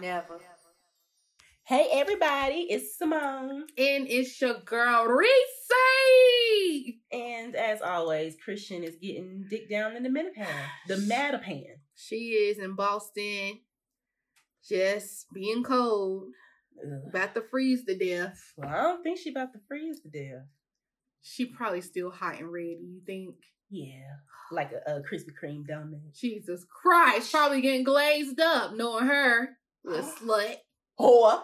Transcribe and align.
sisters. 0.00 0.10
Child. 0.10 0.24
Never. 0.30 0.40
Hey 1.64 1.88
everybody, 1.92 2.66
it's 2.70 2.96
Simone. 2.96 3.66
And 3.76 4.06
it's 4.08 4.40
your 4.40 4.60
girl 4.60 5.04
Reese. 5.04 5.32
And 7.12 7.54
as 7.54 7.82
always, 7.82 8.36
Christian 8.42 8.82
is 8.84 8.96
getting 8.96 9.44
dick 9.50 9.68
down 9.70 9.94
in 9.94 10.02
the 10.02 10.08
Metapan. 10.08 10.46
The 10.86 10.94
Metapan. 10.94 11.64
She 11.94 12.16
is 12.16 12.58
in 12.58 12.74
Boston, 12.74 13.60
just 14.66 15.26
being 15.34 15.62
cold, 15.62 16.28
Ugh. 16.82 17.10
about 17.10 17.34
to 17.34 17.42
freeze 17.50 17.84
to 17.84 17.98
death. 17.98 18.38
Well, 18.56 18.70
I 18.70 18.82
don't 18.82 19.02
think 19.02 19.18
she 19.18 19.30
about 19.30 19.52
to 19.52 19.58
freeze 19.68 20.00
to 20.02 20.08
death. 20.08 20.46
She 21.20 21.46
probably 21.46 21.82
still 21.82 22.10
hot 22.10 22.38
and 22.38 22.50
ready. 22.50 22.78
You 22.80 23.00
think? 23.04 23.34
Yeah. 23.68 24.06
Like 24.50 24.70
a, 24.72 24.96
a 24.96 25.00
Krispy 25.02 25.32
Kreme 25.42 25.64
donut. 25.68 26.18
Jesus 26.18 26.64
Christ, 26.64 27.30
probably 27.32 27.60
getting 27.60 27.84
glazed 27.84 28.40
up, 28.40 28.72
knowing 28.74 29.06
her, 29.06 29.50
little 29.84 30.10
slut. 30.10 30.54
Whore. 30.98 31.42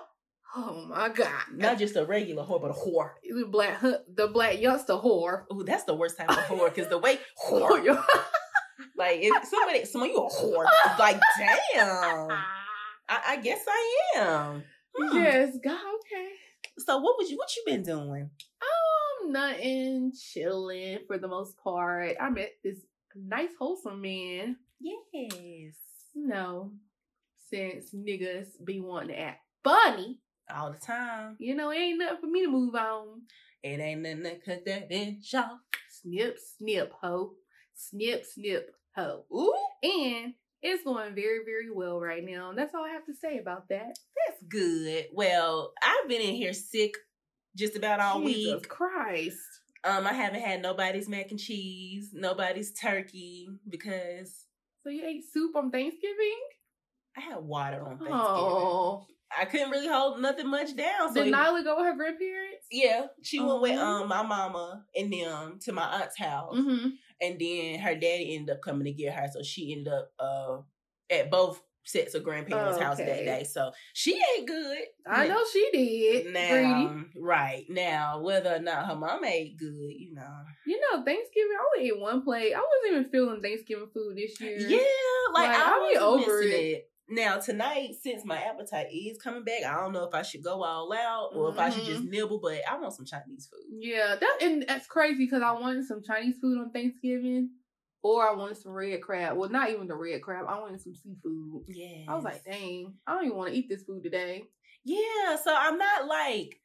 Oh 0.56 0.86
my 0.88 1.08
God, 1.08 1.28
Not 1.52 1.78
just 1.78 1.96
a 1.96 2.04
regular 2.04 2.44
whore, 2.44 2.62
but 2.62 2.70
a 2.70 2.74
whore. 2.74 3.10
the 3.28 3.46
black, 3.46 3.80
the 3.80 4.28
black 4.32 4.60
youngster 4.60 4.92
whore. 4.94 5.44
Ooh, 5.52 5.64
that's 5.64 5.82
the 5.84 5.94
worst 5.94 6.16
type 6.16 6.30
of 6.30 6.36
whore, 6.36 6.72
because 6.72 6.88
the 6.88 6.98
way 6.98 7.18
whore, 7.46 7.84
like 8.96 9.18
if 9.20 9.44
somebody, 9.44 9.84
someone 9.84 10.10
you 10.10 10.16
a 10.16 10.28
whore, 10.30 10.64
like 10.98 11.20
damn. 11.38 12.28
I, 13.08 13.20
I 13.30 13.36
guess 13.42 13.60
I 13.68 14.18
am. 14.18 14.64
Hmm. 14.96 15.16
yes, 15.16 15.58
God, 15.62 15.72
okay. 15.74 16.28
So 16.78 16.98
what 16.98 17.16
was 17.18 17.30
you? 17.30 17.36
What 17.36 17.54
you 17.56 17.62
been 17.66 17.82
doing? 17.82 18.30
Um, 18.62 19.32
nothing, 19.32 20.12
chilling 20.12 21.00
for 21.08 21.18
the 21.18 21.28
most 21.28 21.56
part. 21.58 22.16
I 22.20 22.30
met 22.30 22.52
this 22.62 22.78
nice, 23.16 23.50
wholesome 23.58 24.00
man. 24.00 24.56
Yes. 24.80 25.74
You 26.14 26.70
since 27.54 27.94
niggas 27.94 28.46
be 28.64 28.80
wanting 28.80 29.08
to 29.10 29.20
act 29.20 29.40
funny, 29.62 30.18
All 30.54 30.72
the 30.72 30.78
time. 30.78 31.36
you 31.38 31.54
know, 31.54 31.70
it 31.70 31.76
ain't 31.76 31.98
nothing 31.98 32.20
for 32.20 32.26
me 32.26 32.42
to 32.44 32.50
move 32.50 32.74
on. 32.74 33.22
It 33.62 33.80
ain't 33.80 34.00
nothing 34.02 34.24
to 34.24 34.36
cut 34.44 34.64
that 34.66 34.90
bitch 34.90 35.32
off. 35.34 35.58
Snip, 35.88 36.36
snip, 36.58 36.92
ho. 37.00 37.32
Snip, 37.74 38.24
snip, 38.26 38.70
ho. 38.96 39.24
Ooh, 39.32 39.54
And 39.82 40.34
it's 40.62 40.82
going 40.84 41.14
very, 41.14 41.44
very 41.44 41.70
well 41.72 42.00
right 42.00 42.24
now. 42.24 42.50
And 42.50 42.58
that's 42.58 42.74
all 42.74 42.84
I 42.84 42.90
have 42.90 43.06
to 43.06 43.14
say 43.14 43.38
about 43.38 43.68
that. 43.68 43.96
that's 44.26 44.42
good. 44.48 45.06
Well, 45.12 45.72
I've 45.82 46.08
been 46.08 46.20
in 46.20 46.34
here 46.34 46.52
sick 46.52 46.94
just 47.56 47.76
about 47.76 48.00
all 48.00 48.20
Jesus 48.20 48.54
week. 48.54 48.68
Christ. 48.68 49.38
Um, 49.84 50.06
I 50.06 50.12
haven't 50.12 50.40
had 50.42 50.60
nobody's 50.62 51.08
mac 51.08 51.30
and 51.30 51.38
cheese, 51.38 52.10
nobody's 52.12 52.72
turkey 52.72 53.48
because 53.68 54.46
So 54.82 54.88
you 54.90 55.04
ate 55.06 55.24
soup 55.32 55.54
on 55.56 55.70
Thanksgiving? 55.70 56.38
I 57.16 57.20
had 57.20 57.38
water 57.38 57.80
on 57.82 57.98
Thanksgiving. 57.98 58.12
Oh. 58.14 59.06
I 59.36 59.46
couldn't 59.46 59.70
really 59.70 59.88
hold 59.88 60.20
nothing 60.20 60.48
much 60.48 60.76
down. 60.76 61.08
So 61.08 61.14
Did 61.14 61.28
it- 61.28 61.34
Nyla 61.34 61.64
go 61.64 61.76
with 61.76 61.86
her 61.86 61.96
grandparents? 61.96 62.66
yeah, 62.70 63.06
she 63.22 63.40
went 63.40 63.60
with 63.62 63.78
Oh. 63.78 64.02
um 64.02 64.08
my 64.08 64.22
mama 64.22 64.84
and 64.94 65.12
them 65.12 65.58
to 65.62 65.72
my 65.72 65.82
aunt's 66.02 66.16
house. 66.18 66.54
Mm-hmm. 66.56 66.88
and 67.20 67.38
then 67.40 67.78
her 67.80 67.94
daddy 67.94 68.34
ended 68.36 68.54
up 68.56 68.62
coming 68.62 68.84
to 68.84 68.92
get 68.92 69.12
her, 69.14 69.26
so 69.32 69.42
she 69.42 69.72
ended 69.72 69.92
up 69.92 70.10
uh 70.18 70.58
at 71.10 71.30
both 71.30 71.60
sets 71.86 72.14
of 72.14 72.24
grandparents' 72.24 72.78
Oh, 72.78 72.82
house 72.82 72.96
that 72.96 73.06
day. 73.06 73.44
So 73.44 73.70
she 73.92 74.18
ate 74.38 74.46
good. 74.46 74.78
I 75.06 75.28
know 75.28 75.42
she 75.52 75.68
did. 75.72 76.32
Now, 76.32 77.04
right 77.16 77.64
now, 77.68 78.20
whether 78.20 78.54
or 78.54 78.58
not 78.60 78.86
her 78.86 78.96
mom 78.96 79.22
ate 79.24 79.58
good, 79.58 79.92
you 79.92 80.14
know. 80.14 80.44
You 80.66 80.80
know, 80.80 81.04
Thanksgiving, 81.04 81.50
I 81.52 81.78
only 81.78 81.88
ate 81.90 82.00
one 82.00 82.22
plate. 82.22 82.54
I 82.54 82.58
wasn't 82.60 82.90
even 83.02 83.10
feeling 83.10 83.42
Thanksgiving 83.42 83.88
food 83.92 84.16
this 84.16 84.40
year. 84.40 84.56
Yeah, 84.58 84.78
like, 85.34 85.48
Like, 85.50 85.58
I 85.58 85.62
I'll 85.72 85.88
be 85.88 85.94
was 85.98 86.24
over 86.30 86.40
it. 86.42 86.46
it. 86.46 86.90
Now 87.08 87.38
tonight, 87.38 87.96
since 88.02 88.24
my 88.24 88.38
appetite 88.38 88.86
is 88.92 89.18
coming 89.22 89.44
back, 89.44 89.62
I 89.66 89.74
don't 89.80 89.92
know 89.92 90.04
if 90.04 90.14
I 90.14 90.22
should 90.22 90.42
go 90.42 90.62
all 90.62 90.90
out 90.92 91.30
or 91.34 91.50
if 91.50 91.58
I 91.58 91.68
should 91.68 91.84
just 91.84 92.02
Mhm. 92.04 92.10
nibble. 92.10 92.38
But 92.40 92.62
I 92.68 92.78
want 92.78 92.94
some 92.94 93.04
Chinese 93.04 93.46
food. 93.46 93.60
Yeah, 93.78 94.16
that 94.16 94.38
and 94.40 94.64
that's 94.66 94.86
crazy 94.86 95.18
because 95.26 95.42
I 95.42 95.52
wanted 95.52 95.84
some 95.86 96.02
Chinese 96.02 96.38
food 96.38 96.58
on 96.58 96.70
Thanksgiving, 96.70 97.50
or 98.02 98.26
I 98.26 98.32
wanted 98.34 98.56
some 98.56 98.72
red 98.72 99.02
crab. 99.02 99.36
Well, 99.36 99.50
not 99.50 99.68
even 99.70 99.86
the 99.86 99.96
red 99.96 100.22
crab. 100.22 100.46
I 100.48 100.58
wanted 100.60 100.80
some 100.80 100.94
seafood. 100.94 101.64
Yeah, 101.68 102.04
I 102.08 102.14
was 102.14 102.24
like, 102.24 102.42
dang, 102.44 102.94
I 103.06 103.14
don't 103.14 103.26
even 103.26 103.36
want 103.36 103.50
to 103.52 103.56
eat 103.58 103.68
this 103.68 103.82
food 103.84 104.02
today. 104.02 104.44
yeah. 104.84 105.36
So 105.36 105.54
I'm 105.54 105.76
not 105.78 106.06
like. 106.06 106.60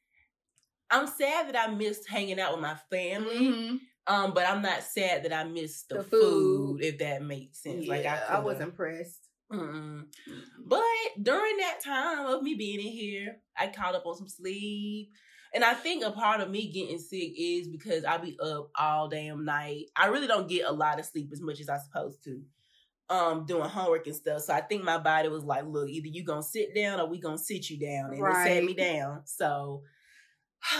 I'm 0.92 1.06
sad 1.06 1.46
that 1.48 1.56
I 1.68 1.72
missed 1.72 2.08
hanging 2.08 2.40
out 2.40 2.52
with 2.52 2.62
my 2.62 2.74
family. 2.90 3.36
Mhm. 3.38 3.80
Um, 4.08 4.34
but 4.34 4.44
I'm 4.48 4.60
not 4.60 4.82
sad 4.82 5.22
that 5.22 5.32
I 5.32 5.44
missed 5.44 5.88
the, 5.88 5.98
The 5.98 6.02
food, 6.02 6.80
food. 6.80 6.82
if 6.82 6.98
that 6.98 7.22
makes 7.22 7.62
sense. 7.62 7.86
like 7.86 8.00
I, 8.00 8.02
Yeah, 8.02 8.26
I, 8.28 8.40
was 8.40 8.58
impressed. 8.60 9.28
Mm-mm. 9.52 10.04
But 10.64 10.82
during 11.20 11.56
that 11.58 11.80
time 11.84 12.26
of 12.26 12.42
me 12.42 12.54
being 12.54 12.80
in 12.80 12.92
here, 12.92 13.36
I 13.56 13.68
caught 13.68 13.94
up 13.94 14.06
on 14.06 14.16
some 14.16 14.28
sleep. 14.28 15.10
And 15.52 15.64
I 15.64 15.74
think 15.74 16.04
a 16.04 16.12
part 16.12 16.40
of 16.40 16.48
me 16.48 16.70
getting 16.70 16.98
sick 16.98 17.32
is 17.36 17.66
because 17.66 18.04
I 18.04 18.18
be 18.18 18.38
up 18.40 18.70
all 18.78 19.08
damn 19.08 19.44
night. 19.44 19.86
I 19.96 20.06
really 20.06 20.28
don't 20.28 20.48
get 20.48 20.66
a 20.66 20.72
lot 20.72 21.00
of 21.00 21.06
sleep 21.06 21.30
as 21.32 21.40
much 21.40 21.60
as 21.60 21.68
I 21.68 21.78
supposed 21.78 22.22
to. 22.24 22.40
Um, 23.08 23.44
doing 23.44 23.68
homework 23.68 24.06
and 24.06 24.14
stuff. 24.14 24.42
So 24.42 24.54
I 24.54 24.60
think 24.60 24.84
my 24.84 24.98
body 24.98 25.28
was 25.28 25.42
like, 25.42 25.64
look, 25.66 25.88
either 25.88 26.06
you 26.06 26.24
gonna 26.24 26.44
sit 26.44 26.72
down 26.76 27.00
or 27.00 27.08
we 27.08 27.18
gonna 27.18 27.38
sit 27.38 27.68
you 27.68 27.80
down. 27.80 28.14
And 28.14 28.24
it 28.24 28.34
sat 28.34 28.62
me 28.62 28.74
down. 28.74 29.22
So 29.24 29.82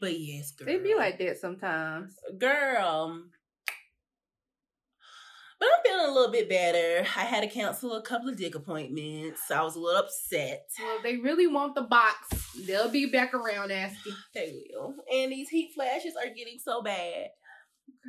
but 0.00 0.18
yes, 0.18 0.52
girl. 0.52 0.66
They 0.66 0.78
be 0.78 0.94
like 0.94 1.18
that 1.18 1.38
sometimes. 1.38 2.16
girl. 2.38 3.22
But 5.58 5.68
I'm 5.74 5.82
feeling 5.84 6.10
a 6.10 6.14
little 6.14 6.32
bit 6.32 6.48
better. 6.48 7.06
I 7.16 7.24
had 7.24 7.40
to 7.40 7.48
cancel 7.48 7.94
a 7.94 8.02
couple 8.02 8.28
of 8.28 8.36
dick 8.36 8.54
appointments. 8.54 9.40
I 9.50 9.62
was 9.62 9.74
a 9.76 9.80
little 9.80 10.00
upset. 10.00 10.66
Well, 10.78 10.98
they 11.02 11.16
really 11.16 11.46
want 11.46 11.74
the 11.74 11.82
box, 11.82 12.28
they'll 12.66 12.90
be 12.90 13.06
back 13.06 13.32
around 13.32 13.72
asking. 13.72 14.14
They 14.34 14.52
will. 14.70 14.94
And 15.12 15.32
these 15.32 15.48
heat 15.48 15.72
flashes 15.74 16.14
are 16.22 16.28
getting 16.28 16.58
so 16.62 16.82
bad. 16.82 17.28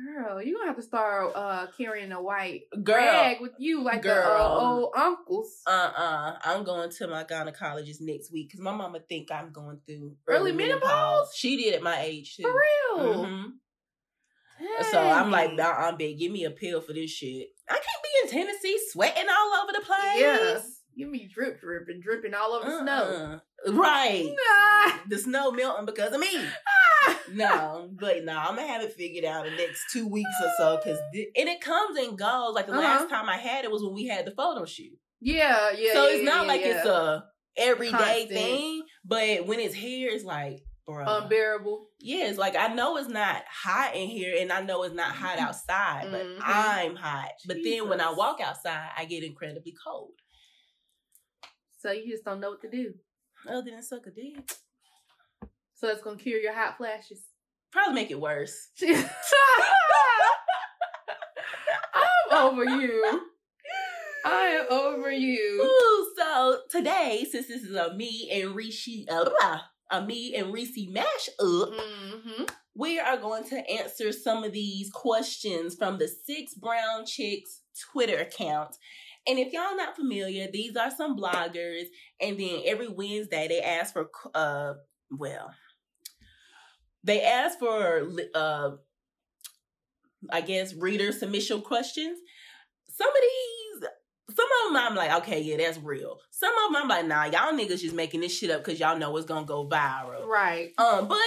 Girl, 0.06 0.40
you're 0.40 0.56
gonna 0.56 0.68
have 0.68 0.76
to 0.76 0.82
start 0.82 1.32
uh 1.34 1.66
carrying 1.76 2.12
a 2.12 2.22
white 2.22 2.62
Girl. 2.84 2.96
rag 2.96 3.40
with 3.40 3.54
you 3.58 3.82
like 3.82 4.02
the 4.02 4.14
uh, 4.14 4.48
old 4.48 4.92
uncles. 4.96 5.60
Uh-uh. 5.66 6.38
I'm 6.44 6.62
going 6.62 6.90
to 6.90 7.08
my 7.08 7.24
gynecologist 7.24 8.00
next 8.00 8.32
week 8.32 8.48
because 8.48 8.60
my 8.60 8.72
mama 8.72 9.00
think 9.08 9.32
I'm 9.32 9.50
going 9.50 9.80
through 9.86 10.16
Early 10.28 10.52
menopause? 10.52 11.32
She 11.34 11.56
did 11.56 11.74
at 11.74 11.82
my 11.82 12.00
age 12.00 12.36
too. 12.36 12.44
For 12.44 12.54
real. 12.96 13.50
Mhm. 14.60 14.84
So 14.90 14.98
I'm 15.00 15.30
like, 15.30 15.52
nah, 15.54 15.70
I'm 15.72 15.96
big. 15.96 16.18
Give 16.18 16.32
me 16.32 16.44
a 16.44 16.50
pill 16.50 16.80
for 16.80 16.92
this 16.92 17.10
shit. 17.10 17.48
I 17.68 17.74
can't 17.74 17.84
be 18.02 18.08
in 18.24 18.30
Tennessee 18.46 18.78
sweating 18.90 19.26
all 19.28 19.62
over 19.62 19.72
the 19.72 19.80
place. 19.80 20.20
Yeah. 20.20 20.60
Give 20.96 21.08
me 21.08 21.28
drip 21.32 21.60
dripping, 21.60 22.00
dripping 22.02 22.34
all 22.34 22.52
over 22.54 22.68
the 22.68 22.78
snow. 22.80 23.40
Uh-uh. 23.66 23.72
Right. 23.72 24.34
Ah, 24.50 25.02
the 25.08 25.18
snow 25.18 25.52
melting 25.52 25.86
because 25.86 26.12
of 26.12 26.18
me. 26.20 26.44
no, 27.32 27.88
but 28.00 28.24
no, 28.24 28.36
I'm 28.36 28.56
gonna 28.56 28.66
have 28.66 28.82
it 28.82 28.92
figured 28.94 29.24
out 29.24 29.46
in 29.46 29.52
the 29.56 29.58
next 29.62 29.84
two 29.92 30.08
weeks 30.08 30.30
or 30.42 30.50
so. 30.58 30.80
Cause 30.82 30.98
thi- 31.12 31.30
and 31.36 31.48
it 31.48 31.60
comes 31.60 31.96
and 31.98 32.18
goes. 32.18 32.54
Like 32.54 32.66
the 32.66 32.72
Uh-huh. 32.72 32.82
last 32.82 33.08
time 33.10 33.28
I 33.28 33.36
had 33.36 33.64
it 33.64 33.70
was 33.70 33.82
when 33.82 33.94
we 33.94 34.06
had 34.06 34.24
the 34.26 34.32
photo 34.32 34.64
shoot. 34.64 34.98
yeah, 35.20 35.70
yeah. 35.76 35.92
so 35.92 36.08
yeah, 36.08 36.14
it's 36.16 36.24
not 36.24 36.42
yeah, 36.42 36.48
like 36.52 36.60
yeah. 36.62 36.78
it's 36.78 36.86
a 36.86 37.24
everyday 37.56 37.90
Constant. 37.96 38.30
thing. 38.30 38.82
But 39.04 39.46
when 39.46 39.60
it's 39.60 39.74
here, 39.74 40.10
it's 40.10 40.24
like, 40.24 40.60
bro. 40.88 41.04
unbearable. 41.06 41.86
yeah, 42.00 42.26
it's 42.26 42.38
like 42.38 42.56
I 42.56 42.68
know 42.74 42.96
it's 42.96 43.08
not 43.08 43.42
hot 43.50 43.94
in 43.94 44.08
here, 44.08 44.36
and 44.40 44.50
I 44.50 44.62
know 44.62 44.82
it's 44.84 44.94
not 44.94 45.12
hot 45.14 45.38
outside, 45.38 46.08
but 46.10 46.24
Mhm. 46.26 46.40
I'm 46.42 46.96
hot. 46.96 47.32
But 47.46 47.58
then 47.62 47.88
when 47.88 48.00
I 48.00 48.10
walk 48.12 48.40
outside, 48.40 48.90
I 48.96 49.04
get 49.04 49.22
incredibly 49.22 49.74
cold. 49.84 50.12
So 51.80 51.92
you 51.92 52.10
just 52.10 52.24
don't 52.24 52.40
know 52.40 52.50
what 52.50 52.62
to 52.62 52.70
do. 52.70 52.94
Other 53.48 53.70
than 53.70 53.82
suck 53.82 54.06
a 54.06 54.10
dick, 54.10 54.50
So 55.74 55.88
it's 55.88 56.02
gonna 56.02 56.16
cure 56.18 56.40
your 56.40 56.52
hot 56.54 56.76
flashes. 56.76 57.22
probably 57.70 57.94
make 57.94 58.10
it 58.10 58.20
worse. 58.20 58.70
I'm 61.94 62.32
over 62.32 62.64
you. 62.64 63.20
I 64.24 64.46
am 64.46 64.66
over 64.70 65.10
you. 65.10 65.62
Ooh, 65.62 66.12
so 66.18 66.60
today, 66.70 67.24
since 67.30 67.46
this 67.48 67.62
is 67.62 67.74
a 67.74 67.94
me 67.94 68.28
and 68.32 68.54
Rishi, 68.54 69.06
uh, 69.08 69.24
blah, 69.24 69.60
a 69.90 70.04
me 70.04 70.34
and 70.34 70.52
Reese 70.52 70.88
mash 70.88 71.28
up, 71.40 71.70
hmm 71.72 72.44
we 72.78 73.00
are 73.00 73.16
going 73.16 73.42
to 73.42 73.68
answer 73.68 74.12
some 74.12 74.44
of 74.44 74.52
these 74.52 74.88
questions 74.90 75.74
from 75.74 75.98
the 75.98 76.06
Six 76.06 76.54
Brown 76.54 77.04
Chicks 77.04 77.62
Twitter 77.90 78.18
account. 78.18 78.76
And 79.26 79.36
if 79.36 79.52
y'all 79.52 79.76
not 79.76 79.96
familiar, 79.96 80.46
these 80.50 80.76
are 80.76 80.90
some 80.90 81.16
bloggers, 81.16 81.86
and 82.20 82.38
then 82.38 82.62
every 82.64 82.86
Wednesday 82.86 83.48
they 83.48 83.60
ask 83.60 83.92
for, 83.92 84.08
uh, 84.32 84.74
well, 85.10 85.50
they 87.02 87.20
ask 87.22 87.58
for, 87.58 88.08
uh, 88.32 88.70
I 90.30 90.40
guess, 90.40 90.72
reader 90.72 91.10
submission 91.10 91.62
questions. 91.62 92.18
Some 92.88 93.08
of 93.08 93.20
these 93.20 93.57
of 94.68 94.74
them 94.74 94.82
I'm 94.90 94.94
like, 94.94 95.22
okay, 95.22 95.40
yeah, 95.40 95.56
that's 95.56 95.78
real. 95.78 96.18
Some 96.30 96.52
of 96.52 96.72
them 96.72 96.82
I'm 96.82 96.88
like, 96.88 97.06
nah, 97.06 97.24
y'all 97.24 97.58
niggas 97.58 97.80
just 97.80 97.94
making 97.94 98.20
this 98.20 98.36
shit 98.36 98.50
up 98.50 98.64
because 98.64 98.78
y'all 98.80 98.98
know 98.98 99.16
it's 99.16 99.26
gonna 99.26 99.46
go 99.46 99.68
viral. 99.68 100.26
Right. 100.26 100.70
Um, 100.78 101.08
but 101.08 101.18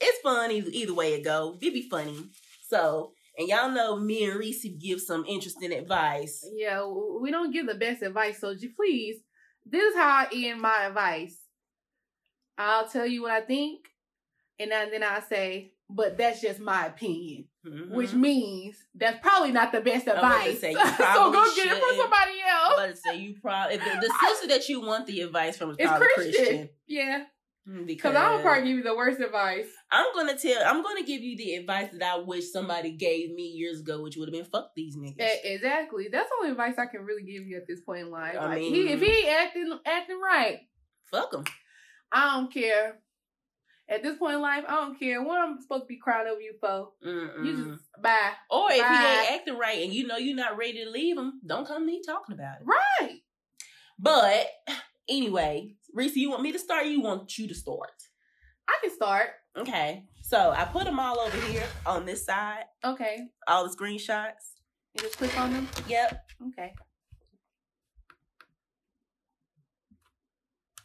it's 0.00 0.20
fun 0.22 0.50
either, 0.50 0.70
either 0.72 0.94
way 0.94 1.14
it 1.14 1.24
go. 1.24 1.56
It 1.60 1.72
be 1.72 1.88
funny. 1.88 2.16
So 2.68 3.12
And 3.36 3.48
y'all 3.48 3.70
know 3.70 3.96
me 3.96 4.24
and 4.24 4.38
Reese 4.38 4.66
give 4.78 5.00
some 5.00 5.24
interesting 5.26 5.72
advice. 5.72 6.46
Yeah, 6.54 6.86
we 7.20 7.30
don't 7.30 7.52
give 7.52 7.66
the 7.66 7.74
best 7.74 8.02
advice, 8.02 8.40
so 8.40 8.54
please, 8.76 9.16
this 9.66 9.82
is 9.82 9.96
how 9.96 10.08
I 10.08 10.26
end 10.32 10.60
my 10.60 10.86
advice. 10.86 11.36
I'll 12.56 12.86
tell 12.86 13.06
you 13.06 13.22
what 13.22 13.32
I 13.32 13.40
think, 13.40 13.86
and 14.60 14.70
then, 14.70 14.90
then 14.92 15.02
I'll 15.02 15.22
say, 15.22 15.72
but 15.90 16.16
that's 16.16 16.40
just 16.40 16.60
my 16.60 16.86
opinion, 16.86 17.46
which 17.90 18.10
Mhm. 18.10 18.14
means 18.20 18.76
that's 18.94 19.18
probably 19.20 19.52
not 19.52 19.72
the 19.72 19.80
best 19.80 20.08
I'm 20.08 20.18
about 20.18 20.42
to 20.44 20.50
advice. 20.50 20.60
say, 20.60 20.74
so 20.74 21.32
go 21.32 21.44
get 21.56 21.66
it 21.66 21.80
from 21.82 21.96
somebody 21.96 22.38
else. 22.48 22.92
to 22.92 22.96
say 22.96 23.16
you 23.18 23.34
probably 23.40 23.78
the, 23.78 23.84
the 23.84 24.14
sister 24.28 24.48
that 24.48 24.68
you 24.68 24.80
want 24.80 25.06
the 25.06 25.22
advice 25.22 25.56
from 25.56 25.70
is 25.70 25.76
It's 25.78 25.88
probably 25.88 26.06
Christian. 26.14 26.44
Christian. 26.44 26.68
Yeah, 26.86 27.24
Mm, 27.66 27.86
because 27.86 28.14
I'm 28.14 28.42
probably 28.42 28.68
give 28.68 28.76
you 28.76 28.82
the 28.82 28.94
worst 28.94 29.20
advice. 29.20 29.64
I'm 29.90 30.04
gonna 30.14 30.36
tell. 30.36 30.62
I'm 30.66 30.82
gonna 30.82 31.02
give 31.02 31.22
you 31.22 31.34
the 31.34 31.54
advice 31.54 31.88
that 31.92 32.02
I 32.02 32.18
wish 32.18 32.50
somebody 32.52 32.90
gave 32.90 33.30
me 33.32 33.44
years 33.44 33.80
ago, 33.80 34.02
which 34.02 34.16
would 34.18 34.28
have 34.28 34.34
been 34.34 34.44
fuck 34.44 34.72
these 34.76 34.98
niggas. 34.98 35.18
E- 35.18 35.40
exactly. 35.44 36.08
That's 36.12 36.28
the 36.28 36.34
only 36.40 36.50
advice 36.50 36.74
I 36.76 36.84
can 36.84 37.00
really 37.06 37.22
give 37.22 37.46
you 37.46 37.56
at 37.56 37.66
this 37.66 37.80
point 37.80 38.00
in 38.02 38.10
life. 38.10 38.36
I 38.38 38.44
Like, 38.48 38.58
mean- 38.60 38.74
he, 38.74 38.88
if 38.92 39.00
he 39.00 39.10
ain't 39.10 39.28
acting 39.40 39.78
acting 39.86 40.20
right, 40.20 40.58
fuck 41.10 41.32
him. 41.32 41.44
I 42.12 42.36
don't 42.36 42.52
care. 42.52 42.98
At 43.88 44.02
this 44.02 44.16
point 44.16 44.34
in 44.36 44.40
life, 44.40 44.64
I 44.66 44.76
don't 44.76 44.98
care 44.98 45.22
what 45.22 45.38
I'm 45.38 45.60
supposed 45.60 45.82
to 45.82 45.86
be 45.86 45.98
crying 45.98 46.26
over 46.26 46.40
you 46.40 46.54
for. 46.58 46.88
You 47.02 47.56
just 47.68 47.82
bye. 48.02 48.30
or 48.50 48.68
if 48.70 48.76
he 48.76 48.80
ain't 48.80 49.30
acting 49.32 49.58
right 49.58 49.82
and 49.84 49.92
you 49.92 50.06
know 50.06 50.16
you're 50.16 50.34
not 50.36 50.56
ready 50.56 50.82
to 50.84 50.90
leave 50.90 51.18
him, 51.18 51.40
don't 51.46 51.66
come 51.68 51.82
to 51.82 51.86
me 51.86 52.00
talking 52.04 52.34
about 52.34 52.60
it. 52.60 52.66
Right. 52.66 53.18
But 53.98 54.46
anyway, 55.08 55.74
Reese, 55.92 56.16
you 56.16 56.30
want 56.30 56.42
me 56.42 56.52
to 56.52 56.58
start? 56.58 56.86
Or 56.86 56.88
you 56.88 57.02
want 57.02 57.36
you 57.36 57.46
to 57.46 57.54
start? 57.54 57.90
I 58.66 58.78
can 58.80 58.90
start. 58.90 59.28
Okay. 59.56 60.04
So 60.22 60.50
I 60.56 60.64
put 60.64 60.84
them 60.84 60.98
all 60.98 61.20
over 61.20 61.36
here 61.48 61.66
on 61.84 62.06
this 62.06 62.24
side, 62.24 62.64
Okay. 62.82 63.18
all 63.46 63.68
the 63.68 63.76
screenshots. 63.76 64.54
You 64.94 65.02
just 65.02 65.18
click 65.18 65.38
on 65.38 65.52
them. 65.52 65.68
Yep. 65.86 66.20
Okay. 66.48 66.72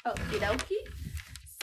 Okie 0.05 0.39
dokie. 0.39 0.98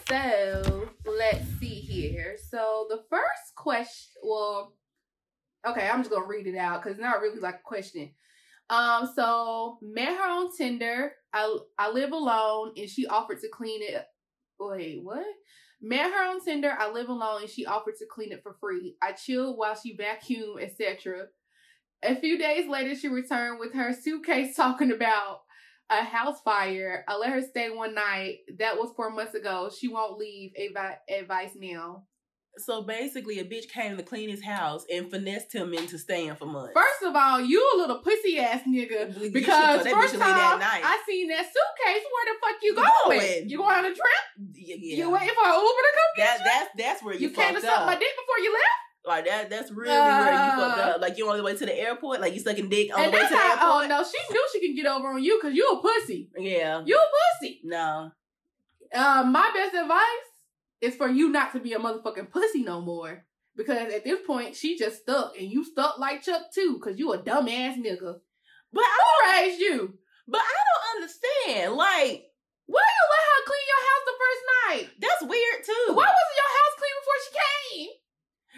So 0.09 0.89
let's 1.05 1.45
see 1.59 1.67
here. 1.81 2.37
So 2.51 2.87
the 2.89 3.03
first 3.11 3.55
question, 3.57 4.23
well, 4.23 4.75
okay, 5.67 5.89
I'm 5.89 6.01
just 6.01 6.11
gonna 6.11 6.27
read 6.27 6.47
it 6.47 6.57
out 6.57 6.83
because 6.83 6.93
it's 6.93 7.03
not 7.03 7.21
really 7.21 7.41
like 7.41 7.57
a 7.57 7.65
question. 7.69 8.11
Um, 8.71 9.11
so 9.15 9.79
met 9.83 10.17
her 10.17 10.31
on 10.31 10.57
Tinder. 10.57 11.13
I 11.33 11.57
I 11.79 11.91
live 11.91 12.13
alone, 12.13 12.73
and 12.77 12.89
she 12.89 13.07
offered 13.07 13.41
to 13.41 13.49
clean 13.49 13.81
it. 13.83 14.05
Wait, 14.61 15.01
what? 15.03 15.27
Met 15.83 16.13
her 16.13 16.31
on 16.31 16.45
Tinder. 16.45 16.73
I 16.79 16.91
live 16.91 17.09
alone, 17.09 17.43
and 17.43 17.51
she 17.51 17.67
offered 17.67 17.97
to 17.99 18.07
clean 18.07 18.33
it 18.33 18.43
for 18.45 18.57
free. 18.61 18.97
I 19.03 19.13
chilled 19.13 19.59
while 19.59 19.75
she 19.75 19.97
vacuumed, 19.97 20.63
etc. 20.63 21.27
A 22.05 22.15
few 22.15 22.39
days 22.39 22.69
later, 22.69 22.95
she 22.95 23.09
returned 23.09 23.59
with 23.59 23.75
her 23.75 23.93
suitcase 23.93 24.55
talking 24.57 24.93
about 24.93 25.41
a 25.91 26.03
house 26.05 26.41
fire. 26.45 27.05
I 27.09 27.17
let 27.17 27.31
her 27.31 27.43
stay 27.43 27.71
one 27.71 27.95
night. 27.95 28.39
That 28.59 28.77
was 28.77 28.93
four 28.97 29.11
months 29.11 29.35
ago. 29.35 29.71
She 29.77 29.89
won't 29.89 30.19
leave. 30.19 30.53
Avi- 30.59 31.21
advice 31.21 31.53
now. 31.57 32.05
So 32.59 32.81
basically, 32.83 33.39
a 33.39 33.45
bitch 33.45 33.69
came 33.69 33.99
to 33.99 34.03
clean 34.03 34.31
his 34.31 34.43
house 34.43 34.87
and 34.91 35.11
finessed 35.11 35.53
him 35.53 35.75
into 35.75 35.99
staying 35.99 36.35
for 36.37 36.47
months. 36.47 36.73
First 36.75 37.03
of 37.05 37.15
all, 37.15 37.39
you 37.39 37.61
a 37.75 37.79
little 37.79 37.99
pussy 37.99 38.39
ass 38.39 38.63
nigga. 38.67 39.13
Because 39.33 39.87
first 39.87 40.15
time. 40.15 40.61
I 40.63 41.03
seen 41.07 41.29
that 41.29 41.45
suitcase, 41.45 42.05
where 42.11 42.25
the 42.33 42.41
fuck 42.41 42.57
you 42.63 42.75
going? 42.75 43.21
going. 43.21 43.51
You 43.51 43.59
going 43.59 43.75
on 43.75 43.85
a 43.85 43.89
trip? 43.89 44.55
yeah. 44.55 44.97
You 44.97 45.11
waiting 45.11 45.35
for 45.35 45.47
an 45.47 45.55
Uber 45.55 45.83
to 45.85 45.93
come 45.93 46.13
that 46.17 46.39
you? 46.39 46.45
that's 46.45 46.71
that's 46.79 47.03
where 47.03 47.15
you, 47.15 47.29
You 47.29 47.31
came 47.31 47.55
to 47.55 47.61
suck 47.61 47.85
my 47.85 47.95
dick 47.95 48.09
before 48.17 48.39
you 48.43 48.53
left? 48.53 48.86
Like 49.07 49.27
that 49.27 49.49
that's 49.51 49.71
really 49.71 49.91
where 49.91 50.33
you 50.33 50.51
fucked 50.61 50.79
Uh. 50.79 50.83
up. 50.97 51.01
Like 51.01 51.17
you 51.19 51.29
on 51.29 51.37
the 51.37 51.43
way 51.43 51.57
to 51.57 51.67
the 51.67 51.75
airport, 51.79 52.21
like 52.21 52.35
you 52.35 52.41
sucking 52.41 52.69
dick 52.69 52.91
on 52.97 53.05
the 53.05 53.11
way 53.17 53.23
to 53.23 53.29
the 53.29 53.37
how, 53.37 53.83
oh 53.83 53.87
no, 53.87 54.03
she 54.05 54.33
knew 54.33 54.45
she 54.53 54.61
can 54.67 54.75
get 54.75 54.87
over 54.87 55.09
on 55.09 55.23
you 55.23 55.39
because 55.41 55.55
you 55.57 55.67
a 55.69 55.81
pussy. 55.81 56.29
Yeah. 56.37 56.83
You 56.85 56.97
a 56.97 57.07
pussy. 57.41 57.61
No. 57.65 58.11
Um, 58.95 59.33
my 59.33 59.51
best 59.55 59.75
advice 59.75 60.27
is 60.81 60.95
for 60.97 61.09
you 61.09 61.29
not 61.31 61.53
to 61.53 61.61
be 61.61 61.73
a 61.73 61.79
motherfucking 61.79 62.31
pussy 62.31 62.63
no 62.63 62.81
more. 62.81 63.25
Because 63.57 63.91
at 63.93 64.05
this 64.05 64.21
point, 64.27 64.55
she 64.55 64.77
just 64.77 65.01
stuck, 65.03 65.35
and 65.39 65.51
you 65.51 65.65
stuck 65.65 65.99
like 65.99 66.23
Chuck 66.23 66.43
too, 66.53 66.75
because 66.79 66.99
you 66.99 67.13
a 67.15 67.19
dumbass 67.19 67.77
nigga. 67.79 68.17
But 68.73 68.85
I 68.85 69.41
raised 69.47 69.61
you? 69.61 69.95
but 70.29 70.41
I 70.43 70.55
don't 70.69 71.03
understand. 71.03 71.75
Like, 71.75 72.25
Why 72.67 72.83
you 72.83 73.05
let 73.15 73.27
her 73.31 73.43
clean 73.47 73.67
your 73.73 73.83
house 73.89 74.05
the 74.05 74.19
first 74.21 74.43
night? 74.53 74.87
that's 75.01 75.23
weird 75.23 75.65
too. 75.65 75.95
Why 75.95 76.05
wasn't 76.05 76.41
your 76.43 76.53
house 76.59 76.75
clean 76.77 76.97
before 77.01 77.21
she 77.25 77.33
came? 77.41 77.89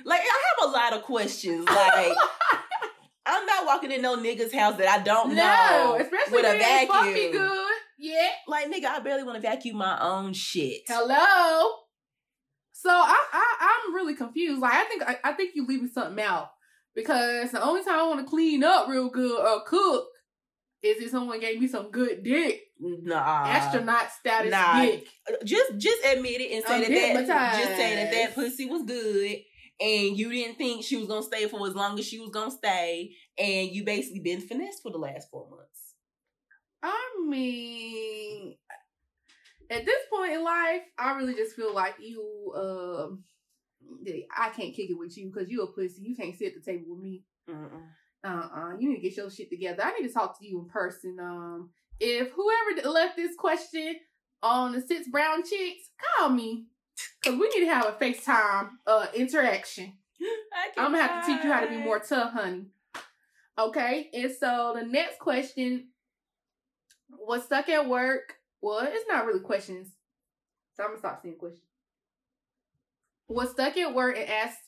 Like 0.04 0.20
I 0.20 0.24
have 0.24 0.68
a 0.68 0.72
lot 0.72 0.92
of 0.94 1.02
questions. 1.02 1.66
Like 1.66 2.12
I'm 3.26 3.44
not 3.46 3.66
walking 3.66 3.92
in 3.92 4.02
no 4.02 4.16
nigga's 4.16 4.52
house 4.52 4.76
that 4.76 4.88
I 4.88 5.02
don't 5.02 5.34
no, 5.34 5.34
know. 5.34 5.98
especially 6.00 6.32
with 6.32 6.46
a 6.46 6.58
when 6.58 6.86
fuck 6.88 7.04
me 7.06 7.12
vacuum. 7.12 7.32
good. 7.32 7.72
Yeah. 7.98 8.28
Like 8.46 8.66
nigga, 8.72 8.86
I 8.86 9.00
barely 9.00 9.24
want 9.24 9.36
to 9.36 9.42
vacuum 9.42 9.76
my 9.76 9.98
own 10.00 10.32
shit. 10.32 10.82
Hello. 10.86 11.70
So 12.72 12.90
I, 12.90 13.18
I 13.32 13.78
I'm 13.86 13.94
really 13.94 14.14
confused. 14.14 14.60
Like 14.62 14.72
I 14.74 14.84
think 14.84 15.02
I, 15.02 15.16
I 15.24 15.32
think 15.32 15.54
you 15.54 15.66
leaving 15.66 15.88
something 15.88 16.24
out 16.24 16.50
because 16.94 17.50
the 17.50 17.62
only 17.62 17.82
time 17.84 17.98
I 17.98 18.06
want 18.06 18.20
to 18.20 18.26
clean 18.26 18.62
up 18.64 18.88
real 18.88 19.10
good 19.10 19.40
or 19.44 19.62
cook 19.66 20.06
is 20.82 21.02
if 21.02 21.10
someone 21.10 21.40
gave 21.40 21.60
me 21.60 21.66
some 21.66 21.90
good 21.90 22.22
dick, 22.22 22.60
Nah. 22.80 23.46
astronaut 23.48 24.10
status 24.12 24.52
nah. 24.52 24.80
dick. 24.80 25.08
Just 25.44 25.76
just 25.76 26.04
admit 26.06 26.40
it 26.40 26.52
and 26.52 26.64
say 26.64 26.74
I'm 26.76 26.80
that 26.82 27.26
that 27.26 27.58
just 27.58 27.76
say 27.76 27.94
that 27.96 28.12
that 28.12 28.34
pussy 28.36 28.66
was 28.66 28.84
good 28.84 29.38
and 29.80 30.18
you 30.18 30.30
didn't 30.30 30.56
think 30.56 30.84
she 30.84 30.96
was 30.96 31.06
gonna 31.06 31.22
stay 31.22 31.46
for 31.46 31.66
as 31.66 31.74
long 31.74 31.98
as 31.98 32.06
she 32.06 32.18
was 32.18 32.30
gonna 32.30 32.50
stay 32.50 33.14
and 33.38 33.70
you 33.70 33.84
basically 33.84 34.20
been 34.20 34.40
finessed 34.40 34.82
for 34.82 34.90
the 34.90 34.98
last 34.98 35.30
four 35.30 35.48
months. 35.50 35.94
I 36.82 37.24
mean, 37.26 38.56
at 39.70 39.84
this 39.84 40.02
point 40.12 40.32
in 40.32 40.44
life, 40.44 40.82
I 40.98 41.12
really 41.12 41.34
just 41.34 41.56
feel 41.56 41.74
like 41.74 41.96
you. 42.00 42.52
Um, 42.56 43.24
I 44.36 44.50
can't 44.50 44.74
kick 44.74 44.90
it 44.90 44.98
with 44.98 45.16
you 45.16 45.30
because 45.32 45.48
you 45.48 45.62
a 45.62 45.66
pussy. 45.72 46.02
You 46.02 46.16
can't 46.16 46.36
sit 46.36 46.54
at 46.54 46.64
the 46.64 46.72
table 46.72 46.94
with 46.94 47.02
me. 47.02 47.22
Mm-mm. 47.48 47.82
uh-uh 48.24 48.76
you 48.78 48.90
need 48.90 48.96
to 48.96 49.02
get 49.02 49.16
your 49.16 49.30
shit 49.30 49.48
together 49.48 49.82
i 49.82 49.98
need 49.98 50.06
to 50.06 50.12
talk 50.12 50.38
to 50.38 50.46
you 50.46 50.58
in 50.60 50.66
person 50.66 51.16
um 51.18 51.70
if 51.98 52.30
whoever 52.32 52.90
left 52.90 53.16
this 53.16 53.34
question 53.38 53.96
on 54.42 54.72
the 54.72 54.82
six 54.82 55.08
brown 55.08 55.42
chicks 55.42 55.88
call 56.18 56.28
me 56.28 56.66
because 57.20 57.38
we 57.38 57.48
need 57.48 57.66
to 57.66 57.72
have 57.72 57.86
a 57.86 57.92
facetime 57.92 58.70
uh 58.86 59.06
interaction. 59.14 59.94
I'm 60.76 60.92
gonna 60.92 61.02
have 61.02 61.26
to 61.26 61.32
teach 61.32 61.44
you 61.44 61.52
how 61.52 61.60
to 61.60 61.68
be 61.68 61.76
more 61.76 61.98
tough 61.98 62.32
honey. 62.32 62.66
Okay 63.58 64.10
and 64.12 64.30
so 64.38 64.74
the 64.78 64.84
next 64.84 65.18
question 65.18 65.88
was 67.10 67.44
stuck 67.44 67.68
at 67.68 67.88
work. 67.88 68.34
Well 68.60 68.80
it's 68.82 69.04
not 69.08 69.26
really 69.26 69.40
questions. 69.40 69.88
So 70.74 70.84
i'm 70.84 70.90
gonna 70.90 70.98
stop 71.00 71.20
seeing 71.22 71.36
questions. 71.36 71.64
Was 73.28 73.50
stuck 73.50 73.76
at 73.76 73.94
work 73.94 74.16
and 74.16 74.28
asked 74.28 74.58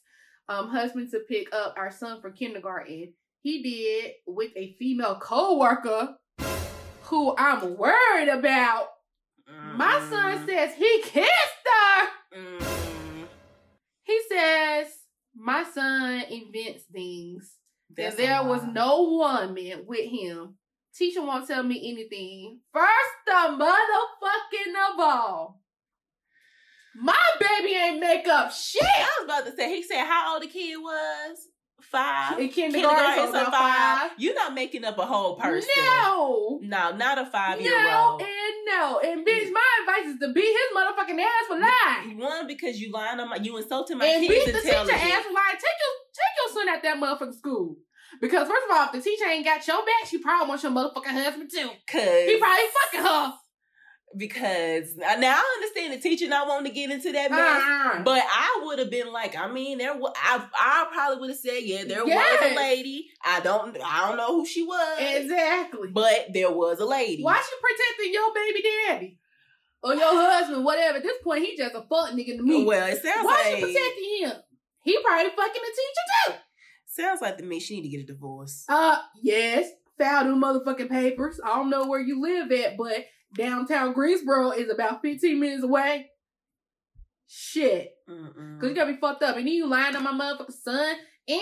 um 0.49 0.69
husband 0.69 1.11
to 1.13 1.21
pick 1.29 1.55
up 1.55 1.75
our 1.77 1.91
son 1.91 2.21
from 2.21 2.33
kindergarten. 2.33 3.15
He 3.43 3.63
did 3.63 4.13
with 4.27 4.53
a 4.55 4.75
female 4.79 5.19
co-worker 5.19 6.17
who 7.05 7.35
I'm 7.37 7.77
worried 7.77 8.29
about. 8.29 8.89
My 9.75 9.99
son 10.11 10.47
says 10.47 10.75
he 10.75 11.03
kissed 11.03 11.61
Mm-mm. 12.37 13.27
He 14.05 14.21
says 14.29 14.87
my 15.37 15.65
son 15.65 16.23
invents 16.31 16.85
things. 16.93 17.55
That's 17.97 18.17
and 18.17 18.25
there 18.25 18.45
was 18.45 18.63
no 18.65 19.03
woman 19.05 19.85
with 19.87 20.09
him. 20.11 20.55
Teacher 20.97 21.23
won't 21.23 21.47
tell 21.47 21.63
me 21.63 21.77
anything. 21.93 22.61
First 22.73 22.87
the 23.27 23.33
motherfucking 23.33 24.93
of 24.95 25.01
all. 25.01 25.61
My 26.97 27.15
baby 27.41 27.75
ain't 27.75 28.01
make 28.01 28.27
up 28.27 28.53
shit. 28.53 28.83
I 28.85 29.09
was 29.21 29.25
about 29.25 29.47
to 29.51 29.57
say. 29.57 29.75
He 29.75 29.83
said 29.83 30.05
how 30.05 30.35
old 30.35 30.43
the 30.43 30.49
kid 30.49 30.77
was. 30.77 31.39
Five. 31.81 32.39
In 32.39 32.49
kindergarten, 32.51 33.27
so 33.27 33.33
so 33.33 33.41
about 33.47 33.53
five. 33.53 34.11
You're 34.19 34.35
not 34.35 34.55
making 34.55 34.85
up 34.85 34.99
a 34.99 35.07
whole 35.07 35.37
person. 35.37 35.71
No. 35.79 36.59
No, 36.63 36.95
not 36.97 37.19
a 37.19 37.27
five 37.27 37.61
year 37.61 37.71
No 37.85 38.11
old. 38.13 38.21
and 38.23 38.31
no. 38.71 39.01
And 39.01 39.27
bitch, 39.27 39.51
my 39.53 39.69
advice 39.83 40.15
is 40.15 40.19
to 40.21 40.33
beat 40.33 40.47
his 40.47 40.71
motherfucking 40.77 41.21
ass 41.21 41.45
for 41.49 41.59
lying. 41.59 42.19
One 42.19 42.47
because 42.47 42.81
you 42.81 42.93
lying 42.93 43.21
on 43.21 43.29
my, 43.29 43.37
you 43.37 43.57
insulting 43.57 43.99
my 43.99 44.07
And 44.07 44.27
beat 44.27 44.45
kids' 44.45 44.53
the 44.53 44.63
teacher 44.63 44.77
ass 44.77 45.25
for 45.25 45.35
lying. 45.35 45.59
Take 45.59 45.79
your 45.83 45.95
take 46.15 46.35
your 46.39 46.51
son 46.55 46.69
at 46.69 46.83
that 46.83 46.97
motherfucking 46.99 47.39
school. 47.39 47.77
Because 48.21 48.49
first 48.49 48.63
of 48.69 48.77
all, 48.77 48.87
if 48.87 48.93
the 48.93 49.01
teacher 49.01 49.27
ain't 49.27 49.45
got 49.45 49.67
your 49.67 49.79
back, 49.79 50.07
she 50.07 50.19
probably 50.19 50.49
wants 50.49 50.63
your 50.63 50.73
motherfucking 50.73 51.07
husband 51.07 51.51
too. 51.53 51.71
Cause 51.91 52.27
He 52.27 52.39
probably 52.39 52.65
fucking 52.93 53.07
her. 53.07 53.33
Because 54.17 54.97
now 54.97 55.37
I 55.41 55.59
understand 55.63 55.93
the 55.95 55.99
teacher 55.99 56.29
not 56.29 56.49
wanting 56.49 56.73
to 56.73 56.75
get 56.75 56.91
into 56.91 57.13
that 57.13 57.31
mess. 57.31 57.41
Uh-uh. 57.41 58.03
But 58.03 58.23
I 58.25 58.63
would 58.65 58.79
have 58.81 58.91
been 58.91 59.13
like, 59.13 59.37
I 59.37 59.51
mean, 59.51 59.79
there. 59.79 59.97
wa- 59.97 60.13
I 60.17 60.45
I 60.59 60.87
probably 60.93 61.21
would 61.21 61.31
have 61.31 61.39
said, 61.39 61.61
yeah, 61.63 61.85
there 61.85 62.05
was 62.05 62.39
a 62.53 62.57
lady. 62.57 63.09
I 63.25 63.41
don't, 63.41 63.77
I 63.85 64.09
don't 64.09 64.17
know 64.17 64.37
who 64.39 64.47
she 64.47 64.63
was, 64.65 64.99
Exactly. 65.01 65.89
but 65.93 66.27
there 66.33 66.51
was 66.51 66.81
a 66.81 66.87
lady. 66.87 67.23
Why 67.23 67.37
she 67.41 67.57
protecting 67.61 68.13
your 68.13 68.35
baby 68.35 68.63
daddy? 68.63 69.19
Or 69.83 69.95
your 69.95 70.05
husband, 70.15 70.65
whatever. 70.65 70.99
At 70.99 71.03
this 71.05 71.17
point, 71.25 71.45
he 71.45 71.57
just 71.57 71.75
a 71.75 71.81
fuck 71.83 72.11
nigga 72.11 72.37
to 72.37 72.43
me. 72.43 72.65
Well, 72.65 72.87
it 72.89 73.03
sounds 73.03 73.25
Why 73.25 73.33
like 73.45 73.55
she 73.57 73.61
protecting 73.63 74.19
him? 74.21 74.33
He 74.83 74.99
probably 75.03 75.31
fucking 75.31 75.63
the 75.63 75.69
teacher 75.69 76.05
too. 76.27 76.35
Sounds 76.87 77.23
like 77.23 77.39
to 77.39 77.45
me 77.45 77.61
she 77.61 77.77
need 77.77 77.83
to 77.83 77.97
get 77.97 78.03
a 78.05 78.13
divorce. 78.13 78.65
Uh, 78.69 78.99
yes. 79.23 79.71
Found 79.99 80.29
them 80.31 80.43
motherfucking 80.43 80.89
papers. 80.91 81.41
I 81.45 81.55
don't 81.57 81.71
know 81.71 81.87
where 81.87 82.01
you 82.01 82.21
live 82.21 82.51
at, 82.53 82.77
but 82.77 83.05
downtown 83.35 83.93
Greensboro 83.93 84.51
is 84.51 84.71
about 84.71 85.03
15 85.03 85.39
minutes 85.39 85.63
away. 85.65 86.07
Shit. 87.27 87.93
Mm-mm. 88.09 88.61
Cause 88.61 88.69
you 88.71 88.75
gotta 88.75 88.93
be 88.93 88.99
fucked 88.99 89.23
up. 89.23 89.37
And 89.37 89.47
then 89.47 89.53
you 89.55 89.67
lying 89.69 89.95
on 89.95 90.03
my 90.05 90.13
motherfucking 90.13 90.53
son. 90.65 90.95
And 91.29 91.41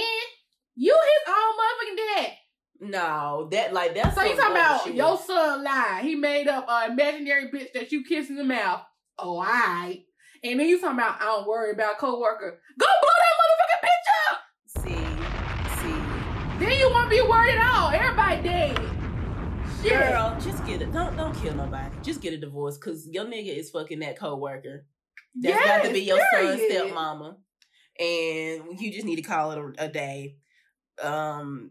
you 0.76 0.94
his 0.94 1.34
own 1.34 1.54
motherfucking 1.54 1.96
dad. 2.16 2.32
No, 2.80 3.48
that 3.50 3.72
like 3.72 3.94
that's 3.94 4.14
So 4.14 4.22
you 4.22 4.36
talking 4.36 4.52
about 4.52 4.78
bullshit. 4.84 4.94
your 4.96 5.18
son 5.18 5.64
lied. 5.64 6.04
He 6.04 6.14
made 6.14 6.46
up 6.46 6.66
an 6.68 6.92
imaginary 6.92 7.50
bitch 7.50 7.72
that 7.74 7.90
you 7.90 8.04
kiss 8.04 8.28
in 8.28 8.36
the 8.36 8.44
mouth. 8.44 8.82
Oh, 9.18 9.38
alright. 9.38 10.04
And 10.44 10.60
then 10.60 10.68
you 10.68 10.80
talking 10.80 10.98
about 10.98 11.20
I 11.20 11.24
don't 11.24 11.48
worry 11.48 11.72
about 11.72 11.98
coworker. 11.98 12.60
Go 12.78 12.86
blow 13.00 13.10
that 13.18 13.34
motherfucking 13.40 13.82
bitch 13.88 14.08
up. 14.30 14.38
See, 14.84 15.80
see, 15.80 16.64
Then 16.66 16.78
you 16.78 16.90
won't 16.90 17.10
be 17.10 17.20
worried 17.22 17.56
at 17.56 17.74
all. 17.74 17.90
Everybody 17.90 18.42
dead. 18.42 18.97
Shit. 19.82 19.92
girl, 19.92 20.36
just 20.40 20.66
get 20.66 20.82
it. 20.82 20.92
Don't 20.92 21.16
don't 21.16 21.34
kill 21.36 21.54
nobody. 21.54 21.94
Just 22.02 22.20
get 22.20 22.32
a 22.32 22.36
divorce, 22.36 22.76
cause 22.78 23.08
your 23.10 23.24
nigga 23.24 23.56
is 23.56 23.70
fucking 23.70 24.00
that 24.00 24.18
coworker. 24.18 24.84
That's 25.36 25.64
got 25.64 25.84
to 25.84 25.92
be 25.92 26.00
your 26.00 26.18
son's 26.32 26.56
period. 26.56 26.92
stepmama, 26.92 27.36
and 27.98 28.80
you 28.80 28.92
just 28.92 29.06
need 29.06 29.16
to 29.16 29.22
call 29.22 29.52
it 29.52 29.58
a, 29.58 29.84
a 29.84 29.88
day. 29.88 30.36
Um, 31.00 31.70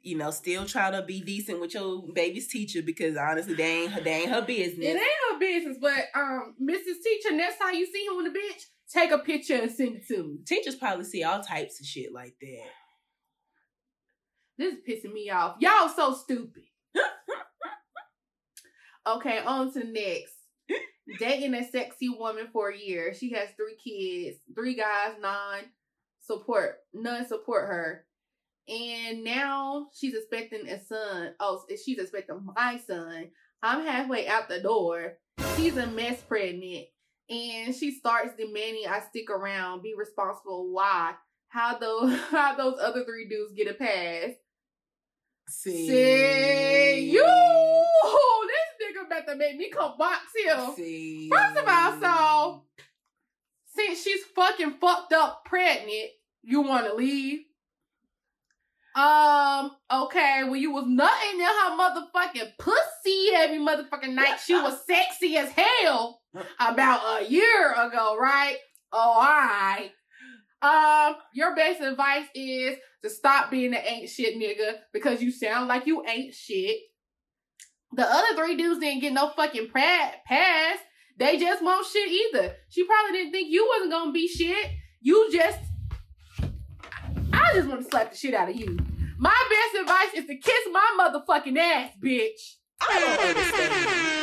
you 0.00 0.16
know, 0.16 0.30
still 0.30 0.64
try 0.64 0.90
to 0.90 1.02
be 1.02 1.20
decent 1.20 1.60
with 1.60 1.74
your 1.74 2.02
baby's 2.14 2.48
teacher 2.48 2.80
because 2.80 3.16
honestly, 3.16 3.54
they 3.54 3.82
ain't 3.82 3.92
her, 3.92 4.00
they 4.00 4.22
ain't 4.22 4.30
her 4.30 4.42
business. 4.42 4.86
It 4.86 4.96
ain't 4.96 5.32
her 5.32 5.38
business, 5.38 5.76
but 5.80 6.04
um, 6.14 6.54
Mrs. 6.62 7.02
Teacher, 7.04 7.36
next 7.36 7.58
time 7.58 7.74
you 7.74 7.84
see 7.86 8.06
him 8.06 8.16
with 8.16 8.26
a 8.26 8.30
bitch, 8.30 8.62
take 8.90 9.10
a 9.10 9.18
picture 9.18 9.56
and 9.56 9.70
send 9.70 9.96
it 9.96 10.06
to 10.08 10.22
me. 10.22 10.38
Teachers 10.46 10.76
probably 10.76 11.04
see 11.04 11.24
all 11.24 11.42
types 11.42 11.78
of 11.78 11.86
shit 11.86 12.12
like 12.14 12.36
that. 12.40 12.70
This 14.56 14.74
is 14.74 14.80
pissing 14.88 15.12
me 15.12 15.28
off. 15.28 15.56
Y'all 15.60 15.88
so 15.88 16.14
stupid. 16.14 16.62
okay, 19.06 19.38
on 19.38 19.72
to 19.72 19.84
next. 19.84 20.32
Dating 21.20 21.54
a 21.54 21.68
sexy 21.68 22.08
woman 22.08 22.48
for 22.52 22.70
a 22.70 22.78
year. 22.78 23.14
She 23.14 23.32
has 23.32 23.48
three 23.50 23.76
kids, 23.76 24.38
three 24.54 24.74
guys, 24.74 25.12
none 25.20 25.66
support, 26.26 26.78
none 26.92 27.26
support 27.26 27.68
her. 27.68 28.04
And 28.68 29.22
now 29.22 29.88
she's 29.94 30.14
expecting 30.14 30.68
a 30.68 30.84
son. 30.84 31.34
Oh, 31.38 31.62
she's 31.84 31.98
expecting 31.98 32.46
my 32.56 32.80
son. 32.84 33.28
I'm 33.62 33.86
halfway 33.86 34.26
out 34.26 34.48
the 34.48 34.60
door. 34.60 35.14
She's 35.56 35.76
a 35.76 35.86
mess 35.86 36.20
pregnant. 36.22 36.86
And 37.28 37.74
she 37.74 37.92
starts 37.92 38.34
demanding 38.36 38.84
I 38.88 39.00
stick 39.00 39.30
around, 39.30 39.82
be 39.82 39.94
responsible. 39.96 40.72
Why? 40.72 41.14
How 41.48 41.78
those 41.78 42.18
how 42.30 42.56
those 42.56 42.78
other 42.80 43.04
three 43.04 43.28
dudes 43.28 43.52
get 43.56 43.70
a 43.70 43.74
pass? 43.74 44.30
See, 45.48 45.88
See 45.88 47.10
you. 47.12 47.22
This 47.22 48.96
nigga 48.96 49.06
about 49.06 49.26
to 49.26 49.36
make 49.36 49.56
me 49.56 49.70
come 49.70 49.96
box 49.96 50.20
him. 50.44 50.74
See, 50.74 51.30
First 51.30 51.56
of 51.56 51.68
all, 51.68 52.00
so 52.00 52.62
since 53.74 54.02
she's 54.02 54.24
fucking 54.34 54.74
fucked 54.80 55.12
up 55.12 55.44
pregnant, 55.44 56.10
you 56.42 56.62
want 56.62 56.86
to 56.86 56.94
leave? 56.94 57.40
Um, 58.96 59.72
okay, 59.92 60.42
when 60.48 60.60
you 60.60 60.70
was 60.72 60.86
nothing 60.86 61.38
in 61.38 61.40
her 61.40 61.76
motherfucking 61.76 62.52
pussy 62.58 63.28
every 63.34 63.58
motherfucking 63.58 64.14
night, 64.14 64.38
she 64.42 64.54
was 64.54 64.86
sexy 64.86 65.36
as 65.36 65.50
hell 65.50 66.22
about 66.60 67.20
a 67.20 67.28
year 67.30 67.72
ago, 67.72 68.16
right? 68.18 68.56
Oh, 68.92 69.16
alright. 69.18 69.90
Um, 70.62 71.16
your 71.34 71.54
best 71.54 71.80
advice 71.80 72.26
is 72.34 72.76
to 73.02 73.10
stop 73.10 73.50
being 73.50 73.74
an 73.74 73.82
ain't 73.84 74.08
shit 74.08 74.36
nigga 74.36 74.78
because 74.92 75.22
you 75.22 75.30
sound 75.30 75.68
like 75.68 75.86
you 75.86 76.04
ain't 76.06 76.34
shit. 76.34 76.78
The 77.92 78.04
other 78.04 78.36
three 78.36 78.56
dudes 78.56 78.80
didn't 78.80 79.00
get 79.00 79.12
no 79.12 79.28
fucking 79.30 79.70
pass. 79.70 80.78
They 81.18 81.38
just 81.38 81.62
won't 81.62 81.86
shit 81.86 82.10
either. 82.10 82.54
She 82.68 82.84
probably 82.84 83.12
didn't 83.12 83.32
think 83.32 83.50
you 83.50 83.66
wasn't 83.74 83.92
gonna 83.92 84.12
be 84.12 84.28
shit. 84.28 84.70
You 85.00 85.30
just, 85.32 85.58
I 87.32 87.52
just 87.54 87.68
want 87.68 87.82
to 87.82 87.88
slap 87.88 88.10
the 88.10 88.16
shit 88.16 88.34
out 88.34 88.50
of 88.50 88.56
you. 88.56 88.76
My 89.18 89.36
best 89.50 89.82
advice 89.82 90.14
is 90.14 90.26
to 90.26 90.36
kiss 90.36 90.68
my 90.72 90.96
motherfucking 90.98 91.56
ass, 91.56 91.92
bitch. 92.02 92.56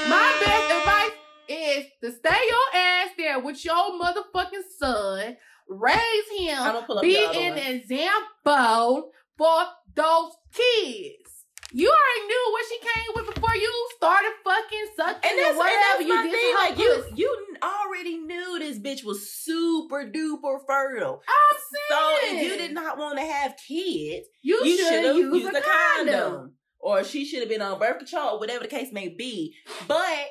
My 0.10 0.38
best 0.46 0.72
advice 0.72 1.12
is 1.48 1.86
to 2.04 2.12
stay 2.12 2.42
your 2.50 2.82
ass 2.82 3.10
there 3.18 3.40
with 3.40 3.64
your 3.66 4.00
motherfucking 4.00 4.64
son. 4.78 5.38
Raise 5.70 6.30
him. 6.40 6.58
I'm 6.60 6.74
gonna 6.74 6.86
pull 6.86 6.98
up 6.98 7.04
Be 7.04 7.18
an 7.18 7.54
one. 7.54 7.58
example 7.58 9.12
for 9.38 9.64
those 9.96 10.32
kids. 10.54 11.46
You 11.76 11.90
already 11.90 12.28
knew 12.28 12.48
what 12.52 12.66
she 12.70 12.78
came 12.80 13.12
with 13.16 13.34
before 13.34 13.56
you 13.56 13.88
started 13.98 14.32
fucking 14.44 14.88
sucking 14.96 15.30
And 15.32 15.40
that's, 15.40 15.56
or 15.56 15.58
whatever 15.58 15.74
and 15.76 15.84
that's 15.84 16.04
you 16.04 16.16
my 16.16 16.24
did 16.24 16.32
thing. 16.32 16.52
to 16.52 16.60
Like 16.60 16.78
you, 16.78 17.04
you 17.16 17.56
already 17.64 18.18
knew 18.20 18.60
this 18.60 18.78
bitch 18.78 19.04
was 19.04 19.32
super 19.32 20.06
duper 20.06 20.60
fertile. 20.68 21.24
I'm 21.28 21.58
saying. 21.72 21.90
So 21.90 22.36
if 22.36 22.44
you 22.52 22.58
did 22.60 22.74
not 22.76 23.00
want 23.00 23.18
to 23.18 23.26
have 23.26 23.56
kids, 23.68 24.28
you, 24.44 24.64
you 24.64 24.78
should 24.78 25.04
have 25.04 25.16
used, 25.16 25.36
used 25.44 25.56
a 25.56 25.60
a 25.60 25.62
condom. 25.64 26.14
condom. 26.14 26.52
Or 26.80 27.04
she 27.04 27.26
should 27.26 27.40
have 27.40 27.50
been 27.50 27.62
on 27.64 27.80
birth 27.80 27.98
control, 27.98 28.36
or 28.36 28.40
whatever 28.40 28.60
the 28.66 28.70
case 28.70 28.92
may 28.92 29.08
be. 29.08 29.56
But 29.88 30.28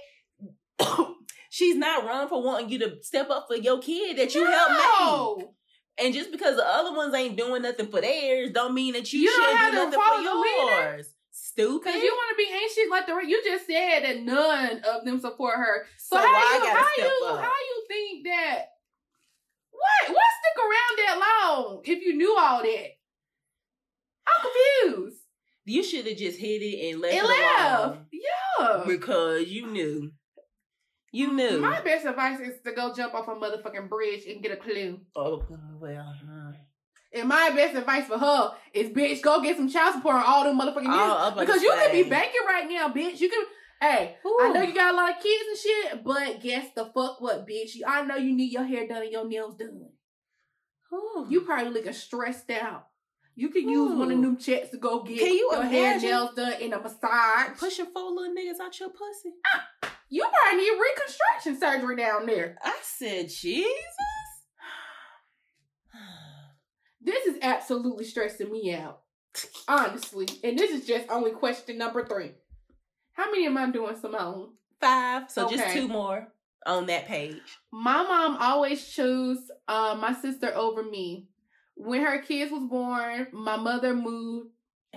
she's 1.52 1.76
not 1.76 2.06
wrong 2.06 2.28
for 2.28 2.42
wanting 2.42 2.70
you 2.70 2.78
to 2.78 2.96
step 3.02 3.28
up 3.28 3.44
for 3.46 3.56
your 3.56 3.78
kid 3.78 4.16
that 4.16 4.34
you 4.34 4.44
helped 4.46 5.38
make. 5.38 5.48
And 5.98 6.14
just 6.14 6.32
because 6.32 6.56
the 6.56 6.66
other 6.66 6.96
ones 6.96 7.12
ain't 7.14 7.36
doing 7.36 7.60
nothing 7.60 7.88
for 7.88 8.00
theirs, 8.00 8.50
don't 8.52 8.72
mean 8.72 8.94
that 8.94 9.12
you, 9.12 9.20
You 9.20 9.30
shouldn't 9.30 9.58
have 9.58 9.72
do 9.72 9.78
to 9.78 9.84
nothing 9.84 10.00
for 10.00 10.22
the 10.22 10.34
leader. 10.34 10.96
yours. 10.96 11.14
Stupid. 11.30 11.84
Cause 11.92 12.02
you 12.02 12.10
want 12.10 12.30
to 12.30 12.36
be 12.42 12.50
anxious 12.50 12.90
like 12.90 13.06
the 13.06 13.28
you 13.28 13.42
just 13.44 13.66
said 13.66 14.00
that 14.00 14.22
none 14.22 14.80
of 14.88 15.04
them 15.04 15.20
support 15.20 15.56
her. 15.58 15.84
So, 15.98 16.16
So 16.16 16.22
how 16.22 16.64
you 16.64 16.70
how 16.70 16.88
you 16.96 17.26
up? 17.26 17.40
how 17.44 17.52
you 17.52 17.84
think 17.88 18.24
that? 18.26 18.64
What 19.70 20.14
what 20.14 20.26
stick 20.40 20.58
around 20.64 20.96
that 20.98 21.20
long 21.52 21.82
if 21.84 22.02
you 22.02 22.16
knew 22.16 22.34
all 22.38 22.62
that? 22.62 22.86
I'm 24.26 24.50
confused. 24.90 25.18
you 25.66 25.82
should 25.84 26.06
have 26.06 26.16
just 26.16 26.38
hit 26.38 26.62
it 26.62 26.90
and 26.92 27.02
left 27.02 27.14
It 27.14 27.18
it 27.18 27.26
left. 27.28 27.98
Yeah. 28.12 28.84
Because 28.86 29.46
you 29.48 29.66
knew. 29.66 30.12
You 31.12 31.32
knew. 31.34 31.58
My 31.60 31.80
best 31.82 32.06
advice 32.06 32.40
is 32.40 32.60
to 32.64 32.72
go 32.72 32.92
jump 32.94 33.14
off 33.14 33.28
a 33.28 33.32
motherfucking 33.32 33.88
bridge 33.88 34.24
and 34.26 34.42
get 34.42 34.52
a 34.52 34.56
clue. 34.56 34.98
oh, 35.14 35.42
well. 35.80 36.14
And 37.14 37.28
my 37.28 37.50
best 37.50 37.76
advice 37.76 38.06
for 38.06 38.18
her 38.18 38.52
is, 38.72 38.88
bitch, 38.88 39.20
go 39.20 39.42
get 39.42 39.58
some 39.58 39.68
child 39.68 39.96
support 39.96 40.16
on 40.16 40.22
all 40.26 40.44
them 40.44 40.58
motherfucking 40.58 40.86
Oh, 40.86 40.88
niggas. 40.88 41.20
I'm 41.20 41.32
about 41.34 41.40
to 41.40 41.46
Because 41.46 41.62
you 41.62 41.70
could 41.74 41.92
be 41.92 42.02
banking 42.04 42.40
right 42.46 42.66
now, 42.70 42.88
bitch. 42.88 43.20
You 43.20 43.28
can, 43.28 43.44
hey, 43.82 44.16
I 44.40 44.48
know 44.54 44.62
you 44.62 44.74
got 44.74 44.94
a 44.94 44.96
lot 44.96 45.10
of 45.10 45.22
kids 45.22 45.44
and 45.50 45.58
shit, 45.58 46.04
but 46.04 46.40
guess 46.40 46.68
the 46.74 46.86
fuck 46.86 47.20
what, 47.20 47.46
bitch? 47.46 47.74
You- 47.74 47.84
I 47.86 48.02
know 48.06 48.16
you 48.16 48.34
need 48.34 48.50
your 48.50 48.64
hair 48.64 48.88
done 48.88 49.02
and 49.02 49.12
your 49.12 49.28
nails 49.28 49.56
done. 49.56 49.90
Ooh. 50.94 51.26
You 51.28 51.42
probably 51.42 51.70
looking 51.74 51.92
stressed 51.92 52.50
out. 52.50 52.86
You 53.34 53.48
could 53.50 53.64
use 53.64 53.94
one 53.94 54.10
of 54.10 54.18
Ooh. 54.18 54.22
them 54.22 54.36
checks 54.38 54.70
to 54.70 54.78
go 54.78 55.02
get 55.02 55.18
Can 55.18 55.28
you 55.32 55.50
your 55.52 55.62
hair 55.62 55.98
nails 56.00 56.34
done 56.34 56.54
in 56.60 56.72
a 56.72 56.80
massage. 56.80 57.58
pushing 57.58 57.86
four 57.92 58.10
little 58.10 58.34
niggas 58.34 58.60
out 58.62 58.78
your 58.80 58.88
pussy. 58.90 59.34
Ah! 59.54 59.91
You 60.12 60.26
probably 60.30 60.58
need 60.58 60.78
reconstruction 60.78 61.58
surgery 61.58 61.96
down 61.96 62.26
there. 62.26 62.58
I 62.62 62.76
said, 62.82 63.30
Jesus. 63.30 63.66
This 67.04 67.26
is 67.26 67.38
absolutely 67.42 68.04
stressing 68.04 68.52
me 68.52 68.74
out. 68.74 69.00
Honestly. 69.66 70.28
And 70.44 70.56
this 70.56 70.70
is 70.70 70.86
just 70.86 71.10
only 71.10 71.30
question 71.30 71.78
number 71.78 72.04
three. 72.04 72.32
How 73.14 73.30
many 73.30 73.46
am 73.46 73.56
I 73.56 73.70
doing, 73.70 73.96
Simone? 73.98 74.50
Five. 74.80 75.30
So 75.30 75.48
just 75.48 75.72
two 75.72 75.88
more 75.88 76.28
on 76.66 76.86
that 76.86 77.08
page. 77.08 77.40
My 77.72 78.02
mom 78.02 78.36
always 78.38 78.86
chose 78.86 79.38
uh, 79.66 79.96
my 79.98 80.12
sister 80.12 80.54
over 80.54 80.82
me. 80.82 81.26
When 81.74 82.02
her 82.02 82.18
kids 82.20 82.52
was 82.52 82.68
born, 82.68 83.28
my 83.32 83.56
mother 83.56 83.94
moved 83.94 84.50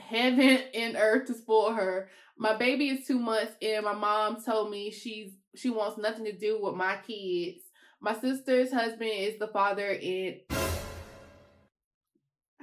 heaven 0.08 0.60
and 0.74 0.96
earth 0.98 1.28
to 1.28 1.34
spoil 1.34 1.74
her. 1.74 2.10
My 2.38 2.56
baby 2.56 2.90
is 2.90 3.08
two 3.08 3.20
months, 3.20 3.54
and 3.62 3.86
my 3.86 3.94
mom 3.94 4.44
told 4.44 4.70
me 4.72 4.92
she's 4.92 5.32
she 5.56 5.70
wants 5.70 5.98
nothing 5.98 6.26
to 6.26 6.34
do 6.38 6.62
with 6.62 6.76
my 6.76 6.98
kids. 7.08 7.62
My 8.02 8.14
sister's 8.14 8.72
husband 8.74 9.10
is 9.14 9.40
the 9.40 9.48
father, 9.48 9.88
and 9.90 10.36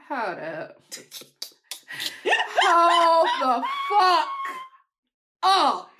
hold 0.08 0.38
up, 0.38 0.76
hold 2.64 3.28
the 3.40 3.64
fuck 3.88 4.28
up. 5.42 5.90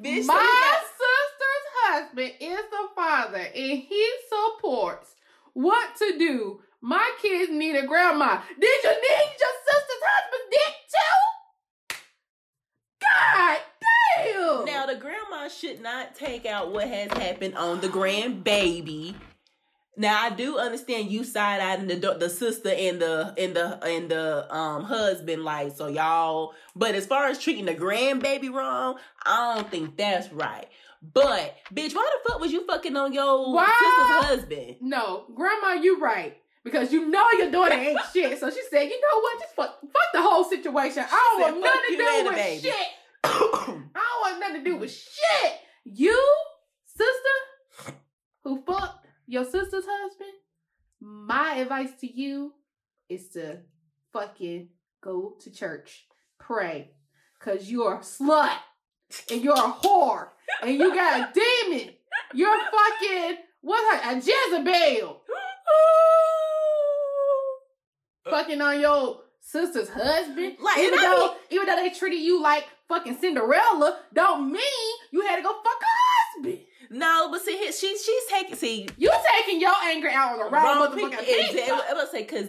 Bitch, 0.00 0.26
My 0.26 0.34
so 0.34 0.40
you 0.40 0.48
got- 0.48 0.82
sister's 0.82 1.66
husband 1.84 2.32
is 2.40 2.64
the 2.70 2.88
father, 2.96 3.38
and 3.38 3.78
he 3.78 4.10
supports 4.28 5.14
what 5.52 5.94
to 5.96 6.18
do. 6.18 6.60
My 6.82 7.12
kids 7.20 7.50
need 7.52 7.76
a 7.76 7.86
grandma. 7.86 8.40
Did 8.58 8.84
you 8.84 8.90
need 8.90 9.30
your 9.38 9.56
sister's 9.66 10.02
husband's 10.02 10.50
dick 10.50 10.74
too? 10.90 11.96
God 13.02 13.58
damn! 14.24 14.64
Now 14.66 14.86
the 14.86 14.96
grandma 14.96 15.48
should 15.48 15.80
not 15.80 16.14
take 16.14 16.46
out 16.46 16.72
what 16.72 16.88
has 16.88 17.12
happened 17.12 17.56
on 17.56 17.80
the 17.80 17.88
grandbaby 17.88 19.14
Now 19.96 20.22
I 20.24 20.30
do 20.30 20.58
understand 20.58 21.10
you 21.10 21.24
side 21.24 21.60
eyeing 21.60 21.88
the 21.88 22.16
the 22.18 22.30
sister 22.30 22.70
and 22.70 23.00
the 23.00 23.34
and 23.36 23.54
the 23.54 23.84
and 23.84 24.10
the 24.10 24.54
um 24.54 24.84
husband 24.84 25.44
like 25.44 25.76
so 25.76 25.88
y'all. 25.88 26.54
But 26.74 26.94
as 26.94 27.06
far 27.06 27.26
as 27.26 27.38
treating 27.38 27.66
the 27.66 27.74
grandbaby 27.74 28.50
wrong, 28.52 28.98
I 29.24 29.56
don't 29.56 29.70
think 29.70 29.96
that's 29.96 30.32
right. 30.32 30.66
But 31.02 31.56
bitch, 31.74 31.94
why 31.94 32.10
the 32.24 32.30
fuck 32.30 32.40
was 32.40 32.52
you 32.52 32.66
fucking 32.66 32.96
on 32.96 33.12
your 33.12 33.52
Why? 33.52 33.66
sister's 33.66 34.26
husband? 34.26 34.76
No, 34.80 35.24
grandma, 35.34 35.74
you 35.74 36.00
right. 36.00 36.39
Because 36.64 36.92
you 36.92 37.08
know 37.08 37.26
your 37.38 37.50
daughter 37.50 37.74
ain't 37.74 37.98
shit. 38.12 38.38
So 38.38 38.50
she 38.50 38.60
said, 38.70 38.82
you 38.82 39.00
know 39.00 39.20
what? 39.20 39.40
Just 39.40 39.54
fuck, 39.54 39.80
fuck 39.80 40.12
the 40.12 40.22
whole 40.22 40.44
situation. 40.44 41.04
I 41.06 41.36
don't 41.38 41.42
said, 41.42 41.52
want 41.52 41.64
nothing 41.64 41.80
to 41.82 41.96
do 41.96 42.22
the 42.22 42.24
with 42.24 42.34
baby." 42.34 42.62
shit. 42.62 42.86
I 43.24 43.80
don't 43.94 44.20
want 44.20 44.40
nothing 44.40 44.64
to 44.64 44.70
do 44.70 44.76
with 44.76 44.90
mm-hmm. 44.90 45.46
shit. 45.46 45.60
You, 45.84 46.34
sister, 46.84 47.94
who 48.44 48.62
fucked 48.62 49.06
your 49.26 49.44
sister's 49.44 49.84
husband, 49.86 50.30
my 51.00 51.54
advice 51.56 51.92
to 52.00 52.12
you 52.12 52.52
is 53.08 53.28
to 53.30 53.58
fucking 54.12 54.68
go 55.02 55.36
to 55.40 55.50
church. 55.50 56.06
Pray. 56.38 56.90
Cause 57.38 57.70
you're 57.70 57.94
a 57.94 57.98
slut. 57.98 58.56
And 59.30 59.42
you're 59.42 59.54
a 59.54 59.72
whore. 59.72 60.28
And 60.62 60.78
you 60.78 60.94
got 60.94 61.20
a 61.20 61.32
demon. 61.32 61.94
You're 62.34 62.56
fucking 62.56 63.36
what's 63.62 64.04
her 64.04 64.12
a 64.12 64.16
Jezebel. 64.16 65.22
Fucking 68.30 68.60
on 68.60 68.80
your 68.80 69.20
sister's 69.40 69.88
husband. 69.88 70.56
Like, 70.60 70.78
even 70.78 70.98
I 70.98 71.02
though 71.02 71.36
even 71.54 71.66
though 71.66 71.76
they 71.76 71.90
treated 71.90 72.20
you 72.20 72.42
like 72.42 72.64
fucking 72.88 73.18
Cinderella, 73.18 73.98
don't 74.12 74.52
mean 74.52 74.96
you 75.12 75.22
had 75.22 75.36
to 75.36 75.42
go 75.42 75.52
fuck 75.52 75.80
her 75.80 76.42
husband. 76.42 76.60
no, 76.90 77.28
but 77.30 77.42
see, 77.42 77.56
here- 77.56 77.72
she's 77.72 78.04
she's 78.04 78.24
taking 78.30 78.56
see 78.56 78.88
You 78.96 79.10
taking 79.40 79.60
your 79.60 79.74
anger 79.84 80.08
out 80.08 80.32
on 80.32 80.38
the 80.38 80.44
wrong, 80.44 80.52
wrong 80.52 80.90
motherfucking 80.90 81.18
people. 81.24 81.74
I'm 81.88 81.96
gonna 81.96 82.08
say 82.10 82.22
because 82.22 82.48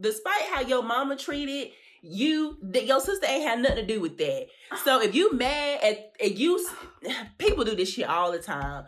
despite 0.00 0.42
how 0.52 0.60
your 0.62 0.82
mama 0.82 1.16
treated 1.16 1.72
you, 2.02 2.56
that 2.62 2.86
your 2.86 3.00
sister 3.00 3.26
ain't 3.28 3.42
had 3.48 3.58
nothing 3.60 3.78
to 3.78 3.86
do 3.86 4.00
with 4.00 4.18
that. 4.18 4.46
So 4.84 5.02
if 5.02 5.14
you 5.14 5.32
mad 5.32 5.80
at, 5.82 6.12
at 6.22 6.36
you, 6.36 6.64
people 7.38 7.64
do 7.64 7.74
this 7.74 7.92
shit 7.92 8.08
all 8.08 8.30
the 8.32 8.38
time. 8.38 8.84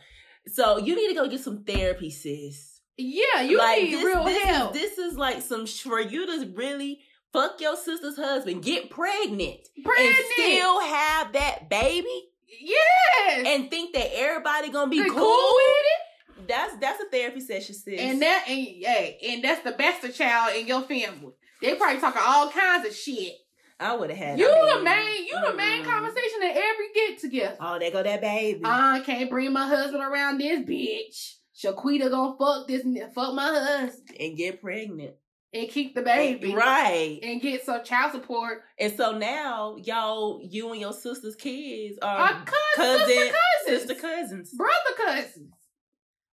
So 0.47 0.79
you 0.79 0.95
need 0.97 1.09
to 1.09 1.15
go 1.15 1.29
get 1.29 1.41
some 1.41 1.65
therapy, 1.65 2.11
sis. 2.11 2.80
Yeah, 3.01 3.43
you 3.43 3.59
like 3.59 3.83
need 3.83 3.95
this, 3.95 4.05
real 4.05 4.25
this 4.25 4.43
help. 4.45 4.75
Is, 4.77 4.83
this 4.83 4.99
is 4.99 5.17
like 5.17 5.43
some 5.43 5.67
sh- 5.67 5.81
for 5.83 6.01
you 6.01 6.27
to 6.27 6.53
really 6.55 7.01
fuck 7.33 7.61
your 7.61 7.77
sister's 7.77 8.17
husband, 8.17 8.63
get 8.63 8.91
pregnant, 8.91 9.61
Pregnant. 9.85 10.17
and 10.17 10.25
still 10.33 10.81
have 10.81 11.33
that 11.33 11.69
baby, 11.71 12.29
yes. 12.61 13.45
and 13.47 13.71
think 13.71 13.95
that 13.95 14.11
everybody 14.15 14.71
gonna 14.71 14.91
be 14.91 15.03
cool. 15.09 15.15
cool 15.19 15.55
with 15.55 16.43
it 16.43 16.49
That's 16.49 16.77
that's 16.79 17.03
a 17.03 17.09
therapy 17.11 17.41
session, 17.41 17.75
sis. 17.75 18.01
And 18.01 18.21
that 18.23 18.45
and 18.49 18.59
hey, 18.59 19.19
and 19.29 19.45
that's 19.45 19.63
the 19.63 19.73
best 19.73 20.17
child 20.17 20.55
in 20.57 20.67
your 20.67 20.83
family. 20.83 21.33
They 21.63 21.75
probably 21.75 22.01
talking 22.01 22.23
all 22.25 22.51
kinds 22.51 22.87
of 22.87 22.95
shit. 22.95 23.35
I 23.79 23.97
would 23.97 24.11
have 24.11 24.19
had 24.19 24.39
You 24.39 24.47
the 24.47 24.83
main, 24.83 25.27
you 25.27 25.35
the 25.47 25.57
main 25.57 25.83
conversation 25.85 26.43
at 26.43 26.55
every 26.57 26.87
get 26.95 27.19
together. 27.19 27.57
Oh, 27.61 27.79
there 27.79 27.91
go 27.91 28.03
that 28.03 28.21
baby. 28.21 28.61
I 28.63 29.01
can't 29.01 29.31
bring 29.31 29.53
my 29.55 29.67
husband 29.67 30.03
around 30.03 30.39
this 30.39 30.61
bitch. 30.61 31.37
Shaquita 31.63 32.11
gonna 32.11 32.37
fuck 32.39 32.67
this, 32.69 32.83
fuck 33.15 33.35
my 33.35 33.45
husband 33.47 34.17
and 34.19 34.37
get 34.37 34.61
pregnant. 34.63 35.15
and 35.53 35.69
keep 35.69 35.95
the 35.97 36.03
baby, 36.03 36.55
Right. 36.55 37.19
And 37.23 37.41
get 37.43 37.65
some 37.65 37.83
child 37.85 38.13
support. 38.13 38.63
And 38.79 38.93
so 38.97 39.19
now, 39.19 39.77
y'all, 39.83 40.41
you 40.43 40.71
and 40.71 40.81
your 40.81 40.93
sister's 40.93 41.35
kids 41.37 41.99
are 42.01 42.45
cousin- 42.77 43.07
sister 43.09 43.35
cousins, 43.35 43.81
sister 43.83 43.95
cousins. 43.95 44.53
brother 44.55 44.95
cousins. 44.97 45.53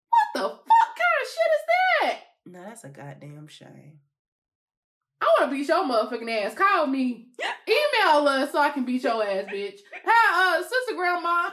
What 0.10 0.42
the 0.42 0.50
fuck 0.50 0.96
kind 0.96 1.18
of 1.22 1.28
shit 1.28 1.52
is 1.58 1.66
that? 2.02 2.20
No, 2.46 2.62
that's 2.64 2.84
a 2.84 2.90
goddamn 2.90 3.48
shame. 3.48 4.00
I 5.20 5.26
want 5.40 5.52
to 5.52 5.58
beat 5.58 5.68
your 5.68 5.84
motherfucking 5.84 6.46
ass. 6.46 6.54
Call 6.54 6.86
me. 6.86 7.30
Email 7.68 8.28
us 8.28 8.52
so 8.52 8.60
I 8.60 8.70
can 8.70 8.86
beat 8.86 9.02
your 9.04 9.24
ass, 9.24 9.46
bitch. 9.46 9.80
Hi, 10.06 10.60
uh, 10.60 10.62
sister 10.62 10.96
grandma. 10.96 11.50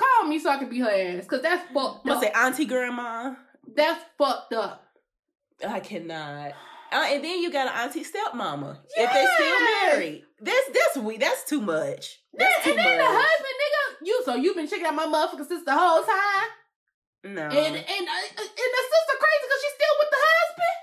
Call 0.00 0.28
me 0.28 0.38
so 0.38 0.50
I 0.50 0.56
can 0.58 0.68
beat 0.70 0.80
her 0.80 0.90
ass. 0.90 1.26
Cause 1.26 1.42
that's 1.42 1.62
fucked 1.74 2.06
I'm 2.06 2.08
gonna 2.08 2.14
up. 2.16 2.22
say 2.22 2.30
auntie 2.34 2.64
grandma. 2.64 3.34
That's 3.76 4.02
fucked 4.16 4.54
up. 4.54 4.82
I 5.66 5.80
cannot. 5.80 6.52
Uh, 6.92 7.06
and 7.08 7.22
then 7.22 7.40
you 7.42 7.52
got 7.52 7.68
an 7.68 7.74
auntie 7.86 8.02
stepmama. 8.02 8.78
Yes. 8.96 9.06
If 9.06 9.12
they 9.12 9.26
still 9.36 9.60
married. 10.00 10.24
That's 10.40 10.66
that's 10.72 10.96
we 11.06 11.18
that's 11.18 11.44
too 11.44 11.60
much. 11.60 12.18
That's 12.34 12.64
too 12.64 12.70
and 12.70 12.78
then 12.78 12.98
the 12.98 13.04
husband, 13.04 13.56
nigga. 13.62 14.06
You 14.06 14.22
so 14.24 14.34
you've 14.36 14.56
been 14.56 14.66
checking 14.68 14.86
out 14.86 14.94
my 14.94 15.04
motherfucking 15.06 15.46
sister 15.46 15.64
the 15.66 15.76
whole 15.76 16.02
time, 16.02 16.48
No. 17.34 17.42
and 17.42 17.52
and 17.52 17.76
uh, 17.76 17.76
and 17.76 18.70
the 18.76 18.82
sister 18.92 19.16
crazy 19.20 19.44
because 19.44 19.60
she's 19.62 19.76
still 19.76 19.96
with 20.00 20.10
the 20.10 20.20
husband. 20.26 20.76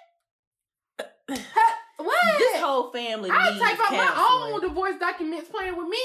What? 1.97 2.37
this 2.37 2.61
whole 2.61 2.91
family 2.91 3.29
I'll 3.31 3.57
type 3.59 3.79
out 3.81 3.91
my 3.91 4.27
own 4.53 4.61
divorce 4.61 4.95
documents 4.99 5.49
playing 5.49 5.75
with 5.75 5.87
me. 5.87 5.97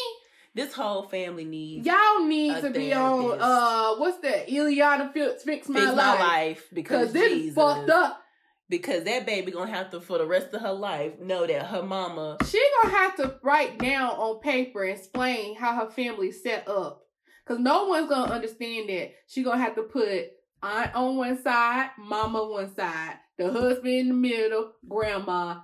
This 0.54 0.72
whole 0.74 1.04
family 1.04 1.44
needs 1.44 1.86
Y'all 1.86 2.24
need 2.26 2.60
to 2.60 2.70
be 2.70 2.92
on 2.92 3.20
therapist. 3.22 3.42
uh 3.42 3.94
what's 3.96 4.18
that? 4.18 4.48
Iyanla 4.48 5.12
Fix, 5.12 5.42
Fix 5.44 5.68
My 5.68 5.80
fix 5.80 5.92
Life. 5.92 5.96
my 5.96 6.18
life 6.20 6.68
because 6.72 7.04
Cause 7.06 7.12
this 7.14 7.32
Jesus. 7.32 7.54
fucked 7.54 7.88
up. 7.90 8.22
because 8.68 9.04
that 9.04 9.24
baby 9.24 9.50
gonna 9.50 9.70
have 9.72 9.90
to 9.92 10.00
for 10.00 10.18
the 10.18 10.26
rest 10.26 10.52
of 10.52 10.60
her 10.60 10.72
life 10.72 11.18
know 11.20 11.46
that 11.46 11.66
her 11.66 11.82
mama 11.82 12.36
She 12.46 12.62
gonna 12.82 12.94
have 12.96 13.16
to 13.16 13.38
write 13.42 13.78
down 13.78 14.10
on 14.10 14.40
paper 14.40 14.82
and 14.84 14.98
explain 14.98 15.56
how 15.56 15.74
her 15.74 15.90
family 15.90 16.32
set 16.32 16.68
up. 16.68 17.06
Cause 17.46 17.58
no 17.58 17.86
one's 17.86 18.08
gonna 18.10 18.30
understand 18.32 18.88
that. 18.90 19.12
She 19.26 19.42
gonna 19.42 19.62
have 19.62 19.74
to 19.76 19.82
put 19.84 20.32
aunt 20.62 20.94
on 20.94 21.16
one 21.16 21.42
side, 21.42 21.90
mama 21.98 22.44
one 22.46 22.74
side, 22.76 23.14
the 23.38 23.50
husband 23.50 23.86
in 23.94 24.08
the 24.08 24.14
middle, 24.14 24.72
grandma. 24.86 25.60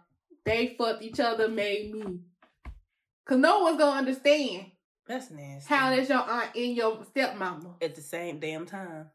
They 0.47 0.75
fucked 0.79 1.03
each 1.03 1.21
other, 1.21 1.47
made 1.47 1.95
me. 1.95 2.21
Cause 3.27 3.37
no 3.39 3.61
one's 3.61 3.77
gonna 3.79 3.99
understand 3.99 4.67
that's 5.09 5.31
nasty 5.31 5.75
how 5.75 5.91
that's 5.91 6.09
your 6.09 6.19
aunt 6.19 6.55
and 6.55 6.77
your 6.77 6.97
stepmama. 6.99 7.75
at 7.83 7.95
the 7.95 8.03
same 8.03 8.39
damn 8.39 8.67
time 8.67 9.07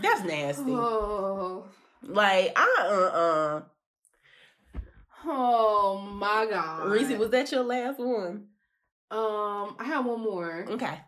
that's 0.00 0.22
nasty 0.22 0.62
Oh, 0.70 1.64
like 2.02 2.52
I 2.56 2.74
uh 2.82 3.18
uh. 3.18 3.62
oh 5.26 5.98
my 6.12 6.46
god. 6.48 6.88
Reese 6.88 7.16
was 7.18 7.30
that 7.30 7.50
your 7.50 7.64
last 7.64 7.98
one 7.98 8.46
um, 9.10 9.76
I 9.78 9.84
have 9.86 10.04
one 10.04 10.20
more. 10.20 10.66
okay 10.68 11.00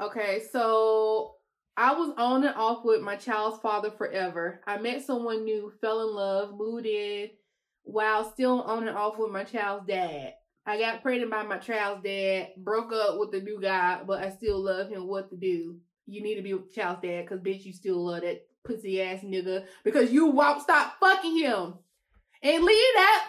Okay, 0.00 0.42
so 0.52 1.36
I 1.76 1.94
was 1.94 2.12
on 2.18 2.44
and 2.44 2.54
off 2.54 2.84
with 2.84 3.00
my 3.00 3.16
child's 3.16 3.60
father 3.60 3.90
forever. 3.90 4.60
I 4.66 4.76
met 4.78 5.04
someone 5.04 5.44
new, 5.44 5.72
fell 5.80 6.06
in 6.08 6.14
love, 6.14 6.54
moved 6.58 6.84
in, 6.86 7.30
while 7.84 8.30
still 8.30 8.60
on 8.62 8.88
and 8.88 8.96
off 8.96 9.18
with 9.18 9.30
my 9.30 9.44
child's 9.44 9.86
dad. 9.86 10.34
I 10.66 10.78
got 10.78 11.02
pregnant 11.02 11.30
by 11.30 11.42
my 11.44 11.58
child's 11.58 12.02
dad, 12.02 12.48
broke 12.56 12.92
up 12.92 13.18
with 13.18 13.30
the 13.30 13.40
new 13.40 13.60
guy, 13.60 14.00
but 14.06 14.22
I 14.22 14.30
still 14.30 14.58
love 14.62 14.88
him. 14.88 15.06
What 15.06 15.30
to 15.30 15.36
do? 15.36 15.76
You 16.06 16.22
need 16.22 16.34
to 16.36 16.42
be 16.42 16.54
with 16.54 16.74
child's 16.74 17.02
dad, 17.02 17.28
cause 17.28 17.38
bitch, 17.40 17.64
you 17.64 17.72
still 17.72 18.04
love 18.04 18.22
that 18.22 18.46
pussy 18.64 19.00
ass 19.00 19.20
nigga 19.22 19.64
because 19.84 20.10
you 20.12 20.26
won't 20.26 20.62
stop 20.62 20.94
fucking 20.98 21.38
him 21.38 21.74
and 22.42 22.64
leave 22.64 22.94
that 22.94 23.28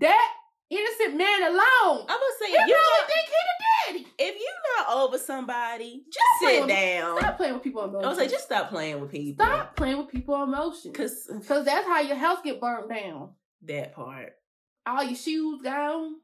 that 0.00 0.30
innocent 0.70 1.16
man 1.16 1.42
alone. 1.42 2.00
I'm 2.00 2.06
gonna 2.06 2.38
say 2.40 2.52
if 2.52 2.68
you 2.68 2.74
not, 2.74 3.06
think 3.06 3.26
he 3.26 3.98
the 3.98 4.04
daddy. 4.04 4.06
if 4.18 4.34
you 4.40 4.48
not 4.78 4.96
over 4.96 5.18
somebody 5.18 6.04
just 6.12 6.26
playing 6.40 6.54
sit 6.54 6.60
with- 6.66 6.68
down 6.70 7.18
Stop 7.18 7.36
playing 7.36 7.54
with 7.54 7.62
people 7.62 7.80
on 7.82 7.92
motion. 7.92 8.04
I 8.04 8.08
emotions. 8.08 8.18
was 8.18 8.24
like 8.26 8.30
just 8.30 8.44
stop 8.44 8.68
playing 8.70 9.00
with 9.00 9.10
people 9.10 9.44
Stop 9.46 9.76
playing 9.76 9.98
with 9.98 10.08
people 10.08 10.42
emotions. 10.42 10.96
cause 10.96 11.30
Cause 11.46 11.64
that's 11.64 11.86
how 11.86 12.00
your 12.00 12.16
house 12.16 12.38
get 12.44 12.60
burnt 12.60 12.88
down. 12.90 13.30
that 13.62 13.94
part 13.94 14.34
All 14.86 15.02
your 15.04 15.14
shoes 15.16 15.62
gone. 15.62 16.16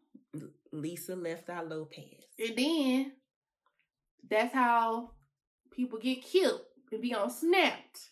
Lisa 0.75 1.17
Left 1.17 1.49
Eye 1.49 1.63
Lopes 1.63 1.99
And 2.39 2.57
then 2.57 3.13
that's 4.29 4.55
how 4.55 5.13
people 5.73 5.99
get 5.99 6.23
killed 6.23 6.61
and 6.93 7.03
be 7.03 7.15
on 7.15 7.31
snapped. 7.31 8.11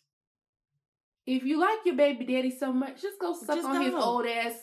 If 1.26 1.44
you 1.44 1.60
like 1.60 1.78
your 1.84 1.96
baby 1.96 2.26
daddy 2.26 2.50
so 2.50 2.72
much, 2.72 3.00
just 3.00 3.18
go 3.20 3.32
suck 3.32 3.56
Just 3.56 3.68
on 3.68 3.82
his 3.82 3.94
old 3.94 4.26
ass, 4.26 4.54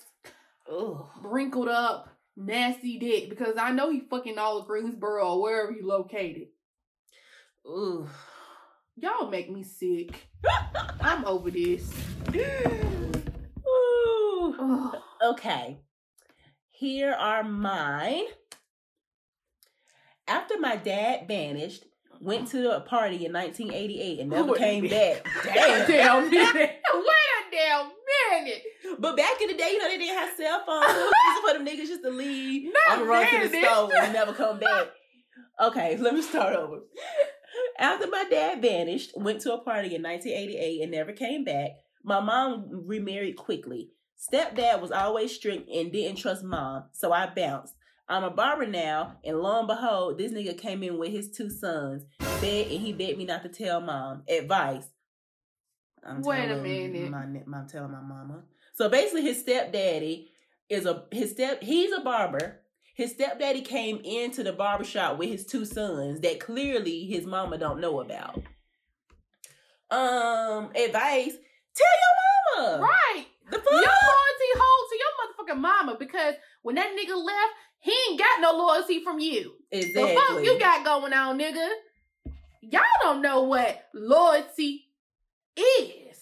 oh 0.70 1.10
wrinkled 1.22 1.70
up, 1.70 2.10
nasty 2.36 3.00
dick. 3.00 3.30
Because 3.30 3.56
I 3.58 3.72
know 3.72 3.90
he 3.92 4.02
fucking 4.02 4.38
all 4.38 4.60
of 4.60 4.68
Greensboro 4.68 5.36
or 5.36 5.42
wherever 5.42 5.72
he 5.72 5.82
located. 5.82 6.48
ooh 7.66 8.08
Y'all 8.98 9.30
make 9.30 9.50
me 9.50 9.64
sick. 9.64 10.28
I'm 11.02 11.24
over 11.24 11.50
this. 11.50 11.94
Ooh. 13.66 14.56
Ugh. 14.60 14.96
Okay. 15.24 15.80
Here 16.80 17.12
are 17.12 17.44
mine. 17.44 18.24
After 20.30 20.58
my 20.58 20.78
dad 20.78 21.28
vanished, 21.28 21.84
went 22.22 22.48
to 22.52 22.74
a 22.74 22.80
party 22.80 23.26
in 23.26 23.34
1988 23.34 24.20
and 24.22 24.30
never 24.30 24.52
Wait 24.54 24.58
came 24.60 24.88
back. 24.88 25.28
Damn, 25.44 25.56
Damn. 25.88 25.88
damn 25.90 26.30
minute. 26.32 26.56
Wait 26.56 27.04
a 27.04 27.52
damn 27.52 27.92
minute. 28.32 28.64
But 28.98 29.18
back 29.18 29.42
in 29.42 29.50
the 29.50 29.56
day, 29.56 29.72
you 29.74 29.80
know, 29.80 29.90
they 29.90 29.98
didn't 29.98 30.18
have 30.20 30.38
cell 30.38 30.64
phones. 30.66 30.86
It 30.90 31.12
was 31.44 31.52
for 31.52 31.58
them 31.58 31.68
niggas 31.68 31.88
just 31.88 32.04
to 32.04 32.12
leave 32.12 32.72
Not 32.88 33.00
the 33.00 33.04
run 33.06 33.26
to 33.42 33.50
the 33.50 33.62
store 33.62 33.92
and 34.02 34.14
never 34.14 34.32
come 34.32 34.60
back. 34.60 34.88
Okay, 35.62 35.98
let 35.98 36.14
me 36.14 36.22
start 36.22 36.56
over. 36.56 36.78
After 37.78 38.08
my 38.08 38.24
dad 38.32 38.62
vanished, 38.62 39.12
went 39.18 39.42
to 39.42 39.54
a 39.54 39.58
party 39.62 39.96
in 39.96 40.02
1988 40.02 40.82
and 40.82 40.92
never 40.94 41.12
came 41.12 41.44
back, 41.44 41.72
my 42.06 42.22
mom 42.22 42.70
remarried 42.88 43.36
quickly. 43.36 43.90
Stepdad 44.20 44.82
was 44.82 44.92
always 44.92 45.34
strict 45.34 45.70
and 45.70 45.92
didn't 45.92 46.18
trust 46.18 46.44
mom, 46.44 46.86
so 46.92 47.14
I 47.14 47.28
bounced. 47.28 47.74
I'm 48.10 48.24
a 48.24 48.32
barber 48.32 48.66
now, 48.66 49.18
and 49.24 49.40
lo 49.40 49.60
and 49.60 49.68
behold, 49.68 50.18
this 50.18 50.34
nigga 50.34 50.58
came 50.58 50.84
in 50.84 50.98
with 50.98 51.12
his 51.12 51.32
two 51.32 51.50
sons. 51.50 52.04
Begged, 52.42 52.72
and 52.72 52.82
he 52.82 52.92
begged 52.92 53.18
me 53.18 53.26
not 53.26 53.44
to 53.44 53.50
tell 53.50 53.80
mom. 53.80 54.24
Advice. 54.28 54.88
I'm 56.04 56.22
Wait 56.22 56.46
a 56.46 56.48
telling 56.48 56.64
minute. 56.64 57.12
My, 57.48 57.60
I'm 57.60 57.68
telling 57.68 57.92
my 57.92 58.02
mama. 58.02 58.44
So 58.74 58.90
basically, 58.90 59.22
his 59.22 59.40
stepdaddy 59.40 60.30
is 60.70 60.86
a 60.86 61.06
his 61.12 61.32
step. 61.32 61.62
He's 61.62 61.92
a 61.92 62.02
barber. 62.02 62.62
His 62.96 63.12
stepdaddy 63.12 63.62
came 63.62 64.02
into 64.04 64.44
the 64.44 64.54
barbershop 64.54 65.18
with 65.18 65.30
his 65.30 65.46
two 65.46 65.66
sons 65.66 66.20
that 66.22 66.40
clearly 66.40 67.06
his 67.06 67.26
mama 67.26 67.58
don't 67.58 67.80
know 67.80 68.02
about. 68.02 68.42
Um, 69.92 70.72
advice: 70.76 71.36
Tell 71.76 71.98
your 72.02 72.68
mama. 72.68 72.82
Right. 72.82 73.26
The 73.52 73.58
fuck? 73.58 73.72
Your 73.72 73.82
loyalty 73.82 74.52
holds 74.56 74.92
to 74.92 74.98
your 75.00 75.56
motherfucking 75.56 75.62
mama 75.62 75.98
because 76.00 76.36
when 76.62 76.76
that 76.76 76.96
nigga 76.96 77.16
left, 77.16 77.54
he 77.80 77.94
ain't 78.10 78.20
got 78.20 78.42
no 78.42 78.52
loyalty 78.52 79.04
from 79.04 79.20
you. 79.20 79.54
exactly. 79.72 80.14
The 80.14 80.20
fuck 80.20 80.44
you 80.44 80.60
got 80.60 80.86
going 80.86 81.14
on, 81.14 81.40
nigga? 81.40 81.70
Y'all 82.62 82.82
don't 83.02 83.22
know 83.22 83.44
what 83.44 83.86
loyalty 83.94 84.86
is. 85.56 86.18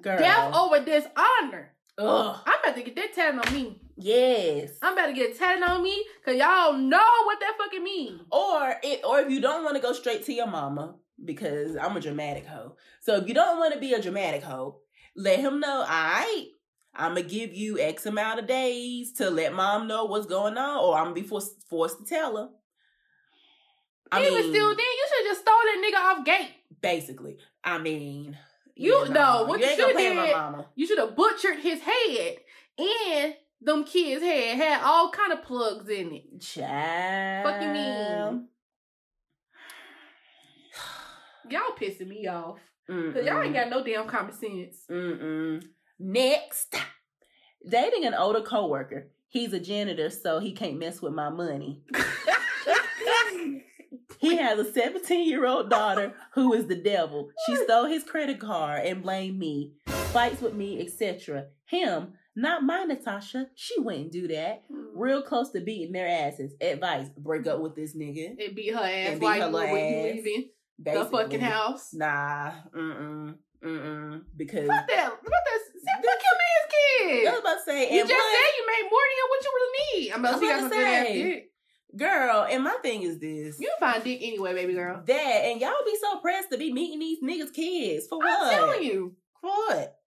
Girl. 0.00 0.18
Death 0.18 0.54
over 0.54 0.80
dishonor. 0.84 1.72
Ugh. 1.98 2.40
I'm 2.46 2.60
about 2.60 2.76
to 2.76 2.82
get 2.82 2.96
that 2.96 3.14
tatted 3.14 3.46
on 3.46 3.52
me. 3.54 3.78
Yes. 3.96 4.70
I'm 4.80 4.94
about 4.94 5.06
to 5.06 5.12
get 5.12 5.38
tatted 5.38 5.62
on 5.62 5.82
me 5.82 6.04
because 6.18 6.38
y'all 6.38 6.72
know 6.72 7.24
what 7.24 7.40
that 7.40 7.54
fucking 7.58 7.84
means. 7.84 8.22
Or 8.30 8.74
it, 8.82 9.00
or 9.04 9.20
if 9.20 9.30
you 9.30 9.40
don't 9.40 9.64
want 9.64 9.76
to 9.76 9.82
go 9.82 9.92
straight 9.92 10.24
to 10.26 10.32
your 10.32 10.46
mama, 10.46 10.94
because 11.24 11.76
I'm 11.76 11.96
a 11.96 12.00
dramatic 12.00 12.46
hoe. 12.46 12.76
So 13.00 13.16
if 13.16 13.28
you 13.28 13.34
don't 13.34 13.58
want 13.58 13.74
to 13.74 13.80
be 13.80 13.92
a 13.92 14.00
dramatic 14.02 14.42
hoe, 14.42 14.78
let 15.16 15.40
him 15.40 15.60
know. 15.60 15.80
All 15.80 15.86
right, 15.86 16.46
I'm 16.94 17.14
gonna 17.14 17.22
give 17.22 17.54
you 17.54 17.78
X 17.78 18.06
amount 18.06 18.40
of 18.40 18.46
days 18.46 19.12
to 19.14 19.30
let 19.30 19.52
mom 19.54 19.86
know 19.86 20.04
what's 20.06 20.26
going 20.26 20.56
on, 20.58 20.78
or 20.84 20.96
I'm 20.96 21.04
gonna 21.04 21.14
be 21.14 21.22
forced 21.22 21.62
forced 21.68 21.98
to 21.98 22.04
tell 22.04 22.36
her. 22.36 22.48
I 24.10 24.20
Even 24.22 24.34
mean, 24.34 24.52
still, 24.52 24.68
then 24.68 24.78
you 24.78 25.06
should 25.16 25.26
just 25.26 25.40
stole 25.40 25.54
that 25.54 25.82
nigga 25.84 26.18
off 26.20 26.24
gate. 26.26 26.50
basically, 26.82 27.38
I 27.64 27.78
mean, 27.78 28.36
You- 28.74 29.08
no, 29.08 29.44
what 29.44 29.60
you 29.60 29.66
you 29.66 29.76
shoulda 29.76 29.92
play 29.94 30.14
my 30.14 30.26
did- 30.26 30.36
mama. 30.36 30.66
You 30.74 30.86
should 30.86 30.98
have 30.98 31.16
butchered 31.16 31.60
his 31.60 31.80
head 31.80 32.36
and 32.78 33.36
them 33.60 33.84
kids' 33.84 34.22
head 34.22 34.56
had 34.56 34.82
all 34.82 35.10
kind 35.10 35.32
of 35.32 35.42
plugs 35.42 35.88
in 35.88 36.12
it. 36.12 36.40
Child. 36.42 37.46
Fuck 37.46 37.62
you 37.62 37.68
mean? 37.68 38.48
Y'all 41.50 41.76
pissing 41.78 42.08
me 42.08 42.26
off. 42.26 42.58
Cause 42.88 43.24
y'all 43.24 43.42
ain't 43.42 43.54
got 43.54 43.70
no 43.70 43.84
damn 43.84 44.08
common 44.08 44.32
sense. 44.32 44.84
Mm-mm. 44.90 45.64
Next, 45.98 46.74
dating 47.68 48.04
an 48.04 48.14
older 48.14 48.42
coworker. 48.42 49.08
He's 49.28 49.52
a 49.52 49.60
janitor, 49.60 50.10
so 50.10 50.40
he 50.40 50.52
can't 50.52 50.78
mess 50.78 51.00
with 51.00 51.14
my 51.14 51.30
money. 51.30 51.82
He 54.22 54.36
has 54.36 54.56
a 54.56 54.72
17 54.72 55.28
year 55.28 55.44
old 55.46 55.68
daughter 55.68 56.14
who 56.34 56.52
is 56.52 56.68
the 56.68 56.76
devil. 56.76 57.30
She 57.44 57.56
stole 57.56 57.86
his 57.86 58.04
credit 58.04 58.38
card 58.38 58.86
and 58.86 59.02
blamed 59.02 59.36
me, 59.36 59.72
fights 60.12 60.40
with 60.40 60.54
me, 60.54 60.80
etc. 60.80 61.46
Him, 61.64 62.12
not 62.36 62.62
my 62.62 62.84
Natasha. 62.84 63.48
She 63.56 63.80
wouldn't 63.80 64.12
do 64.12 64.28
that. 64.28 64.62
Hmm. 64.70 64.96
Real 64.96 65.22
close 65.22 65.50
to 65.50 65.60
beating 65.60 65.92
their 65.92 66.06
asses. 66.06 66.52
Advice: 66.60 67.08
break 67.18 67.48
up 67.48 67.60
with 67.60 67.74
this 67.74 67.96
nigga. 67.96 68.36
It 68.38 68.54
beat 68.54 68.72
her 68.72 68.78
ass 68.78 69.08
And 69.10 69.20
beat 69.20 69.26
her 69.26 69.36
you 69.38 69.42
were 69.42 69.50
little 69.50 69.76
ass. 69.76 70.44
Leaving 70.84 71.02
the 71.04 71.04
fucking 71.10 71.40
house. 71.40 71.94
Nah, 71.94 72.50
mm-mm, 72.74 73.34
mm-mm. 73.64 74.22
Because 74.36 74.66
Fuck 74.66 74.88
that. 74.88 75.10
Fuck 75.10 75.22
that. 75.22 75.60
Fuck 75.84 76.20
your 76.22 76.36
man's 76.42 76.68
kid. 76.72 77.28
I 77.28 77.30
was 77.32 77.40
about 77.40 77.54
to 77.54 77.62
say, 77.64 77.92
You 77.94 78.00
just 78.02 78.12
plus- 78.12 78.32
said 78.32 78.52
you 78.58 78.66
made 78.66 78.90
more 78.90 79.06
than 79.10 79.28
what 79.28 79.44
you 79.44 79.50
really 79.54 80.00
need. 80.00 80.12
I'm 80.12 80.20
about 80.20 80.40
to 80.40 80.46
I'm 80.46 80.66
about 80.66 80.70
to 80.70 80.74
say. 81.14 81.46
girl, 81.96 82.46
and 82.50 82.64
my 82.64 82.76
thing 82.82 83.02
is 83.02 83.18
this. 83.18 83.60
You 83.60 83.70
find 83.80 84.02
dick 84.04 84.20
anyway, 84.22 84.54
baby 84.54 84.74
girl. 84.74 85.02
that 85.06 85.12
and 85.46 85.60
y'all 85.60 85.72
be 85.84 85.96
so 86.00 86.18
pressed 86.20 86.50
to 86.50 86.58
be 86.58 86.72
meeting 86.72 86.98
these 87.00 87.18
niggas' 87.22 87.52
kids 87.52 88.06
for 88.08 88.18
what? 88.18 88.52
I'm 88.52 88.54
telling 88.58 88.82
you. 88.84 89.14
For 89.40 89.50
what? 89.50 89.98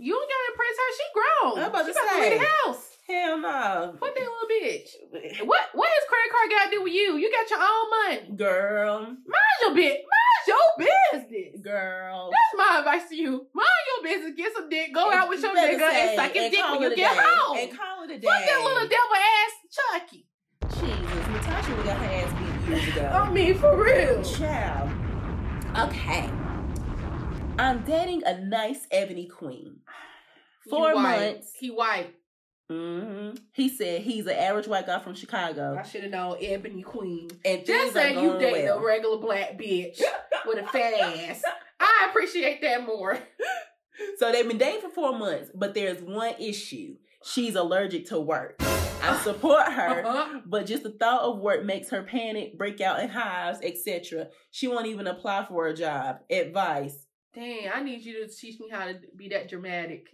You 0.00 0.14
ain't 0.14 0.30
gotta 0.30 0.52
impress 0.52 0.76
her. 0.78 0.94
She 0.96 1.04
grown. 1.14 1.58
I'm 1.64 1.70
about 1.70 1.86
she 1.86 1.92
to 1.92 1.98
about 1.98 2.10
say. 2.10 2.24
to 2.24 2.30
leave 2.30 2.40
the 2.40 2.46
house. 2.70 2.87
Hell 3.08 3.38
no. 3.38 3.94
Fuck 3.98 4.14
that 4.14 4.20
little 4.20 4.48
bitch. 4.52 5.46
What 5.46 5.60
what 5.72 5.88
his 5.88 6.08
credit 6.08 6.30
card 6.30 6.50
got 6.50 6.64
to 6.66 6.70
do 6.70 6.82
with 6.82 6.92
you? 6.92 7.16
You 7.16 7.32
got 7.32 7.48
your 7.50 7.60
own 7.60 7.90
money. 7.90 8.36
Girl, 8.36 9.00
Mind 9.00 9.58
your 9.62 9.74
bit. 9.74 10.00
Mind 10.04 10.46
your 10.46 10.86
business. 11.22 11.60
girl. 11.62 12.30
That's 12.30 12.54
my 12.68 12.78
advice 12.80 13.08
to 13.08 13.16
you. 13.16 13.46
Mind 13.54 13.68
your 13.96 14.12
business. 14.12 14.34
Get 14.36 14.54
some 14.54 14.68
dick. 14.68 14.92
Go 14.94 15.10
out 15.12 15.28
with 15.30 15.40
You 15.42 15.48
your 15.48 15.56
nigga 15.56 15.78
say, 15.90 16.08
and 16.08 16.20
suck 16.20 16.32
his 16.34 16.50
dick 16.50 16.64
when 16.70 16.82
you 16.82 16.96
get 16.96 17.14
day. 17.14 17.22
home. 17.24 17.58
And 17.58 17.78
call 17.78 18.02
it 18.04 18.10
a 18.10 18.18
day. 18.18 18.26
Fuck 18.26 18.44
that 18.44 18.62
little 18.64 18.88
devil 18.88 19.16
ass 19.16 19.52
Chucky. 20.00 20.26
Jesus, 20.74 21.28
Natasha 21.28 21.76
would 21.76 21.84
got 21.86 21.96
her 21.96 22.04
ass 22.04 22.32
beat 22.68 22.68
years 22.76 22.88
ago. 22.96 23.06
I 23.14 23.30
mean, 23.32 23.54
for 23.54 23.82
real. 23.82 24.22
Child. 24.22 24.90
Okay. 25.78 26.28
I'm 27.58 27.82
dating 27.84 28.22
a 28.24 28.38
nice 28.44 28.86
ebony 28.90 29.26
queen. 29.26 29.76
Four 30.70 30.90
He 30.92 30.98
months. 31.00 31.52
He 31.58 31.70
white. 31.70 32.14
Hmm 32.68 33.30
He 33.52 33.68
said 33.68 34.02
he's 34.02 34.26
an 34.26 34.36
average 34.36 34.66
white 34.68 34.86
guy 34.86 34.98
from 35.00 35.14
Chicago. 35.14 35.76
I 35.78 35.82
should 35.86 36.02
have 36.02 36.10
known 36.12 36.36
Ebony 36.40 36.82
Queen. 36.82 37.28
And 37.44 37.64
Just 37.64 37.92
things 37.92 37.94
say 37.94 38.14
are 38.16 38.22
you 38.22 38.38
date 38.38 38.64
well. 38.64 38.78
a 38.78 38.84
regular 38.84 39.18
black 39.18 39.58
bitch 39.58 40.00
with 40.46 40.58
a 40.58 40.66
fat 40.68 40.94
ass. 41.00 41.42
I 41.80 42.08
appreciate 42.10 42.60
that 42.62 42.84
more. 42.86 43.18
So 44.18 44.30
they've 44.30 44.46
been 44.46 44.58
dating 44.58 44.82
for 44.82 44.90
four 44.90 45.18
months, 45.18 45.50
but 45.54 45.74
there's 45.74 46.00
one 46.02 46.34
issue. 46.38 46.96
She's 47.24 47.54
allergic 47.56 48.06
to 48.08 48.20
work. 48.20 48.56
I 48.60 49.18
support 49.24 49.66
her, 49.72 50.04
Uh-huh. 50.06 50.40
but 50.46 50.66
just 50.66 50.82
the 50.84 50.90
thought 50.90 51.22
of 51.22 51.38
work 51.38 51.64
makes 51.64 51.90
her 51.90 52.02
panic, 52.02 52.56
break 52.58 52.80
out 52.80 53.00
in 53.00 53.08
hives, 53.08 53.58
etc. 53.62 54.28
She 54.50 54.68
won't 54.68 54.86
even 54.86 55.06
apply 55.06 55.46
for 55.46 55.66
a 55.66 55.74
job. 55.74 56.18
Advice. 56.30 57.06
Dang, 57.34 57.70
I 57.72 57.82
need 57.82 58.02
you 58.02 58.24
to 58.26 58.32
teach 58.32 58.58
me 58.60 58.68
how 58.70 58.86
to 58.86 58.94
be 59.16 59.28
that 59.30 59.48
dramatic. 59.48 60.06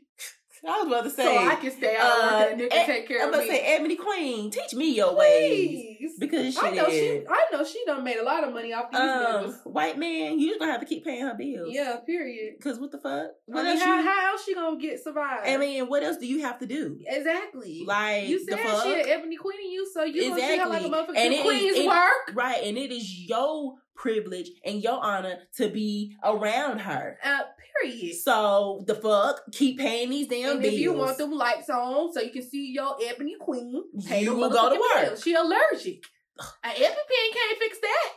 I 0.66 0.78
was 0.82 0.86
about 0.86 1.04
to 1.04 1.10
say, 1.10 1.24
so 1.24 1.46
I 1.48 1.54
can 1.56 1.70
stay 1.70 1.96
out 1.96 2.32
work 2.40 2.52
and 2.52 2.60
nigga 2.60 2.72
uh, 2.82 2.86
take 2.86 3.08
care 3.08 3.22
I'm 3.22 3.28
of 3.28 3.34
about 3.34 3.42
me. 3.44 3.50
to 3.50 3.54
say, 3.56 3.76
Ebony 3.76 3.96
Queen, 3.96 4.50
teach 4.50 4.74
me 4.74 4.94
your 4.94 5.14
ways. 5.16 5.58
Please. 5.98 6.12
Because 6.18 6.56
I 6.60 6.70
know 6.70 6.88
she 6.88 7.22
I 7.28 7.46
know 7.52 7.64
she 7.64 7.82
done 7.86 8.04
made 8.04 8.16
a 8.18 8.22
lot 8.24 8.44
of 8.44 8.52
money 8.54 8.72
off 8.72 8.90
these 8.90 9.00
um, 9.00 9.06
niggas. 9.08 9.66
white 9.66 9.98
man, 9.98 10.38
you 10.38 10.48
just 10.48 10.60
gonna 10.60 10.72
have 10.72 10.80
to 10.80 10.86
keep 10.86 11.04
paying 11.04 11.22
her 11.22 11.34
bills. 11.34 11.68
Yeah, 11.72 11.96
period. 12.06 12.54
Cause 12.62 12.78
what 12.78 12.92
the 12.92 12.98
fuck? 12.98 13.12
I 13.12 13.28
What 13.46 13.64
mean, 13.64 13.72
else 13.72 13.82
how, 13.82 13.96
you, 13.98 14.04
how 14.06 14.32
else 14.32 14.44
she 14.44 14.54
gonna 14.54 14.78
get 14.80 15.02
survive? 15.02 15.40
I 15.46 15.56
mean, 15.56 15.86
what 15.88 16.02
else 16.02 16.16
do 16.18 16.26
you 16.26 16.42
have 16.42 16.58
to 16.60 16.66
do? 16.66 16.98
exactly. 17.06 17.84
Like 17.86 18.28
you 18.28 18.44
the 18.44 18.52
said 18.56 18.82
she 18.82 19.00
an 19.00 19.08
ebony 19.08 19.36
queen 19.36 19.58
and 19.62 19.72
you, 19.72 19.90
so 19.92 20.04
you 20.04 20.28
gonna 20.30 20.40
see 20.40 20.58
her 20.58 20.68
like 20.68 20.82
a 20.82 20.88
motherfucking 20.88 21.16
And 21.16 21.42
queen's 21.44 21.86
work. 21.86 22.32
Right, 22.34 22.62
and 22.64 22.76
it 22.78 22.92
is 22.92 23.20
your 23.28 23.74
privilege 23.96 24.50
and 24.64 24.82
your 24.82 25.02
honor 25.04 25.38
to 25.56 25.68
be 25.68 26.16
around 26.24 26.80
her. 26.80 27.18
Uh, 27.24 27.40
period. 27.82 28.14
So 28.16 28.84
the 28.86 28.94
fuck, 28.94 29.40
keep 29.52 29.78
paying 29.78 30.10
these 30.10 30.28
damn 30.28 30.52
and 30.52 30.62
bills. 30.62 30.74
if 30.74 30.80
you 30.80 30.92
want 30.92 31.18
them 31.18 31.32
lights 31.32 31.68
on 31.70 32.12
so 32.12 32.20
you 32.20 32.30
can 32.30 32.42
see 32.42 32.72
your 32.72 32.96
ebony 33.04 33.36
queen, 33.40 33.82
pay 34.06 34.22
You 34.22 34.34
will 34.34 34.50
go 34.50 34.70
to 34.70 34.76
work. 34.80 35.06
bills. 35.08 35.22
She 35.22 35.34
allergic. 35.34 36.04
An 36.64 36.72
EpiPen 36.72 37.32
can't 37.32 37.58
fix 37.58 37.78
that. 37.80 38.12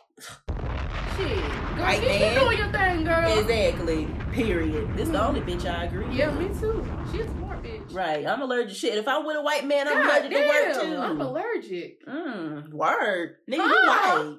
Shit. 1.17 1.37
Girl, 1.37 1.85
Right, 1.85 2.01
you, 2.01 2.09
you 2.09 2.39
doing 2.39 2.57
your 2.57 2.71
thing, 2.71 3.03
girl. 3.03 3.39
Exactly. 3.39 4.07
Period. 4.31 4.95
This 4.97 5.09
the 5.09 5.23
only 5.25 5.41
bitch 5.41 5.65
I 5.65 5.85
agree. 5.85 6.05
Yeah, 6.15 6.35
with. 6.35 6.53
me 6.53 6.59
too. 6.59 6.85
She's 7.11 7.21
a 7.21 7.27
smart 7.29 7.63
bitch. 7.63 7.93
Right. 7.93 8.25
I'm 8.25 8.41
allergic 8.41 8.69
to 8.69 8.75
shit. 8.75 8.97
If 8.97 9.07
I'm 9.07 9.25
with 9.25 9.37
a 9.37 9.41
white 9.41 9.65
man, 9.65 9.87
I'm 9.87 9.93
God 9.93 10.21
allergic 10.25 10.31
to 10.31 10.47
work 10.47 10.81
too. 10.81 10.97
I'm 10.97 11.21
allergic. 11.21 12.05
Mm, 12.07 12.71
word. 12.73 13.35
Nigga, 13.49 13.57
you 13.57 13.63
white. 13.69 14.37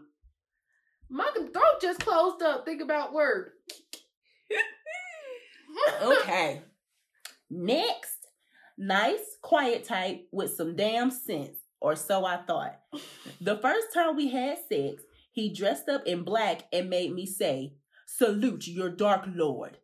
My 1.11 1.29
throat 1.35 1.81
just 1.81 2.01
closed 2.01 2.43
up. 2.43 2.65
Think 2.65 2.83
about 2.83 3.13
work. 3.13 3.53
Okay. 6.03 6.63
Next, 7.51 8.27
nice, 8.77 9.37
quiet 9.43 9.85
type 9.85 10.27
with 10.33 10.55
some 10.55 10.77
damn 10.77 11.11
sense, 11.11 11.57
or 11.81 11.95
so 11.97 12.25
I 12.25 12.39
thought. 12.39 12.79
The 13.41 13.57
first 13.57 13.89
time 13.95 14.17
we 14.17 14.29
had 14.29 14.59
sex, 14.71 15.03
he 15.33 15.53
dressed 15.53 15.89
up 15.89 16.07
in 16.07 16.25
black 16.25 16.65
and 16.73 16.91
made 16.91 17.15
me 17.15 17.27
say, 17.27 17.75
Salute 18.07 18.67
your 18.67 18.91
dark 18.91 19.25
lord. 19.29 19.79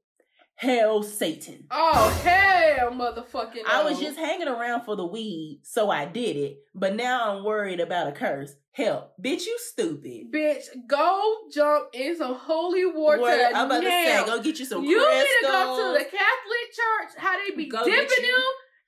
Hail 0.57 1.03
Satan. 1.03 1.67
Oh 1.71 2.21
hell, 2.23 2.91
motherfucking! 2.93 3.63
I 3.69 3.83
was 3.83 3.99
just 3.99 4.19
hanging 4.19 4.49
around 4.49 4.85
for 4.85 4.97
the 4.97 5.05
weed, 5.07 5.61
so 5.65 5.91
I 5.91 6.05
did 6.05 6.37
it. 6.37 6.59
But 6.75 6.95
now 6.95 7.37
I'm 7.37 7.45
worried 7.45 7.81
about 7.81 8.09
a 8.09 8.13
curse. 8.13 8.53
Help. 8.73 9.13
Bitch, 9.23 9.47
you 9.47 9.57
stupid. 9.59 10.33
bitch. 10.33 10.65
Go 10.89 11.35
jump 11.53 11.89
in 11.93 12.17
some 12.17 12.35
holy 12.35 12.85
water 12.87 13.23
Word, 13.23 13.53
I'm 13.55 13.67
about 13.67 13.83
to 13.83 13.89
now. 13.89 14.05
say, 14.05 14.27
go 14.27 14.43
get 14.43 14.59
you 14.59 14.65
some 14.65 14.85
you 14.85 14.99
need 14.99 15.25
to 15.25 15.39
go 15.43 15.77
to 15.77 15.99
the 15.99 16.05
Catholic 16.05 16.67
church. 16.73 17.19
How 17.19 17.37
they 17.39 17.55
be 17.55 17.67
Go 17.67 17.85
dipping 17.85 18.25
them 18.25 18.43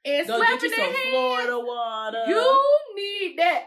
and 0.04 0.26
slapping 0.26 0.70
their 0.70 0.80
hands. 0.80 0.98
Florida 1.10 1.60
water. 1.60 2.24
You 2.26 2.62
need 2.96 3.38
that 3.38 3.66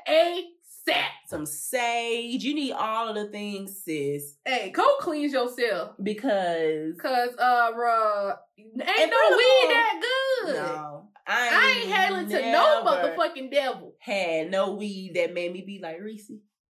Some 1.27 1.45
sage. 1.45 2.43
You 2.43 2.55
need 2.55 2.73
all 2.73 3.09
of 3.09 3.15
the 3.15 3.27
things, 3.27 3.83
sis. 3.83 4.35
Hey, 4.45 4.71
go 4.71 4.85
cleanse 4.99 5.33
yourself. 5.33 5.91
Because 6.01 6.95
Cause 7.01 7.29
uh 7.37 7.71
bruh, 7.73 8.35
ain't 8.57 8.77
no 8.77 9.37
weed 9.37 9.67
that 9.69 10.01
good. 10.01 10.55
no, 10.55 11.09
I 11.27 11.81
ain't 11.81 11.91
handling 11.91 12.29
to 12.29 12.51
no 12.51 12.83
motherfucking 12.85 13.51
devil. 13.51 13.95
Had 13.99 14.51
no 14.51 14.73
weed 14.73 15.13
that 15.15 15.33
made 15.33 15.53
me 15.53 15.61
be 15.61 15.79
like 15.81 15.99
Reese. 16.01 16.31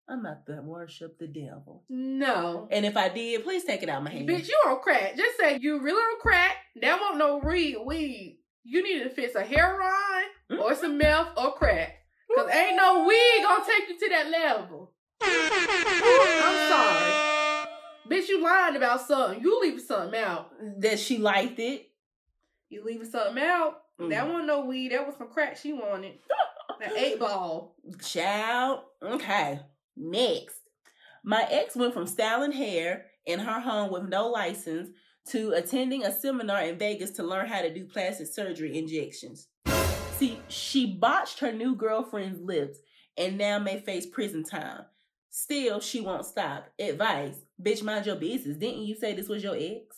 I'm 0.10 0.24
not 0.24 0.46
to 0.46 0.62
worship 0.62 1.20
the 1.20 1.28
devil. 1.28 1.84
No. 1.90 2.68
And 2.72 2.86
if 2.86 2.96
I 2.96 3.10
did, 3.10 3.44
please 3.44 3.66
take 3.66 3.84
it 3.84 3.90
out 3.90 4.04
my 4.04 4.10
hand. 4.10 4.28
Bitch, 4.28 4.48
you 4.48 4.58
on 4.66 4.80
crack. 4.80 5.18
Just 5.18 5.38
say 5.38 5.60
you 5.62 5.82
really 5.82 6.00
on 6.00 6.20
crack. 6.22 6.56
That 6.82 7.00
won't 7.02 7.18
no 7.18 7.42
read 7.42 7.76
weed. 7.86 8.40
You 8.64 8.84
need 8.84 9.04
to 9.04 9.10
fix 9.10 9.36
a 9.36 9.44
hairline 9.44 10.26
or 10.60 10.76
some 10.76 10.98
meth 10.98 11.30
or 11.38 11.54
crack. 11.56 11.97
Cause 12.38 12.50
ain't 12.52 12.78
no 12.78 13.06
weed 13.06 13.44
gonna 13.44 13.66
take 13.66 13.90
you 13.90 14.00
to 14.00 14.10
that 14.10 14.30
level. 14.30 14.92
I'm 15.22 16.70
sorry. 16.70 17.68
Bitch, 18.10 18.30
you 18.30 18.44
lying 18.44 18.76
about 18.76 19.02
something. 19.02 19.42
You 19.42 19.60
leaving 19.62 19.80
something 19.80 20.20
out. 20.20 20.52
that 20.80 21.00
she 21.00 21.18
liked 21.18 21.60
it. 21.60 21.90
You 22.70 22.84
leaving 22.84 23.10
something 23.10 23.42
out. 23.44 23.82
Mm. 24.00 24.10
That 24.10 24.28
wasn't 24.28 24.48
no 24.48 24.66
weed. 24.66 24.92
That 24.92 25.06
was 25.06 25.16
some 25.18 25.30
crack 25.30 25.58
she 25.58 25.74
wanted. 25.74 26.14
That 26.80 26.96
eight 26.96 27.20
ball. 27.20 27.76
Child. 28.04 28.82
Okay. 29.02 29.60
Next. 29.96 30.60
My 31.24 31.44
ex 31.50 31.76
went 31.76 31.92
from 31.92 32.06
styling 32.06 32.52
hair 32.52 33.08
in 33.26 33.40
her 33.40 33.60
home 33.60 33.92
with 33.92 34.04
no 34.04 34.28
license 34.28 34.90
to 35.30 35.54
attending 35.54 36.04
a 36.04 36.12
seminar 36.12 36.62
in 36.62 36.78
Vegas 36.78 37.10
to 37.12 37.24
learn 37.24 37.48
how 37.48 37.64
to 37.64 37.74
do 37.74 37.86
plastic 37.86 38.28
surgery 38.28 38.78
injections. 38.78 39.48
See, 40.18 40.40
she 40.48 40.96
botched 40.96 41.40
her 41.42 41.52
new 41.52 41.76
girlfriend's 41.76 42.42
lips 42.42 42.80
and 43.18 43.38
now 43.38 43.60
may 43.60 43.80
face 43.80 44.08
prison 44.08 44.44
time. 44.44 44.86
Still, 45.30 45.80
she 45.80 46.02
won't 46.02 46.26
stop. 46.26 46.70
Advice 46.80 47.38
Bitch, 47.62 47.84
mind 47.84 48.06
your 48.06 48.16
business. 48.16 48.58
Didn't 48.58 48.84
you 48.84 48.96
say 48.96 49.14
this 49.14 49.30
was 49.30 49.44
your 49.44 49.56
ex? 49.56 49.96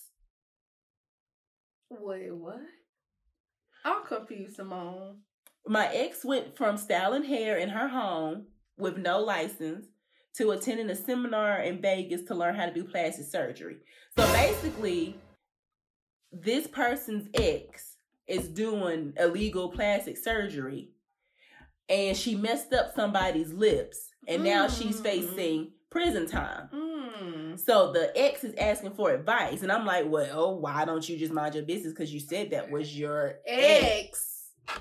Wait, 1.89 2.33
what? 2.33 2.59
I'm 3.85 4.05
confused, 4.05 4.57
Simone. 4.57 5.19
My 5.65 5.87
ex 5.87 6.25
went 6.25 6.57
from 6.57 6.77
styling 6.77 7.23
hair 7.23 7.57
in 7.57 7.69
her 7.69 7.87
home 7.87 8.47
with 8.77 8.97
no 8.97 9.19
license 9.19 9.87
to 10.35 10.51
attending 10.51 10.89
a 10.89 10.95
seminar 10.95 11.59
in 11.59 11.81
Vegas 11.81 12.23
to 12.23 12.35
learn 12.35 12.55
how 12.55 12.65
to 12.65 12.73
do 12.73 12.83
plastic 12.83 13.25
surgery. 13.25 13.77
So 14.17 14.25
basically, 14.33 15.15
this 16.31 16.67
person's 16.67 17.29
ex 17.33 17.88
is 18.29 18.47
doing 18.47 19.13
illegal 19.17 19.69
plastic 19.69 20.17
surgery 20.17 20.91
and 21.89 22.15
she 22.15 22.35
messed 22.35 22.71
up 22.73 22.93
somebody's 22.95 23.51
lips 23.53 24.11
and 24.27 24.43
now 24.43 24.67
she's 24.67 24.99
Mm. 24.99 25.03
facing 25.03 25.71
prison 25.89 26.27
time. 26.27 26.69
Mm. 26.73 27.59
So 27.59 27.91
the 27.91 28.11
ex 28.15 28.43
is 28.43 28.53
asking 28.55 28.93
for 28.93 29.11
advice 29.11 29.63
and 29.63 29.71
I'm 29.71 29.85
like, 29.85 30.05
"Well, 30.07 30.59
why 30.59 30.85
don't 30.85 31.07
you 31.09 31.17
just 31.17 31.33
mind 31.33 31.55
your 31.55 31.63
business 31.63 31.93
cuz 31.93 32.13
you 32.13 32.19
said 32.19 32.51
that 32.51 32.69
was 32.69 32.97
your 32.97 33.39
ex." 33.45 34.51
Ex. 34.67 34.79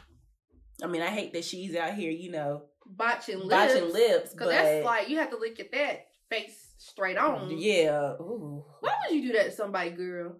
I 0.82 0.86
mean, 0.86 1.02
I 1.02 1.08
hate 1.08 1.32
that 1.32 1.44
she's 1.44 1.74
out 1.74 1.94
here, 1.94 2.10
you 2.10 2.30
know, 2.30 2.66
Botching 2.86 3.38
lips. 3.38 3.50
botching 3.50 3.92
lips, 3.92 4.34
Cause 4.34 4.48
that's 4.48 4.84
like 4.84 5.08
you 5.08 5.16
have 5.18 5.30
to 5.30 5.36
look 5.38 5.58
at 5.58 5.72
that 5.72 6.06
face 6.30 6.74
straight 6.78 7.16
on. 7.18 7.50
yeah. 7.58 8.12
Ooh. 8.20 8.64
Why 8.80 8.92
would 9.08 9.16
you 9.16 9.28
do 9.28 9.32
that 9.38 9.46
to 9.46 9.50
somebody, 9.52 9.90
girl? 9.90 10.36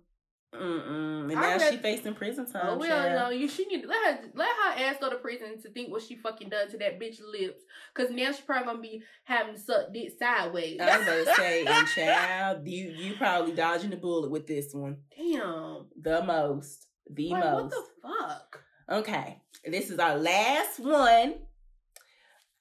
Mm-mm. 0.55 1.21
And 1.25 1.29
now 1.29 1.41
read- 1.59 1.71
she 1.73 1.77
facing 1.77 2.15
prison 2.15 2.51
time. 2.51 2.63
Oh 2.65 2.79
well, 2.79 3.09
you 3.09 3.15
know, 3.15 3.31
you 3.31 3.49
she 3.49 3.67
need 3.67 3.85
let 3.87 4.05
her 4.17 4.29
let 4.35 4.49
her 4.49 4.85
ass 4.85 4.97
go 5.01 5.11
to 5.11 5.17
prison 5.17 5.61
to 5.63 5.69
think 5.71 5.91
what 5.91 6.03
she 6.03 6.17
fucking 6.17 6.49
done 6.49 6.71
to 6.71 6.79
that 6.79 6.99
bitch 6.99 7.21
lips. 7.21 7.63
Cause 7.95 8.09
now 8.11 8.33
she 8.33 8.41
probably 8.43 8.67
gonna 8.67 8.81
be 8.81 9.03
having 9.25 9.55
to 9.57 9.61
suck 9.61 9.93
dick 9.93 10.13
sideways. 10.19 10.79
I 10.81 10.99
was 10.99 11.07
to 11.27 11.35
say, 11.37 11.65
and 11.67 11.87
child, 11.89 12.67
you 12.67 12.89
you 12.89 13.15
probably 13.17 13.53
dodging 13.53 13.91
the 13.91 13.97
bullet 13.97 14.31
with 14.31 14.47
this 14.47 14.73
one. 14.73 14.97
Damn. 15.17 15.87
The 16.01 16.23
most. 16.25 16.87
The 17.11 17.29
Like, 17.31 17.45
what 17.45 17.63
most. 17.65 17.75
the 17.75 17.83
fuck? 18.09 18.63
Okay. 18.91 19.43
This 19.67 19.91
is 19.91 19.99
our 19.99 20.17
last 20.17 20.81
one. 20.81 21.35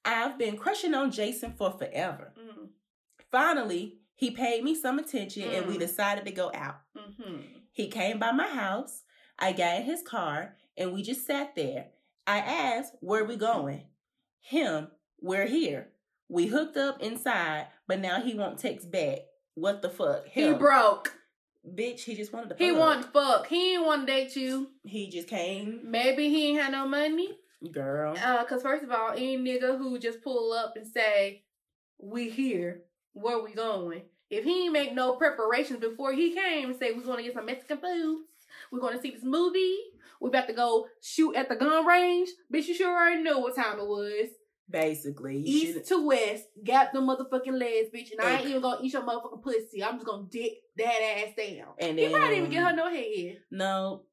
I've 0.04 0.38
been 0.38 0.58
crushing 0.58 0.94
on 0.94 1.12
Jason 1.12 1.54
for 1.58 1.72
forever. 1.72 2.34
Mm. 2.38 2.68
Finally, 3.32 3.98
he 4.16 4.32
paid 4.32 4.64
me 4.64 4.74
some 4.74 5.00
attention 5.00 5.44
and 5.44 5.68
we 5.68 5.76
Mm. 5.76 5.80
decided 5.80 6.26
to 6.26 6.32
go 6.32 6.50
out. 6.54 6.78
Mm-hmm. 6.98 7.42
He 7.78 7.90
came 7.90 8.18
by 8.18 8.32
my 8.32 8.48
house. 8.48 9.04
I 9.38 9.52
got 9.52 9.76
in 9.76 9.84
his 9.84 10.02
car 10.02 10.56
and 10.76 10.94
we 10.94 11.04
just 11.04 11.28
sat 11.28 11.56
there. 11.56 11.86
I 12.26 12.40
asked, 12.40 12.96
Where 13.02 13.24
we 13.24 13.36
going? 13.36 13.84
Him, 14.40 14.88
we're 15.22 15.46
here. 15.46 15.90
We 16.28 16.48
hooked 16.48 16.76
up 16.76 17.04
inside, 17.04 17.68
but 17.88 18.00
now 18.00 18.20
he 18.20 18.34
won't 18.34 18.58
text 18.58 18.90
back. 18.90 19.20
What 19.54 19.84
the 19.84 19.92
fuck? 19.92 20.26
He 20.26 20.52
broke. 20.54 21.14
Bitch, 21.72 22.00
he 22.00 22.16
just 22.16 22.34
wanted 22.34 22.50
to 22.50 22.56
He 22.56 22.72
want 22.72 23.04
to 23.04 23.08
fuck. 23.10 23.46
He 23.46 23.76
ain't 23.76 23.86
want 23.86 24.08
to 24.08 24.12
date 24.12 24.36
you. 24.36 24.72
He 24.84 25.12
just 25.12 25.28
came. 25.28 25.82
Maybe 25.84 26.30
he 26.30 26.48
ain't 26.48 26.60
had 26.60 26.72
no 26.72 26.88
money. 26.88 27.38
Girl. 27.72 28.18
Uh, 28.18 28.44
cause 28.46 28.64
first 28.64 28.86
of 28.86 28.90
all, 28.92 29.12
any 29.12 29.38
nigga 29.38 29.78
who 29.78 30.00
just 30.00 30.24
pull 30.24 30.52
up 30.52 30.74
and 30.76 30.88
say, 30.88 31.44
"We 32.00 32.32
here, 32.32 32.82
where 33.14 33.44
we 33.44 33.54
going?" 33.54 34.02
If 34.30 34.44
he 34.44 34.66
ain't 34.66 34.74
make 34.74 34.94
no 34.94 35.16
preparations 35.16 35.80
before 35.80 36.14
he 36.14 36.34
came 36.34 36.70
and 36.70 36.80
say, 36.80 36.92
"We're 36.92 37.04
gonna 37.04 37.24
get 37.24 37.34
some 37.34 37.46
Mexican 37.46 37.78
food, 37.78 38.26
we're 38.72 38.80
gonna 38.80 39.02
see 39.02 39.12
this 39.12 39.24
movie, 39.24 39.78
we're 40.20 40.30
about 40.30 40.48
to 40.48 40.54
go 40.54 40.88
shoot 41.02 41.36
at 41.36 41.50
the 41.50 41.56
gun 41.56 41.86
range," 41.86 42.30
bitch, 42.54 42.68
you 42.68 42.74
sure 42.74 42.90
already 42.90 43.24
know 43.24 43.40
what 43.40 43.56
time 43.56 43.80
it 43.80 43.88
was. 43.88 44.30
Basically. 44.70 45.38
East 45.44 45.88
to 45.88 46.06
west, 46.06 46.48
gap 46.62 46.92
the 46.92 47.00
motherfucking 47.00 47.58
legs, 47.58 47.90
bitch, 47.90 48.12
and 48.12 48.20
I 48.20 48.38
ain't 48.38 48.50
even 48.50 48.62
gonna 48.62 48.82
eat 48.84 48.92
your 48.92 49.04
motherfucking 49.04 49.42
pussy. 49.42 49.82
I'm 49.82 49.96
just 49.96 50.06
gonna 50.06 50.28
dick 50.30 50.62
that 50.78 51.02
ass 51.02 51.34
down. 51.38 51.74
And 51.80 51.98
he 51.98 52.06
then 52.06 52.14
probably 52.14 52.36
didn't 52.36 52.38
even 52.38 52.52
get 52.52 52.64
her 52.66 52.76
no 52.76 52.90
head. 52.90 53.44
No. 53.50 54.04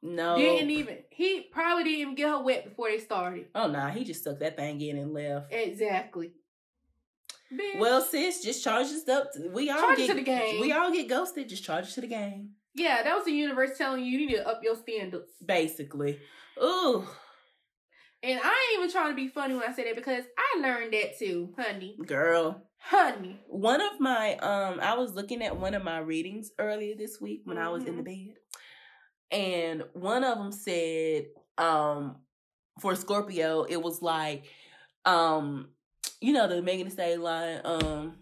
No. 0.00 0.36
Didn't 0.36 0.70
even. 0.70 0.98
He 1.10 1.40
probably 1.50 1.82
didn't 1.84 1.98
even 1.98 2.14
get 2.14 2.28
her 2.28 2.42
wet 2.42 2.68
before 2.68 2.88
they 2.88 2.98
started. 2.98 3.48
Oh 3.54 3.66
nah, 3.68 3.88
he 3.88 4.04
just 4.04 4.20
stuck 4.20 4.38
that 4.38 4.56
thing 4.56 4.80
in 4.80 4.98
and 4.98 5.12
left. 5.12 5.52
Exactly. 5.52 6.34
Bitch. 7.54 7.78
Well, 7.78 8.00
sis, 8.02 8.42
just 8.42 8.62
charge 8.64 8.86
us 8.86 9.08
up. 9.08 9.28
We 9.52 9.70
all 9.70 9.80
Charge 9.80 9.98
get 9.98 10.08
to 10.08 10.14
the 10.14 10.22
game. 10.22 10.60
We 10.60 10.72
all 10.72 10.92
get 10.92 11.08
ghosted. 11.08 11.48
Just 11.48 11.64
charge 11.64 11.88
it 11.88 11.92
to 11.92 12.00
the 12.00 12.06
game. 12.06 12.50
yeah, 12.74 13.02
that 13.02 13.14
was 13.14 13.24
the 13.24 13.32
universe 13.32 13.76
telling 13.78 14.04
you 14.04 14.18
you 14.18 14.26
need 14.26 14.34
to 14.34 14.48
up 14.48 14.60
your 14.62 14.76
standards. 14.76 15.30
Basically. 15.44 16.18
Ooh, 16.62 17.06
And 18.22 18.40
I 18.42 18.68
ain't 18.72 18.78
even 18.78 18.90
trying 18.90 19.10
to 19.10 19.16
be 19.16 19.28
funny 19.28 19.54
when 19.54 19.64
I 19.68 19.72
say 19.72 19.84
that 19.84 19.96
because 19.96 20.24
I 20.38 20.60
learned 20.60 20.92
that 20.94 21.18
too, 21.18 21.52
honey. 21.58 21.96
girl. 22.06 22.62
Honey. 22.78 23.40
One 23.48 23.80
of 23.80 23.98
my 23.98 24.36
um, 24.36 24.78
I 24.80 24.94
was 24.96 25.14
looking 25.14 25.42
at 25.42 25.56
one 25.58 25.74
of 25.74 25.82
my 25.82 25.98
readings 25.98 26.50
earlier 26.58 26.94
this 26.96 27.18
week 27.20 27.40
when 27.44 27.56
I 27.58 27.68
was 27.70 27.84
in 27.86 27.96
the 27.96 28.02
Mm-hmm. 28.02 28.26
bed, 28.28 28.34
and 29.30 29.82
one 29.94 30.22
of 30.22 30.36
them 30.38 30.52
said, 30.52 31.26
um, 31.58 32.16
for 32.80 32.94
Scorpio, 32.94 33.62
it 33.62 33.80
was 33.82 34.02
like, 34.02 34.44
um, 35.06 35.68
you 36.24 36.32
know, 36.32 36.48
the 36.48 36.62
Megan 36.62 36.86
Thee 36.86 36.92
Stallion 36.92 37.22
line, 37.22 37.60
um. 37.64 38.16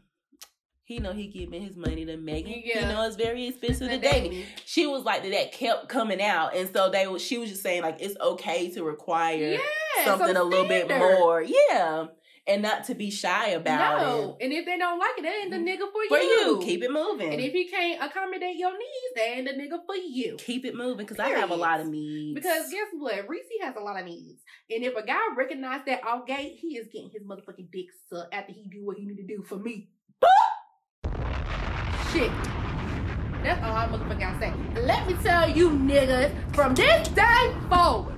He 0.85 0.99
know 0.99 1.13
he 1.13 1.29
giving 1.29 1.63
his 1.63 1.77
money 1.77 2.05
to 2.05 2.17
Megan. 2.19 2.61
Yeah. 2.65 2.81
You 2.81 2.87
know 2.93 3.07
it's 3.07 3.17
very 3.17 3.47
expensive 3.47 3.89
to 3.89 3.99
date. 3.99 4.45
she 4.67 4.87
was 4.87 5.05
like 5.05 5.23
that, 5.23 5.53
kept 5.53 5.89
coming 5.89 6.21
out 6.21 6.55
and 6.57 6.69
so 6.75 6.91
they 6.91 7.07
was 7.07 7.23
she 7.23 7.39
was 7.39 7.49
just 7.51 7.63
saying 7.63 7.83
like 7.83 7.99
it's 8.01 8.19
okay 8.21 8.69
to 8.73 8.83
require 8.83 9.53
Yeah, 9.53 10.05
something 10.05 10.35
some 10.35 10.37
a 10.37 10.43
little 10.43 10.67
bit 10.69 10.89
more 10.89 11.41
yeah 11.41 12.07
and 12.47 12.63
not 12.63 12.85
to 12.85 12.95
be 12.95 13.11
shy 13.11 13.49
about 13.51 14.01
it. 14.01 14.05
No. 14.05 14.37
And 14.41 14.53
if 14.53 14.67
they 14.67 14.77
don't 14.77 14.99
like 14.99 15.13
it, 15.19 15.23
that 15.23 15.35
ain't 15.43 15.51
the 15.51 15.59
nigga 15.59 15.91
for, 15.93 16.03
it 16.03 16.09
for 16.09 16.19
you. 16.19 16.23
you 16.23 16.61
keep 16.63 16.83
it 16.83 16.91
moving 16.91 17.33
And 17.33 17.41
if 17.41 17.53
he 17.53 17.69
can't 17.69 18.03
accommodate 18.03 18.57
your 18.57 18.73
needs, 18.73 19.15
that 19.17 19.29
ain't 19.29 19.47
the 19.47 19.55
nigga 19.55 19.79
for 19.87 19.95
you. 19.95 20.37
keep 20.39 20.65
it 20.65 20.75
moving 20.75 21.07
because 21.07 21.19
i 21.21 21.29
have 21.29 21.51
a 21.51 21.55
lot 21.55 21.81
of 21.81 21.87
needs 21.87 22.35
Because 22.35 22.71
guess 22.71 22.89
what? 22.99 23.29
Reese 23.29 23.45
has 23.63 23.77
a 23.77 23.81
lot 23.81 23.99
of 23.99 24.07
needs. 24.07 24.43
And 24.71 24.83
if 24.83 24.97
a 24.97 25.07
guy 25.07 25.19
recognize 25.37 25.83
that 25.87 26.03
all 26.05 26.25
gate, 26.27 26.57
he 26.61 26.77
is 26.77 26.89
getting 26.93 27.11
his 27.11 27.23
motherfucking 27.23 27.71
dick 27.71 27.87
sucked 28.11 28.35
after 28.35 28.53
he 28.53 28.69
do 28.69 28.85
what 28.85 28.97
he 28.97 29.07
need 29.07 29.17
to 29.17 29.27
do 29.27 29.43
for 29.45 29.57
me. 29.57 29.89
Shit. 32.13 32.31
That's 33.43 33.61
all 33.65 33.75
I 33.75 33.87
motherfucking 33.89 34.21
gotta 34.21 34.39
say. 34.39 34.81
Let 34.83 35.07
me 35.07 35.15
tell 35.23 35.49
you 35.49 35.71
niggas, 35.71 36.55
from 36.55 36.75
this 36.75 37.09
day 37.09 37.55
forward, 37.69 38.15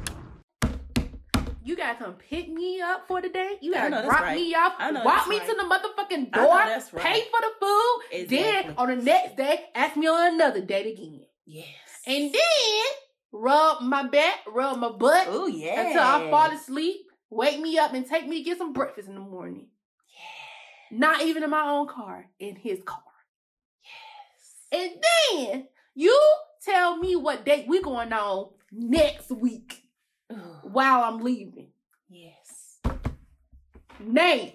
you 1.65 1.77
gotta 1.77 1.99
come 1.99 2.15
pick 2.15 2.49
me 2.51 2.81
up 2.81 3.09
for 3.09 3.23
the 3.23 3.31
day. 3.31 3.57
You 3.63 3.73
gotta 3.73 4.03
drop 4.05 4.21
right. 4.21 4.37
me 4.37 4.55
off, 4.55 4.75
walk 4.79 5.27
me 5.29 5.39
right. 5.39 5.49
to 5.49 5.55
the 5.55 5.63
motherfucking 5.63 6.33
door, 6.33 6.55
right. 6.55 6.83
pay 6.97 7.23
for 7.23 7.41
the 7.41 7.51
food. 7.59 8.01
Exactly. 8.13 8.37
Then 8.37 8.75
on 8.77 8.89
the 8.89 9.03
next 9.03 9.37
day, 9.37 9.65
ask 9.75 9.97
me 9.97 10.07
on 10.07 10.35
another 10.35 10.61
date 10.61 10.93
again. 10.93 11.23
yes 11.47 11.67
And 12.07 12.33
then 12.33 12.85
rub 13.33 13.81
my 13.83 14.07
back, 14.07 14.41
rub 14.47 14.79
my 14.79 14.91
butt 14.91 15.27
oh 15.29 15.47
yeah 15.47 15.87
until 15.87 16.03
I 16.03 16.31
fall 16.31 16.51
asleep. 16.51 16.97
Wake 17.31 17.61
me 17.61 17.79
up 17.79 17.95
and 17.95 18.07
take 18.07 18.29
me 18.29 18.39
to 18.39 18.45
get 18.45 18.59
some 18.59 18.75
breakfast 18.75 19.09
in 19.09 19.15
the 19.15 19.21
morning. 19.21 19.67
Yes. 20.91 21.01
Not 21.01 21.23
even 21.23 21.43
in 21.43 21.51
my 21.51 21.69
own 21.69 21.89
car, 21.89 22.27
in 22.39 22.57
his 22.57 22.83
car. 22.85 23.01
Yes. 24.71 24.81
And 24.83 25.03
then 25.49 25.69
you 25.95 26.17
tell 26.63 26.99
me 26.99 27.17
what 27.17 27.47
date 27.47 27.67
we 27.67 27.81
going 27.81 28.13
on 28.13 28.51
next 28.71 29.31
week 29.31 29.84
while 30.75 31.05
I'm 31.05 31.23
leaving. 31.23 31.69
yes 32.09 32.79
Name. 34.01 34.53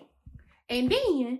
And 0.70 0.92
then 0.92 1.40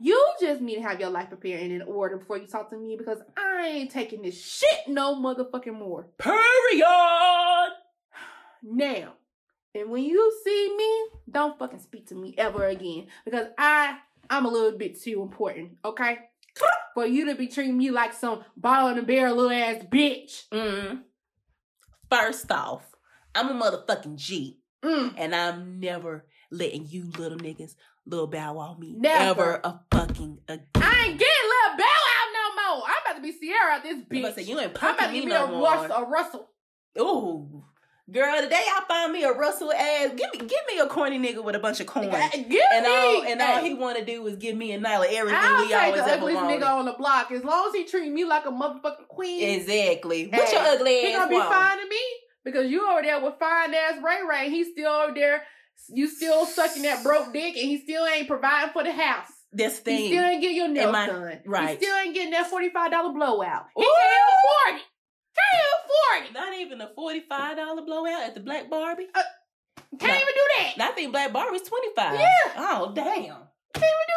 you 0.00 0.32
just 0.40 0.60
need 0.60 0.76
to 0.76 0.82
have 0.82 1.00
your 1.00 1.10
life 1.10 1.28
prepared 1.28 1.62
and 1.62 1.72
in 1.72 1.82
order 1.82 2.16
before 2.16 2.38
you 2.38 2.46
talk 2.46 2.70
to 2.70 2.76
me 2.76 2.96
because 2.96 3.18
I 3.36 3.66
ain't 3.66 3.90
taking 3.90 4.22
this 4.22 4.42
shit 4.42 4.88
no 4.88 5.14
motherfucking 5.16 5.78
more. 5.78 6.06
Period. 6.18 6.84
Now, 8.62 9.12
and 9.74 9.90
when 9.90 10.04
you 10.04 10.32
see 10.44 10.74
me, 10.76 11.18
don't 11.30 11.58
fucking 11.58 11.80
speak 11.80 12.08
to 12.08 12.14
me 12.14 12.34
ever 12.38 12.66
again 12.66 13.06
because 13.24 13.48
I 13.56 13.98
I'm 14.30 14.46
a 14.46 14.50
little 14.50 14.76
bit 14.76 15.00
too 15.00 15.22
important, 15.22 15.78
okay? 15.84 16.18
For 16.94 17.06
you 17.06 17.26
to 17.26 17.34
be 17.34 17.46
treating 17.46 17.78
me 17.78 17.90
like 17.90 18.12
some 18.12 18.44
ball 18.56 18.88
and 18.88 19.06
bear 19.06 19.32
little 19.32 19.50
ass 19.50 19.84
bitch. 19.84 20.48
Mm. 20.50 21.02
First 22.10 22.50
off, 22.50 22.87
I'm 23.38 23.48
a 23.60 23.64
motherfucking 23.64 24.16
G, 24.16 24.58
Mm. 24.84 25.14
and 25.18 25.34
I'm 25.34 25.80
never 25.80 26.24
letting 26.50 26.86
you 26.86 27.10
little 27.18 27.36
niggas 27.38 27.74
little 28.06 28.26
bow 28.28 28.54
wow 28.54 28.76
me 28.78 28.94
Never. 28.96 29.18
ever 29.42 29.60
a 29.64 29.80
fucking 29.92 30.38
again. 30.48 30.66
I 30.76 31.04
ain't 31.08 31.18
getting 31.18 31.50
little 31.50 31.76
bow 31.78 31.84
out 31.84 32.28
no 32.32 32.76
more. 32.76 32.84
I'm 32.86 32.94
about 33.04 33.16
to 33.16 33.22
be 33.22 33.32
Sierra 33.32 33.72
out 33.74 33.82
this 33.82 33.94
I'm 33.94 34.00
about 34.00 34.10
bitch. 34.32 34.34
to 34.36 34.40
say, 34.42 34.50
you 34.50 34.58
ain't 34.60 34.82
I'm 34.82 34.94
about 34.94 35.06
to 35.08 35.12
give 35.12 35.24
me 35.24 35.30
no 35.30 35.44
a 35.44 35.48
more. 35.50 35.62
Russell, 35.72 35.96
a 35.96 36.04
Russell. 36.08 36.48
Ooh, 37.00 37.64
girl, 38.10 38.40
today 38.40 38.62
I 38.66 38.82
find 38.88 39.12
me 39.12 39.24
a 39.24 39.32
Russell 39.32 39.72
ass. 39.72 40.10
Give 40.16 40.32
me, 40.32 40.38
give 40.38 40.60
me 40.72 40.78
a 40.80 40.86
corny 40.86 41.18
nigga 41.18 41.42
with 41.44 41.54
a 41.56 41.58
bunch 41.58 41.80
of 41.80 41.86
coins. 41.86 42.06
Give 42.32 42.62
And 42.72 42.84
me. 42.86 42.90
all, 42.90 43.22
and 43.24 43.42
all 43.42 43.62
he 43.62 43.74
want 43.74 43.98
to 43.98 44.04
do 44.04 44.26
is 44.28 44.36
give 44.36 44.56
me 44.56 44.72
and 44.72 44.84
Nyla 44.84 45.06
everything 45.12 45.38
I'll 45.42 45.66
we 45.66 45.74
always 45.74 46.02
the 46.04 46.12
ugliest 46.12 46.40
nigga 46.42 46.66
on 46.66 46.84
the 46.86 46.92
block 46.94 47.30
as 47.32 47.42
long 47.44 47.68
as 47.68 47.74
he 47.74 47.84
treat 47.84 48.10
me 48.12 48.24
like 48.24 48.46
a 48.46 48.50
motherfucking 48.50 49.08
queen. 49.08 49.42
Exactly. 49.60 50.28
What 50.28 50.50
your 50.52 50.62
ugly 50.62 50.98
ass? 51.00 51.06
He 51.06 51.12
gonna 51.12 51.28
be 51.28 51.38
fine 51.40 51.78
to 51.78 51.88
me 51.88 52.00
because 52.52 52.70
you 52.70 52.88
over 52.90 53.02
there 53.02 53.20
with 53.20 53.34
fine 53.38 53.74
ass 53.74 53.94
Ray 54.02 54.18
Ray. 54.28 54.50
He's 54.50 54.72
still 54.72 54.90
over 54.92 55.14
there. 55.14 55.42
You 55.88 56.08
still 56.08 56.44
sucking 56.46 56.82
that 56.82 57.02
broke 57.02 57.32
dick, 57.32 57.56
and 57.56 57.68
he 57.68 57.78
still 57.78 58.04
ain't 58.06 58.26
providing 58.28 58.72
for 58.72 58.82
the 58.84 58.92
house. 58.92 59.28
This 59.52 59.78
thing, 59.78 59.98
He 59.98 60.08
still 60.08 60.24
ain't 60.24 60.42
getting 60.42 60.56
your 60.56 60.68
nails 60.68 60.92
done. 60.92 61.40
right. 61.46 61.70
He 61.78 61.84
still 61.84 61.96
ain't 61.96 62.14
getting 62.14 62.32
that 62.32 62.48
forty 62.50 62.68
five 62.70 62.90
dollar 62.90 63.12
blowout. 63.12 63.66
He 63.76 63.82
Ooh. 63.82 63.94
can't 63.98 64.30
afford 64.34 64.80
it. 64.80 64.86
Can't 65.38 65.64
afford 65.78 66.26
it. 66.30 66.34
Not 66.34 66.58
even 66.60 66.80
a 66.80 66.90
forty-five 66.94 67.56
dollar 67.56 67.82
blowout 67.82 68.22
at 68.22 68.34
the 68.34 68.40
Black 68.40 68.68
Barbie. 68.68 69.06
Uh, 69.14 69.22
can't 69.98 70.02
Nah. 70.12 70.16
even 70.16 70.26
do 70.34 70.40
that. 70.58 70.74
I 70.90 70.92
think 70.94 71.12
Black 71.12 71.32
Barbie's 71.32 71.62
twenty-five. 71.62 72.18
Yeah. 72.18 72.52
Oh 72.56 72.92
damn. 72.94 73.36
Can't 73.74 73.84
even 73.84 74.06
do 74.06 74.14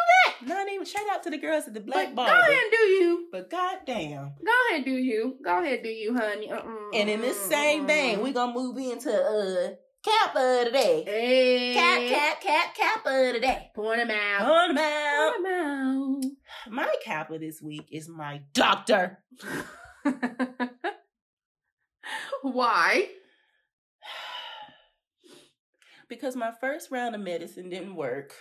that. 0.48 0.54
Not 0.54 0.68
even. 0.72 0.86
Shout 0.86 1.02
out 1.12 1.22
to 1.24 1.30
the 1.30 1.38
girls 1.38 1.66
at 1.68 1.74
the 1.74 1.80
Black 1.80 2.14
But 2.14 2.26
Barbie. 2.26 2.32
go 2.32 2.38
ahead 2.52 2.62
and 2.62 2.72
do 2.72 2.78
you. 2.88 3.28
But 3.32 3.50
goddamn. 3.50 4.32
Go 4.44 4.52
ahead 4.70 4.76
and 4.76 4.84
do 4.84 4.92
you. 4.92 5.36
Go 5.44 5.58
ahead 5.60 5.74
and 5.74 5.82
do 5.84 5.90
you, 5.90 6.14
honey. 6.16 6.50
Uh-uh, 6.50 6.90
And 6.94 7.10
in 7.10 7.20
this 7.20 7.38
same 7.40 7.86
vein, 7.86 8.20
we 8.20 8.32
gonna 8.32 8.52
move 8.54 8.76
into 8.78 9.10
uh 9.12 9.70
cap 10.04 10.34
of 10.34 10.64
the 10.64 10.70
day. 10.72 11.04
Hey. 11.06 11.74
Cap, 11.74 12.00
cap, 12.08 12.40
cap, 12.40 12.74
cap 12.74 13.06
of 13.06 13.34
the 13.34 13.40
day. 13.40 13.70
Point 13.74 14.00
him 14.00 14.10
out. 14.10 14.50
On 14.50 14.74
them 14.74 14.84
out. 14.84 15.32
Point 15.34 15.46
'em 15.46 15.52
out. 15.52 16.24
My 16.72 16.92
kappa 17.04 17.38
this 17.38 17.62
week 17.62 17.86
is 17.92 18.08
my 18.08 18.40
doctor. 18.52 19.22
Why? 22.42 23.08
Because 26.08 26.34
my 26.36 26.50
first 26.60 26.90
round 26.90 27.14
of 27.14 27.20
medicine 27.22 27.70
didn't 27.70 27.94
work. 27.94 28.34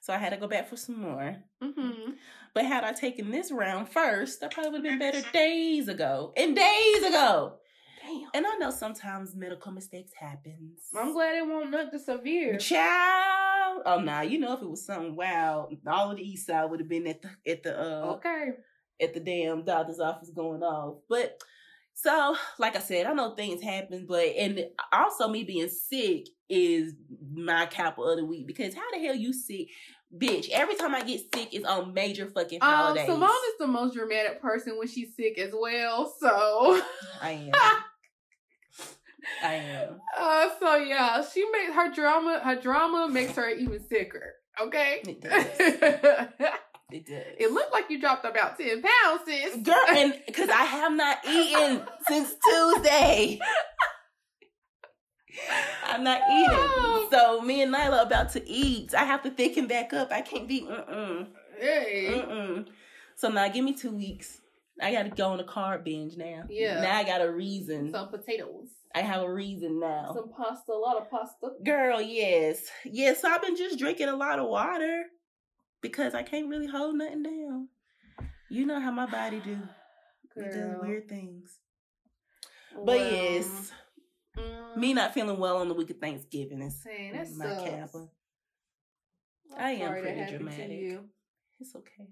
So 0.00 0.12
I 0.12 0.18
had 0.18 0.30
to 0.30 0.36
go 0.36 0.46
back 0.46 0.68
for 0.68 0.76
some 0.76 1.00
more. 1.00 1.36
Mm-hmm. 1.62 2.12
But 2.54 2.64
had 2.64 2.84
I 2.84 2.92
taken 2.92 3.30
this 3.30 3.50
round 3.52 3.88
first, 3.88 4.42
I 4.42 4.48
probably 4.48 4.80
would 4.80 4.84
have 4.90 4.98
been 4.98 5.12
better 5.12 5.28
days 5.32 5.88
ago. 5.88 6.32
And 6.36 6.56
days 6.56 7.02
ago. 7.02 7.54
Damn. 8.02 8.28
And 8.34 8.46
I 8.46 8.54
know 8.56 8.70
sometimes 8.70 9.34
medical 9.36 9.72
mistakes 9.72 10.12
happen. 10.18 10.72
I'm 10.96 11.12
glad 11.12 11.36
it 11.36 11.46
won't 11.46 11.70
look 11.70 11.92
nothing 11.92 11.98
severe. 11.98 12.56
Child. 12.58 13.82
Oh 13.84 14.00
nah, 14.00 14.22
you 14.22 14.38
know 14.38 14.54
if 14.54 14.62
it 14.62 14.70
was 14.70 14.86
something 14.86 15.14
wild, 15.14 15.74
all 15.86 16.10
of 16.10 16.16
the 16.16 16.22
east 16.22 16.46
side 16.46 16.64
would 16.70 16.80
have 16.80 16.88
been 16.88 17.06
at 17.06 17.20
the 17.22 17.30
at 17.46 17.62
the 17.62 17.78
uh 17.78 18.04
Okay. 18.14 18.50
at 19.00 19.14
the 19.14 19.20
damn 19.20 19.64
doctor's 19.64 20.00
office 20.00 20.30
going 20.30 20.62
off. 20.62 20.98
But 21.08 21.42
so, 22.00 22.36
like 22.58 22.76
I 22.76 22.80
said, 22.80 23.06
I 23.06 23.12
know 23.12 23.34
things 23.34 23.62
happen, 23.62 24.06
but 24.08 24.24
and 24.24 24.66
also 24.92 25.28
me 25.28 25.42
being 25.44 25.68
sick 25.68 26.28
is 26.48 26.94
my 27.34 27.66
capital 27.66 28.10
of 28.10 28.18
the 28.18 28.24
week 28.24 28.46
because 28.46 28.74
how 28.74 28.88
the 28.92 28.98
hell 29.04 29.14
you 29.16 29.32
sick, 29.32 29.68
bitch? 30.16 30.48
Every 30.50 30.76
time 30.76 30.94
I 30.94 31.02
get 31.02 31.20
sick, 31.34 31.48
it's 31.52 31.64
on 31.66 31.92
major 31.94 32.26
fucking 32.26 32.62
Um, 32.62 32.68
holidays. 32.68 33.06
Simone 33.06 33.28
is 33.28 33.58
the 33.58 33.66
most 33.66 33.94
dramatic 33.94 34.40
person 34.40 34.78
when 34.78 34.86
she's 34.88 35.14
sick 35.16 35.38
as 35.38 35.52
well. 35.58 36.14
So, 36.20 36.80
I 37.20 37.30
am. 37.52 37.82
I 39.42 39.54
am. 39.54 40.00
uh, 40.16 40.48
so 40.60 40.76
yeah, 40.76 41.22
she 41.22 41.44
makes 41.50 41.72
her 41.74 41.92
drama. 41.92 42.40
Her 42.42 42.56
drama 42.56 43.08
makes 43.08 43.32
her 43.32 43.50
even 43.50 43.80
sicker. 43.88 44.34
Okay. 44.60 45.02
It 46.90 47.04
did. 47.04 47.26
it 47.38 47.52
looked 47.52 47.72
like 47.72 47.90
you 47.90 48.00
dropped 48.00 48.24
about 48.24 48.56
ten 48.56 48.80
pounds, 48.80 49.20
sis. 49.26 49.56
Girl, 49.56 49.76
and 49.90 50.14
because 50.26 50.48
I 50.48 50.64
have 50.64 50.92
not 50.92 51.18
eaten 51.28 51.82
since 52.08 52.34
Tuesday. 52.48 53.38
I'm 55.84 56.02
not 56.02 56.22
eating. 56.30 56.48
Oh. 56.50 57.08
So 57.10 57.42
me 57.42 57.62
and 57.62 57.74
Nyla 57.74 58.06
about 58.06 58.32
to 58.32 58.48
eat. 58.48 58.94
I 58.94 59.04
have 59.04 59.22
to 59.24 59.30
thicken 59.30 59.66
back 59.66 59.92
up. 59.92 60.10
I 60.10 60.22
can't 60.22 60.48
be 60.48 60.62
mm-mm. 60.62 61.26
hey. 61.60 62.10
Mm-mm. 62.10 62.66
So 63.16 63.28
now 63.28 63.48
give 63.48 63.64
me 63.64 63.74
two 63.74 63.92
weeks. 63.92 64.40
I 64.80 64.90
gotta 64.90 65.10
go 65.10 65.28
on 65.28 65.40
a 65.40 65.44
carb 65.44 65.84
binge 65.84 66.16
now. 66.16 66.44
Yeah. 66.48 66.80
Now 66.80 66.96
I 66.96 67.04
got 67.04 67.20
a 67.20 67.30
reason. 67.30 67.90
Some 67.92 68.08
potatoes. 68.08 68.68
I 68.94 69.00
have 69.00 69.22
a 69.22 69.32
reason 69.32 69.78
now. 69.78 70.12
Some 70.14 70.30
pasta. 70.34 70.72
A 70.72 70.74
lot 70.74 70.96
of 70.96 71.10
pasta. 71.10 71.50
Girl, 71.64 72.00
yes. 72.00 72.62
Yes, 72.86 73.20
so 73.20 73.28
I've 73.28 73.42
been 73.42 73.56
just 73.56 73.78
drinking 73.78 74.08
a 74.08 74.16
lot 74.16 74.38
of 74.38 74.48
water 74.48 75.04
because 75.80 76.14
I 76.14 76.22
can't 76.22 76.48
really 76.48 76.66
hold 76.66 76.96
nothing 76.96 77.22
down. 77.22 77.68
You 78.50 78.66
know 78.66 78.80
how 78.80 78.90
my 78.90 79.06
body 79.06 79.40
do. 79.40 79.58
It 80.36 80.52
does 80.52 80.76
weird 80.80 81.08
things. 81.08 81.58
But 82.84 83.00
yes, 83.00 83.72
mm, 84.36 84.76
me 84.76 84.94
not 84.94 85.12
feeling 85.12 85.38
well 85.38 85.56
on 85.56 85.66
the 85.66 85.74
week 85.74 85.90
of 85.90 85.98
Thanksgiving 85.98 86.62
is 86.62 86.78
Dang, 86.84 87.12
that 87.12 87.32
my 87.32 87.44
sucks. 87.44 87.62
kappa. 87.64 88.08
I'm 89.56 89.64
I 89.64 89.70
am 89.70 90.00
pretty 90.00 90.36
dramatic. 90.36 90.70
you. 90.70 91.04
It's 91.58 91.74
okay. 91.74 92.08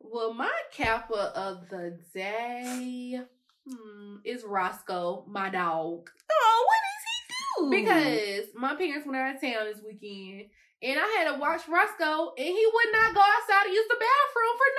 Well, 0.00 0.34
my 0.34 0.50
kappa 0.72 1.32
of 1.36 1.68
the 1.68 1.98
day 2.12 3.20
hmm, 3.68 4.16
is 4.24 4.42
Roscoe, 4.44 5.24
my 5.28 5.50
dog. 5.50 6.10
Oh, 6.32 6.66
what 6.66 6.78
does 6.88 7.04
he 7.06 7.62
do? 7.62 7.70
Because 7.70 8.46
my 8.54 8.74
parents 8.74 9.06
went 9.06 9.18
out 9.18 9.34
of 9.36 9.40
town 9.40 9.66
this 9.66 9.82
weekend, 9.86 10.48
and 10.82 10.98
I 10.98 11.06
had 11.18 11.32
to 11.32 11.38
watch 11.38 11.62
Roscoe, 11.68 12.32
and 12.36 12.46
he 12.46 12.66
would 12.72 12.92
not 12.92 13.14
go 13.14 13.20
outside 13.20 13.64
to 13.66 13.72
use 13.72 13.86
the 13.88 13.96
bathroom 13.96 14.56
for 14.56 14.70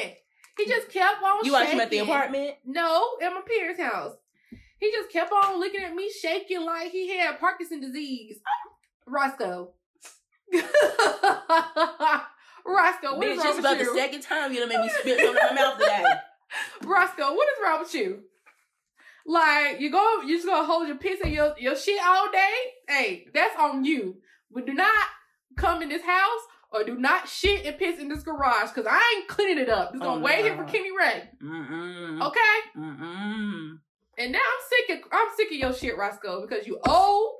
nothing. 0.00 0.16
He 0.58 0.66
just 0.66 0.88
kept 0.90 1.22
on. 1.22 1.44
you 1.44 1.52
watch 1.52 1.68
him 1.68 1.80
at 1.80 1.90
the 1.90 1.98
apartment. 1.98 2.54
No, 2.64 3.16
at 3.22 3.32
my 3.32 3.42
parents' 3.46 3.80
house. 3.80 4.14
He 4.78 4.90
just 4.90 5.10
kept 5.10 5.32
on 5.32 5.60
looking 5.60 5.82
at 5.82 5.94
me, 5.94 6.10
shaking 6.10 6.64
like 6.64 6.90
he 6.90 7.16
had 7.16 7.38
Parkinson 7.38 7.80
disease. 7.80 8.38
Roscoe. 9.06 9.72
Roscoe, 12.66 13.16
what 13.16 13.26
is 13.26 13.38
Bitch, 13.38 13.38
wrong 13.38 13.44
just 13.44 13.56
with 13.56 13.64
about 13.64 13.78
you? 13.78 13.84
the 13.92 13.98
second 13.98 14.20
time 14.22 14.52
you 14.52 14.60
done 14.60 14.68
made 14.68 14.80
me 14.80 14.88
spit 15.00 15.18
something 15.18 15.42
in 15.48 15.54
my 15.56 15.62
mouth 15.62 15.78
today. 15.78 16.04
Roscoe, 16.84 17.32
what 17.34 17.48
is 17.48 17.54
wrong 17.62 17.80
with 17.80 17.94
you? 17.94 18.20
Like 19.26 19.80
you 19.80 19.90
go, 19.90 20.22
you 20.22 20.36
just 20.36 20.46
gonna 20.46 20.66
hold 20.66 20.88
your 20.88 20.96
piss 20.96 21.20
and 21.22 21.32
your 21.32 21.54
your 21.58 21.76
shit 21.76 22.00
all 22.04 22.30
day? 22.30 22.54
Hey, 22.88 23.26
that's 23.32 23.54
on 23.58 23.84
you. 23.84 24.16
But 24.52 24.66
do 24.66 24.74
not 24.74 24.92
come 25.56 25.82
in 25.82 25.88
this 25.88 26.02
house 26.02 26.40
or 26.72 26.84
do 26.84 26.96
not 26.96 27.28
shit 27.28 27.64
and 27.66 27.76
piss 27.78 27.98
in 27.98 28.08
this 28.08 28.22
garage 28.22 28.70
because 28.74 28.86
I 28.90 29.16
ain't 29.16 29.28
cleaning 29.28 29.58
it 29.58 29.68
up. 29.68 29.90
It's 29.94 30.02
Oh, 30.02 30.06
gonna 30.06 30.20
wait 30.20 30.38
here 30.44 30.56
for. 30.56 30.64
Kenny 30.64 30.90
Ray. 30.96 31.28
Mm-mm. 31.42 32.22
Okay? 32.26 32.78
Mm-mm. 32.78 33.78
And 34.18 34.32
now 34.32 34.38
I'm 34.38 34.68
sick 34.68 34.98
of 34.98 35.08
I'm 35.12 35.28
sick 35.36 35.48
of 35.50 35.56
your 35.56 35.72
shit, 35.72 35.96
Roscoe, 35.96 36.46
because 36.46 36.66
you 36.66 36.78
old 36.86 37.34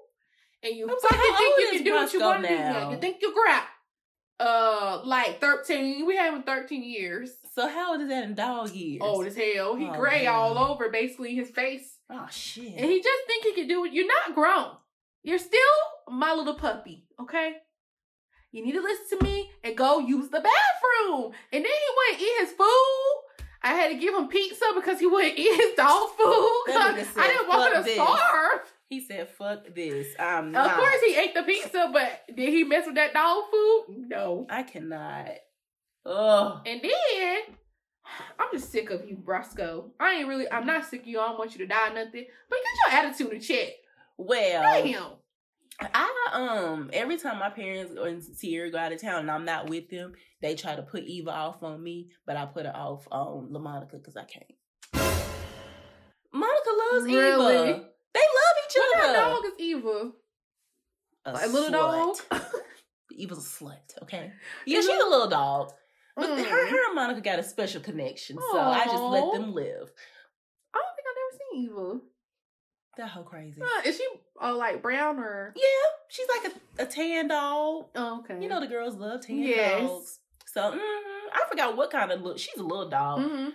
and 0.62 0.74
you 0.74 0.84
I'm 0.90 0.96
fucking 1.00 1.36
think 1.36 1.58
you 1.58 1.68
can 1.72 1.84
do 1.84 1.94
what 1.94 2.12
you 2.12 2.20
want 2.20 2.42
to 2.42 2.48
do. 2.48 2.54
now? 2.56 2.90
You 2.90 2.96
think 2.98 3.18
you're 3.20 3.32
crap. 3.32 3.68
Uh, 4.38 5.02
like 5.04 5.38
13. 5.40 6.06
We 6.06 6.16
have 6.16 6.32
him 6.34 6.42
13 6.44 6.82
years. 6.82 7.30
So 7.54 7.68
how 7.68 7.92
old 7.92 8.00
is 8.00 8.08
that 8.08 8.24
in 8.24 8.34
dog 8.34 8.70
years? 8.70 9.02
Old 9.02 9.26
as 9.26 9.36
hell. 9.36 9.76
He 9.76 9.86
Oh, 9.86 9.92
gray 9.92 10.22
damn. 10.24 10.34
all 10.34 10.56
over, 10.58 10.88
basically 10.88 11.34
his 11.34 11.50
face. 11.50 11.98
Oh 12.08 12.26
shit. 12.30 12.72
And 12.74 12.90
he 12.90 13.02
just 13.02 13.26
think 13.26 13.44
he 13.44 13.52
can 13.52 13.68
do 13.68 13.84
it. 13.84 13.92
You're 13.92 14.06
not 14.06 14.34
grown. 14.34 14.76
You're 15.22 15.38
still 15.38 15.60
my 16.10 16.34
little 16.34 16.54
puppy, 16.54 17.06
okay? 17.20 17.54
You 18.52 18.64
need 18.64 18.72
to 18.72 18.80
listen 18.82 19.18
to 19.18 19.24
me 19.24 19.50
and 19.62 19.76
go 19.76 19.98
use 20.00 20.28
the 20.28 20.40
bathroom. 20.40 21.32
And 21.52 21.64
then 21.64 21.70
he 21.72 21.88
wouldn't 21.96 22.22
eat 22.22 22.40
his 22.40 22.52
food. 22.52 23.16
I 23.62 23.74
had 23.74 23.88
to 23.88 23.94
give 23.94 24.14
him 24.14 24.26
pizza 24.28 24.64
because 24.74 24.98
he 24.98 25.06
wouldn't 25.06 25.38
eat 25.38 25.54
his 25.54 25.74
dog 25.76 26.08
food. 26.18 26.62
Nigga 26.68 27.06
I 27.18 27.26
didn't 27.28 27.48
want 27.48 27.76
him 27.76 27.82
to 27.82 27.88
this." 27.88 27.94
starve. 27.94 28.60
He 28.88 29.00
said, 29.04 29.28
"Fuck 29.28 29.72
this. 29.74 30.08
I'm 30.18 30.46
Of 30.48 30.52
not. 30.52 30.76
course 30.76 31.00
he 31.06 31.14
ate 31.16 31.32
the 31.34 31.44
pizza, 31.44 31.90
but 31.92 32.22
did 32.34 32.48
he 32.48 32.64
mess 32.64 32.86
with 32.86 32.96
that 32.96 33.12
dog 33.12 33.44
food? 33.52 33.84
No. 34.08 34.46
I 34.50 34.64
cannot. 34.64 35.28
Ugh. 36.06 36.60
And 36.66 36.80
then 36.82 37.36
I'm 38.38 38.48
just 38.52 38.72
sick 38.72 38.90
of 38.90 39.08
you, 39.08 39.18
Roscoe. 39.24 39.92
I 40.00 40.14
ain't 40.14 40.28
really 40.28 40.50
I'm 40.50 40.66
not 40.66 40.86
sick 40.86 41.02
of 41.02 41.06
you. 41.06 41.20
I 41.20 41.28
don't 41.28 41.38
want 41.38 41.52
you 41.52 41.58
to 41.58 41.66
die 41.66 41.90
or 41.90 41.94
nothing. 41.94 42.24
But 42.48 42.58
get 42.88 42.92
your 42.92 42.98
attitude 43.04 43.32
in 43.34 43.40
check. 43.40 43.68
Well, 44.16 44.82
Damn. 44.84 45.04
I 45.82 46.10
um 46.32 46.90
every 46.92 47.16
time 47.16 47.38
my 47.38 47.50
parents 47.50 47.94
or 47.98 48.20
Sierra 48.34 48.70
go 48.70 48.78
out 48.78 48.92
of 48.92 49.00
town 49.00 49.20
and 49.20 49.30
I'm 49.30 49.44
not 49.44 49.68
with 49.70 49.88
them, 49.88 50.12
they 50.42 50.54
try 50.54 50.76
to 50.76 50.82
put 50.82 51.04
Eva 51.04 51.30
off 51.30 51.62
on 51.62 51.82
me, 51.82 52.10
but 52.26 52.36
I 52.36 52.46
put 52.46 52.66
her 52.66 52.76
off 52.76 53.06
on 53.10 53.48
LaMonica 53.50 53.92
because 53.92 54.16
I 54.16 54.24
can't. 54.24 54.44
Monica 56.32 56.70
loves 56.92 57.04
Really? 57.06 57.70
Eva. 57.70 57.84
They 58.12 58.20
love 58.20 58.56
each 58.68 58.76
What 58.76 59.04
other. 59.04 59.08
of 59.08 59.14
dog 59.16 59.44
is 59.46 59.52
Eva? 59.58 60.10
A 61.26 61.30
a 61.32 61.48
little 61.48 61.70
dog? 61.70 62.16
Eva's 63.12 63.38
a 63.38 63.64
slut, 63.64 64.02
okay? 64.02 64.32
Yeah, 64.66 64.80
she's 64.80 64.88
a 64.88 65.08
little 65.08 65.28
dog. 65.28 65.72
But 66.16 66.28
Mm. 66.28 66.44
her, 66.44 66.66
her 66.66 66.86
and 66.86 66.94
Monica 66.94 67.20
got 67.20 67.38
a 67.38 67.42
special 67.42 67.80
connection, 67.80 68.36
so 68.52 68.58
I 68.60 68.84
just 68.84 69.02
let 69.04 69.32
them 69.32 69.54
live. 69.54 69.90
I 70.74 70.78
don't 70.78 70.94
think 70.96 71.06
I've 71.08 71.16
ever 71.24 71.38
seen 71.38 71.64
Eva. 71.64 72.00
That 72.96 73.08
whole 73.08 73.22
crazy. 73.24 73.60
Huh, 73.62 73.82
is 73.86 73.96
she 73.96 74.06
uh, 74.42 74.54
like 74.56 74.82
brown 74.82 75.18
or? 75.18 75.54
Yeah, 75.56 75.62
she's 76.08 76.26
like 76.28 76.52
a, 76.78 76.82
a 76.82 76.86
tan 76.86 77.28
dog. 77.28 77.86
Oh, 77.94 78.20
okay. 78.20 78.42
You 78.42 78.48
know 78.48 78.60
the 78.60 78.66
girls 78.66 78.96
love 78.96 79.24
tan 79.26 79.38
Yes. 79.38 79.88
dogs. 79.88 80.18
So 80.46 80.60
mhm, 80.72 80.78
I 80.78 81.44
forgot 81.48 81.76
what 81.76 81.90
kind 81.90 82.10
of 82.10 82.20
look. 82.22 82.38
She's 82.38 82.56
a 82.56 82.62
little 82.64 82.88
dog, 82.90 83.22
hmm 83.22 83.48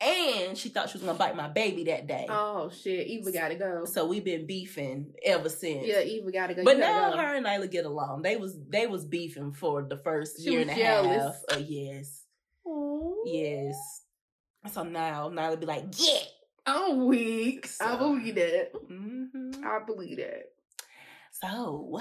and 0.00 0.56
she 0.56 0.68
thought 0.68 0.88
she 0.90 0.98
was 0.98 1.02
gonna 1.02 1.18
bite 1.18 1.34
my 1.36 1.48
baby 1.48 1.84
that 1.84 2.06
day. 2.06 2.26
Oh 2.28 2.70
shit, 2.70 3.06
Eva 3.08 3.32
gotta 3.32 3.54
go. 3.56 3.84
So 3.86 4.06
we've 4.06 4.24
been 4.24 4.46
beefing 4.46 5.12
ever 5.24 5.48
since. 5.48 5.86
Yeah, 5.86 6.02
Eva 6.02 6.30
gotta 6.30 6.54
go. 6.54 6.62
But 6.64 6.78
gotta 6.78 6.92
now 6.92 7.10
go. 7.12 7.16
her 7.22 7.34
and 7.34 7.46
Nyla 7.46 7.70
get 7.70 7.86
along. 7.86 8.22
They 8.22 8.36
was 8.36 8.56
they 8.68 8.86
was 8.86 9.04
beefing 9.04 9.52
for 9.52 9.82
the 9.82 9.96
first 9.96 10.36
She 10.42 10.50
year 10.52 10.60
and 10.60 10.70
a 10.70 10.74
jealous. 10.74 11.24
half. 11.24 11.34
Uh, 11.50 11.62
yes, 11.66 12.24
Aw. 12.64 13.14
yes. 13.24 13.74
So 14.72 14.82
now 14.84 15.28
Nyla 15.30 15.58
be 15.58 15.66
like, 15.66 15.84
yeah. 15.98 16.18
I'm 16.66 17.06
weak. 17.06 17.66
I 17.80 17.92
So- 17.92 17.98
believe 17.98 18.34
that. 18.36 18.70
hmm 18.88 19.50
I 19.64 19.78
believe 19.86 20.16
that. 20.18 20.52
So 21.30 22.00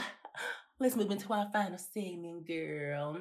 let's 0.79 0.95
move 0.95 1.11
into 1.11 1.31
our 1.33 1.49
final 1.51 1.77
segment, 1.77 2.47
girl. 2.47 3.17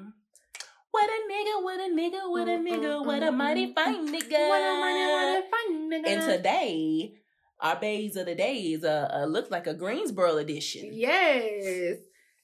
What 0.91 1.11
a 1.11 1.33
nigga, 1.33 1.65
what 1.65 1.81
a 1.81 1.93
nigga, 1.93 2.31
what 2.31 2.49
a 2.49 2.53
nigga, 2.53 3.05
what 3.05 3.23
a 3.23 3.33
mighty 3.33 3.75
fine 3.75 4.07
nigga. 4.07 4.49
What 4.49 4.63
a 4.63 4.79
money, 4.79 5.07
what 5.07 5.45
a 5.45 5.73
nigga. 5.73 6.07
And 6.07 6.23
today, 6.23 7.15
our 7.61 7.77
bays 7.81 8.15
of 8.17 8.27
the 8.27 8.35
day 8.37 8.55
is 8.59 8.85
uh, 8.85 9.11
uh 9.13 9.25
looks 9.27 9.51
like 9.51 9.67
a 9.67 9.75
Greensboro 9.75 10.37
edition. 10.37 10.91
Yes. 10.93 11.99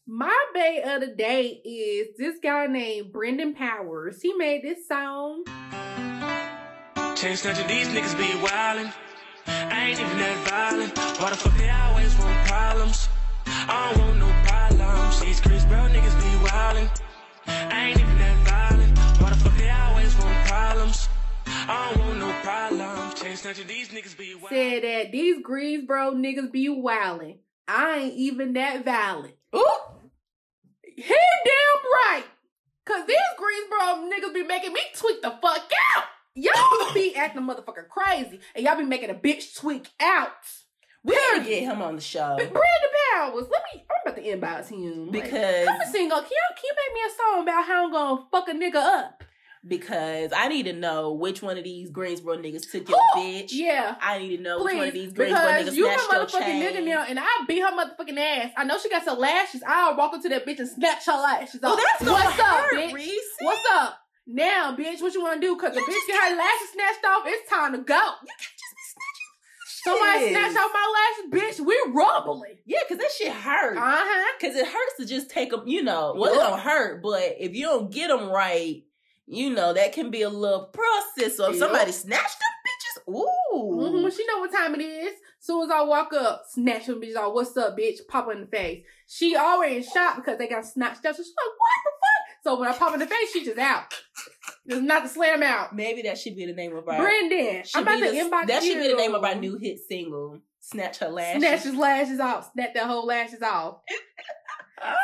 My 0.06 0.36
bay 0.52 0.82
of 0.84 1.00
the 1.00 1.14
day 1.14 1.60
is 1.64 2.16
this 2.16 2.38
guy 2.42 2.66
named 2.66 3.12
Brenden 3.12 3.54
Powers. 3.54 4.20
He 4.20 4.34
made 4.34 4.62
this 4.64 4.88
song. 4.88 5.44
Chain 7.20 7.36
snatching, 7.36 7.66
these 7.66 7.86
niggas 7.88 8.16
be 8.16 8.32
wildin'. 8.40 8.90
I 9.46 9.88
ain't 9.88 10.00
even 10.00 10.16
that 10.16 10.48
violent. 10.48 10.96
Why 11.20 11.28
the 11.28 11.36
fuck 11.36 11.54
they 11.58 11.68
always 11.68 12.16
want 12.16 12.48
problems? 12.48 13.10
I 13.44 13.92
don't 13.92 14.06
want 14.06 14.18
no 14.20 14.32
problems. 14.48 15.20
These 15.20 15.38
Chris 15.42 15.66
Brown 15.66 15.90
niggas 15.90 16.16
be 16.16 16.48
wildin'. 16.48 16.88
I 17.46 17.88
ain't 17.88 18.00
even 18.00 18.16
that 18.16 18.48
violent. 18.48 18.98
Why 19.20 19.28
the 19.28 19.36
fuck 19.36 19.54
they 19.58 19.68
always 19.68 20.16
want 20.16 20.46
problems? 20.46 21.08
I 21.44 21.92
don't 21.92 22.06
want 22.06 22.18
no 22.20 22.32
problems. 22.42 23.20
Chain 23.20 23.36
snatching, 23.36 23.66
these 23.66 23.90
niggas 23.90 24.16
be 24.16 24.34
wildin'. 24.36 24.48
Said 24.48 24.82
that 24.84 25.12
these 25.12 25.42
Greensboro 25.42 26.12
niggas 26.12 26.50
be 26.50 26.70
wildin'. 26.70 27.36
I 27.68 27.98
ain't 27.98 28.14
even 28.14 28.54
that 28.54 28.82
violent. 28.82 29.34
Ooh, 29.54 29.78
He 30.96 31.02
damn 31.04 31.82
right. 31.92 32.24
Cause 32.86 33.06
these 33.06 33.18
Greensboro 33.36 34.08
niggas 34.08 34.32
be 34.32 34.42
making 34.42 34.72
me 34.72 34.80
tweak 34.96 35.20
the 35.20 35.32
fuck 35.42 35.70
out. 35.96 36.04
Y'all 36.34 36.54
be 36.94 37.14
acting 37.16 37.42
motherfucking 37.42 37.88
crazy. 37.88 38.40
And 38.54 38.64
y'all 38.64 38.76
be 38.76 38.84
making 38.84 39.10
a 39.10 39.14
bitch 39.14 39.56
tweak 39.58 39.88
out. 40.00 40.30
we 41.04 41.14
gotta 41.14 41.44
get 41.44 41.62
him 41.64 41.82
on 41.82 41.96
the 41.96 42.00
show 42.00 42.36
But 42.38 42.52
Brandon 42.52 42.90
Powers, 43.14 43.46
let 43.50 43.62
me 43.74 43.84
I'm 43.90 44.12
about 44.12 44.16
to 44.16 44.22
inbox 44.22 44.68
him. 44.68 45.10
Like, 45.10 45.24
because 45.24 45.66
Come 45.66 45.80
and 45.80 45.90
sing, 45.90 46.08
can 46.08 46.18
y'all, 46.18 46.22
can 46.22 46.30
you 46.64 46.74
make 46.76 46.94
me 46.94 47.00
a 47.06 47.10
song 47.16 47.42
about 47.42 47.64
how 47.64 47.84
I'm 47.86 47.92
gonna 47.92 48.22
fuck 48.30 48.48
a 48.48 48.52
nigga 48.52 48.76
up? 48.76 49.24
because 49.66 50.32
I 50.34 50.48
need 50.48 50.62
to 50.64 50.72
know 50.72 51.12
which 51.12 51.42
one 51.42 51.58
of 51.58 51.64
these 51.64 51.90
Greensboro 51.90 52.38
niggas 52.38 52.70
took 52.70 52.88
your 52.88 52.96
Ooh, 52.98 53.18
bitch. 53.18 53.48
Yeah. 53.52 53.94
I 54.00 54.18
need 54.18 54.38
to 54.38 54.42
know 54.42 54.62
which 54.64 54.74
one 54.74 54.88
of 54.88 54.94
these 54.94 55.12
Greensboro 55.12 55.42
niggas 55.50 55.74
you 55.74 55.86
her 55.86 55.98
snatched 55.98 56.32
your 56.32 56.40
motherfucking 56.42 56.46
chain. 56.46 56.62
nigga 56.62 56.84
now, 56.86 57.04
and 57.06 57.18
I'll 57.20 57.46
beat 57.46 57.60
her 57.60 57.70
motherfucking 57.70 58.16
ass. 58.16 58.52
I 58.56 58.64
know 58.64 58.78
she 58.78 58.88
got 58.88 59.04
some 59.04 59.18
lashes. 59.18 59.62
I'll 59.66 59.96
walk 59.98 60.14
up 60.14 60.22
to 60.22 60.30
that 60.30 60.46
bitch 60.46 60.60
and 60.60 60.68
snatch 60.68 61.04
her 61.04 61.12
lashes 61.12 61.60
Oh, 61.62 61.72
off. 61.74 61.78
that's 61.98 62.10
What's 62.10 62.38
up, 62.38 62.46
hurt, 62.46 62.72
bitch? 62.74 62.94
Reese. 62.94 63.20
What's 63.40 63.60
up? 63.72 63.99
Now, 64.32 64.76
bitch, 64.76 65.02
what 65.02 65.12
you 65.12 65.22
wanna 65.22 65.40
do? 65.40 65.56
Cause 65.56 65.74
the 65.74 65.80
bitch 65.80 66.06
get 66.06 66.30
her 66.30 66.36
lashes 66.36 66.70
snatched 66.72 67.04
off, 67.04 67.22
it's 67.26 67.50
time 67.50 67.72
to 67.72 67.78
go. 67.78 67.94
You 67.94 68.34
can't 68.38 68.58
just 68.58 68.74
be 68.76 68.84
snatching. 68.86 69.30
Somebody 69.82 70.20
shit. 70.20 70.30
snatch 70.30 70.56
off 70.56 70.70
my 70.72 71.26
lashes, 71.32 71.58
bitch, 71.58 71.66
We're 71.66 71.92
rumbling. 71.92 72.58
Yeah, 72.64 72.80
because 72.86 73.02
that 73.02 73.10
shit 73.10 73.32
hurt. 73.32 73.76
Uh-huh. 73.76 74.32
Because 74.38 74.54
it 74.54 74.66
hurts 74.66 74.96
to 74.98 75.06
just 75.06 75.30
take 75.30 75.50
them, 75.50 75.62
you 75.66 75.82
know. 75.82 76.14
Well, 76.16 76.32
it 76.32 76.36
don't 76.36 76.60
hurt, 76.60 77.02
but 77.02 77.36
if 77.40 77.54
you 77.56 77.64
don't 77.64 77.90
get 77.90 78.08
them 78.08 78.28
right, 78.28 78.84
you 79.26 79.50
know, 79.50 79.72
that 79.72 79.92
can 79.92 80.10
be 80.10 80.22
a 80.22 80.28
little 80.28 80.66
process. 80.66 81.36
So 81.36 81.50
if 81.50 81.56
Yup. 81.56 81.58
somebody 81.58 81.92
snatched 81.92 82.38
them 82.38 83.08
bitches, 83.08 83.12
ooh. 83.12 83.76
Mm-hmm. 83.76 84.16
She 84.16 84.26
know 84.26 84.38
what 84.38 84.52
time 84.52 84.74
it 84.76 84.82
is. 84.82 85.14
Soon 85.40 85.64
as 85.64 85.70
I 85.70 85.82
walk 85.82 86.12
up, 86.12 86.44
snatch 86.48 86.86
them 86.86 87.00
bitches 87.00 87.16
off. 87.16 87.34
What's 87.34 87.56
up, 87.56 87.76
bitch? 87.76 88.06
Pop 88.06 88.26
her 88.26 88.32
in 88.32 88.42
the 88.42 88.46
face. 88.46 88.84
She 89.06 89.34
already 89.34 89.76
in 89.76 89.82
shock 89.82 90.16
because 90.16 90.38
they 90.38 90.46
got 90.46 90.66
snatched 90.66 91.04
up. 91.06 91.16
So 91.16 91.22
she's 91.22 91.32
like, 91.36 91.58
what? 91.58 91.89
So 92.42 92.58
when 92.58 92.68
I 92.68 92.72
pop 92.72 92.94
in 92.94 93.00
the 93.00 93.06
face, 93.06 93.32
she 93.32 93.44
just 93.44 93.58
out. 93.58 93.92
Just 94.68 94.82
not 94.82 95.02
to 95.02 95.08
slam 95.08 95.42
out. 95.42 95.74
Maybe 95.74 96.02
that 96.02 96.18
should 96.18 96.36
be 96.36 96.46
the 96.46 96.52
name 96.54 96.74
of 96.76 96.88
our. 96.88 96.94
Brenden, 97.04 97.68
I'm 97.74 97.82
about 97.82 97.98
to 97.98 98.10
the- 98.10 98.16
inbox 98.16 98.46
That 98.46 98.62
should 98.62 98.78
be 98.78 98.88
the 98.88 98.94
name 98.96 99.14
of 99.14 99.24
our 99.24 99.34
new 99.34 99.56
hit 99.58 99.78
single. 99.88 100.40
Snatch 100.60 100.98
her 100.98 101.08
lashes. 101.08 101.40
Snatch 101.42 101.62
his 101.64 101.74
lashes 101.74 102.20
off. 102.20 102.52
Snatch 102.52 102.74
that 102.74 102.86
whole 102.86 103.06
lashes 103.06 103.42
off. 103.42 103.78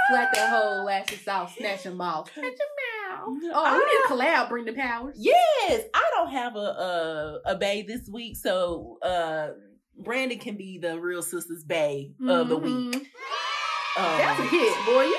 Flat 0.09 0.28
that 0.34 0.51
whole 0.51 0.84
lashes 0.84 1.26
off. 1.28 1.57
Snatch 1.57 1.82
them 1.82 2.01
off. 2.01 2.32
Snatch 2.32 2.45
them 2.45 3.12
out. 3.12 3.24
Oh, 3.26 3.72
we 3.72 3.78
need 3.78 4.05
a 4.05 4.09
collab, 4.09 4.49
Brenden 4.51 4.76
Powers. 4.76 5.16
Yes, 5.18 5.82
I 5.95 6.11
don't 6.14 6.30
have 6.30 6.57
a 6.57 6.59
a, 6.59 7.41
a 7.47 7.57
bay 7.57 7.82
this 7.82 8.09
week, 8.09 8.37
so 8.37 8.99
uh 9.03 9.49
Brandon 9.99 10.39
can 10.39 10.57
be 10.57 10.78
the 10.78 10.99
real 11.01 11.22
sisters 11.22 11.64
bay 11.64 12.12
of 12.28 12.49
the 12.49 12.57
week. 12.57 12.72
Mhm. 12.95 12.97
Um, 13.99 14.18
That's 14.18 14.41
a 14.41 14.43
hit, 14.45 14.87
boy. 14.87 15.05
You 15.05 15.18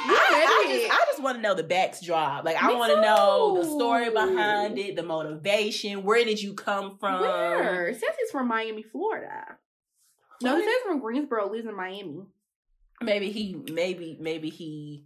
I, 0.00 0.64
I 0.66 0.72
just, 0.72 0.92
I 0.92 1.04
just 1.06 1.22
want 1.22 1.38
to 1.38 1.42
know 1.42 1.54
the 1.54 1.62
back's 1.62 2.00
backdrop. 2.00 2.44
Like, 2.44 2.62
I 2.62 2.72
want 2.74 2.92
to 2.94 3.00
know 3.00 3.60
the 3.60 3.64
story 3.64 4.10
behind 4.10 4.78
it, 4.78 4.96
the 4.96 5.02
motivation. 5.02 6.04
Where 6.04 6.24
did 6.24 6.40
you 6.40 6.54
come 6.54 6.98
from? 6.98 7.20
Where? 7.20 7.88
It 7.88 7.94
says 7.94 8.10
he's 8.18 8.30
from 8.30 8.48
Miami, 8.48 8.82
Florida. 8.82 9.58
No, 10.42 10.56
it 10.56 10.64
says 10.64 10.82
from 10.86 11.00
Greensboro, 11.00 11.50
lives 11.50 11.66
in 11.66 11.76
Miami. 11.76 12.22
Maybe 13.00 13.30
he, 13.30 13.56
maybe, 13.72 14.16
maybe 14.20 14.50
he. 14.50 15.04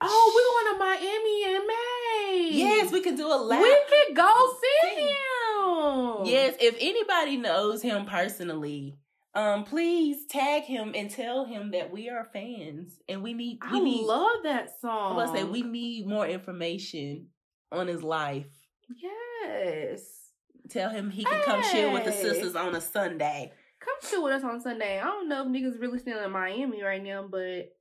Oh, 0.00 0.32
we're 0.34 0.64
going 0.64 0.74
to 0.74 0.84
Miami 0.84 1.44
in 1.54 1.66
May. 1.66 2.50
Yes, 2.52 2.92
we 2.92 3.00
can 3.00 3.16
do 3.16 3.26
a 3.26 3.36
lap. 3.36 3.62
We 3.62 3.76
could 3.88 4.16
go 4.16 4.54
See. 4.60 5.00
him. 5.02 6.26
Yes, 6.26 6.56
if 6.60 6.76
anybody 6.80 7.36
knows 7.36 7.82
him 7.82 8.04
personally, 8.06 8.98
um, 9.36 9.64
please 9.64 10.24
tag 10.26 10.62
him 10.64 10.92
and 10.94 11.10
tell 11.10 11.44
him 11.44 11.70
that 11.72 11.92
we 11.92 12.08
are 12.08 12.24
fans 12.32 12.98
and 13.08 13.22
we 13.22 13.34
need. 13.34 13.58
We 13.70 13.78
I 13.78 13.82
need. 13.82 14.04
love 14.06 14.42
that 14.44 14.64
I 14.64 14.80
song. 14.80 15.16
gonna 15.16 15.36
say 15.36 15.44
we 15.44 15.62
need 15.62 16.06
more 16.06 16.26
information 16.26 17.26
on 17.70 17.86
his 17.86 18.02
life. 18.02 18.46
Yes. 19.42 20.00
Tell 20.70 20.90
him 20.90 21.10
he 21.10 21.24
can 21.24 21.42
come 21.42 21.62
chill 21.70 21.92
with 21.92 22.04
the 22.04 22.12
sisters 22.12 22.56
on 22.56 22.74
a 22.74 22.80
Sunday. 22.80 23.52
Come 23.78 23.94
chill 24.10 24.24
with 24.24 24.32
us 24.32 24.42
on 24.42 24.60
Sunday. 24.60 24.98
I 24.98 25.04
don't 25.04 25.28
know 25.28 25.42
if 25.42 25.48
niggas 25.48 25.80
really 25.80 25.98
still 25.98 26.24
in 26.24 26.32
Miami 26.32 26.82
right 26.82 27.02
now, 27.02 27.28
but 27.30 27.72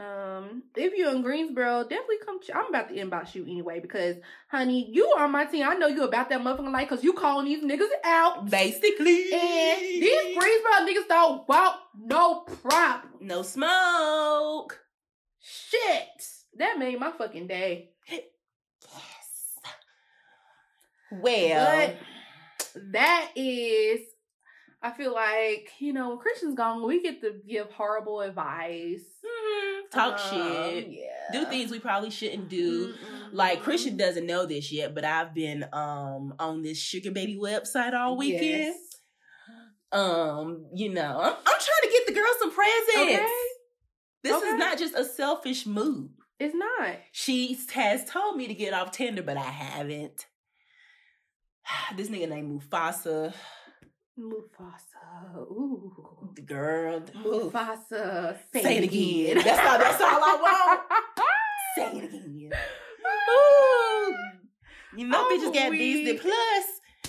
um, 0.00 0.62
if 0.76 0.94
you're 0.96 1.10
in 1.14 1.22
Greensboro, 1.22 1.82
definitely 1.82 2.16
come. 2.24 2.40
Ch- 2.40 2.50
I'm 2.54 2.66
about 2.68 2.88
to 2.88 2.94
inbox 2.94 3.34
you 3.34 3.42
anyway 3.44 3.80
because, 3.80 4.16
honey, 4.48 4.88
you 4.90 5.04
on 5.18 5.30
my 5.30 5.44
team. 5.44 5.66
I 5.68 5.74
know 5.74 5.88
you 5.88 6.04
about 6.04 6.30
that 6.30 6.40
motherfucking 6.40 6.72
life 6.72 6.88
because 6.88 7.04
you 7.04 7.12
calling 7.12 7.44
these 7.46 7.62
niggas 7.62 7.88
out. 8.04 8.48
Basically, 8.50 9.32
And 9.32 9.80
these 9.80 10.38
Greensboro 10.38 10.86
niggas 10.86 11.08
don't 11.08 11.46
want 11.48 11.76
no 12.02 12.40
problem. 12.40 13.12
no 13.20 13.42
smoke. 13.42 14.80
Shit. 15.40 16.24
That 16.56 16.78
made 16.78 16.98
my 16.98 17.10
fucking 17.12 17.46
day. 17.46 17.90
Yes. 18.08 19.58
Well, 21.12 21.88
But 22.74 22.82
that 22.92 23.30
is, 23.36 24.00
I 24.82 24.90
feel 24.92 25.12
like, 25.12 25.70
you 25.78 25.92
know, 25.92 26.10
when 26.10 26.18
Christian's 26.18 26.54
gone, 26.54 26.86
we 26.86 27.02
get 27.02 27.20
to 27.22 27.34
give 27.46 27.70
horrible 27.72 28.20
advice. 28.20 29.02
mhm, 29.24 29.79
talk 29.92 30.18
Um, 30.32 30.38
shit. 30.70 30.88
Yeah. 30.88 31.06
Do 31.32 31.44
things 31.46 31.70
we 31.70 31.78
probably 31.78 32.10
shouldn't 32.10 32.48
do. 32.48 32.88
Mm-mm. 32.88 33.28
Like 33.32 33.62
Christian 33.62 33.96
doesn't 33.96 34.26
know 34.26 34.46
this 34.46 34.72
yet, 34.72 34.94
but 34.94 35.04
I've 35.04 35.32
been 35.34 35.64
um 35.72 36.34
on 36.38 36.62
this 36.62 36.78
sugar 36.78 37.10
baby 37.10 37.36
website 37.36 37.94
all 37.94 38.16
weekend. 38.16 38.42
Yes. 38.74 38.76
Um, 39.92 40.66
you 40.74 40.88
know, 40.88 41.18
I'm, 41.20 41.32
I'm 41.32 41.42
trying 41.44 41.82
to 41.82 41.88
get 41.90 42.06
the 42.06 42.12
girl 42.12 42.32
some 42.38 42.52
presents. 42.52 42.96
Okay. 42.96 43.26
This 44.22 44.36
Okay. 44.36 44.46
is 44.46 44.54
not 44.58 44.78
just 44.78 44.94
a 44.94 45.04
selfish 45.04 45.66
move. 45.66 46.10
It's 46.38 46.54
not. 46.54 46.96
She 47.12 47.58
has 47.74 48.04
told 48.04 48.36
me 48.36 48.46
to 48.48 48.54
get 48.54 48.72
off 48.72 48.92
Tinder, 48.92 49.22
but 49.22 49.36
I 49.36 49.42
haven't. 49.42 50.26
This 51.96 52.08
nigga 52.08 52.28
named 52.28 52.62
Mufasa. 52.62 53.32
Mufasa. 54.20 55.36
Ooh. 55.50 56.30
The 56.34 56.42
girl. 56.42 57.00
Mufasa. 57.00 58.36
Say 58.52 58.78
it 58.78 58.84
again. 58.84 59.42
That's 59.44 59.58
all. 59.58 59.78
That's 59.78 60.00
all 60.02 60.20
I 60.22 60.38
want. 60.42 60.80
Say 61.76 61.98
it 61.98 62.14
again. 62.14 62.50
Ooh. 63.30 64.16
You 64.96 65.06
know, 65.06 65.26
I'm 65.30 65.38
bitches 65.38 65.54
got. 65.54 65.72
Disney 65.72 66.18
Plus. 66.18 66.64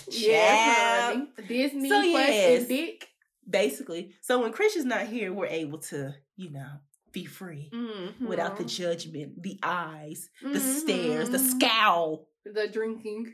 Yeah, 0.10 1.12
Child. 1.14 1.28
Disney 1.48 1.90
So, 1.90 2.02
plus 2.02 2.28
yes. 2.30 2.60
and 2.60 2.68
Dick. 2.70 3.08
Basically, 3.50 4.14
so 4.22 4.40
when 4.42 4.52
Christian's 4.52 4.86
not 4.86 5.08
here, 5.08 5.34
we're 5.34 5.48
able 5.48 5.80
to, 5.80 6.14
you 6.38 6.52
know, 6.52 6.70
be 7.12 7.26
free 7.26 7.70
Mhm. 7.74 8.22
without 8.22 8.58
the 8.58 8.64
judgment, 8.64 9.42
the 9.44 9.60
eyes, 9.62 10.30
the 10.42 10.60
Mhm. 10.60 10.80
stares, 10.80 11.30
the 11.30 11.40
scowl, 11.40 12.28
the 12.46 12.68
drinking. 12.68 13.34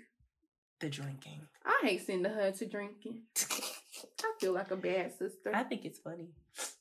the 0.80 0.90
drinking. 0.90 1.42
I 1.68 1.80
hate 1.84 2.06
sending 2.06 2.32
her 2.32 2.52
to 2.52 2.66
drinking. 2.66 3.24
I 3.38 4.32
feel 4.40 4.54
like 4.54 4.72
a 4.72 4.76
bad 4.78 5.12
sister. 5.18 5.52
I 5.54 5.64
think 5.64 5.84
it's 5.86 6.00
funny. 6.00 6.30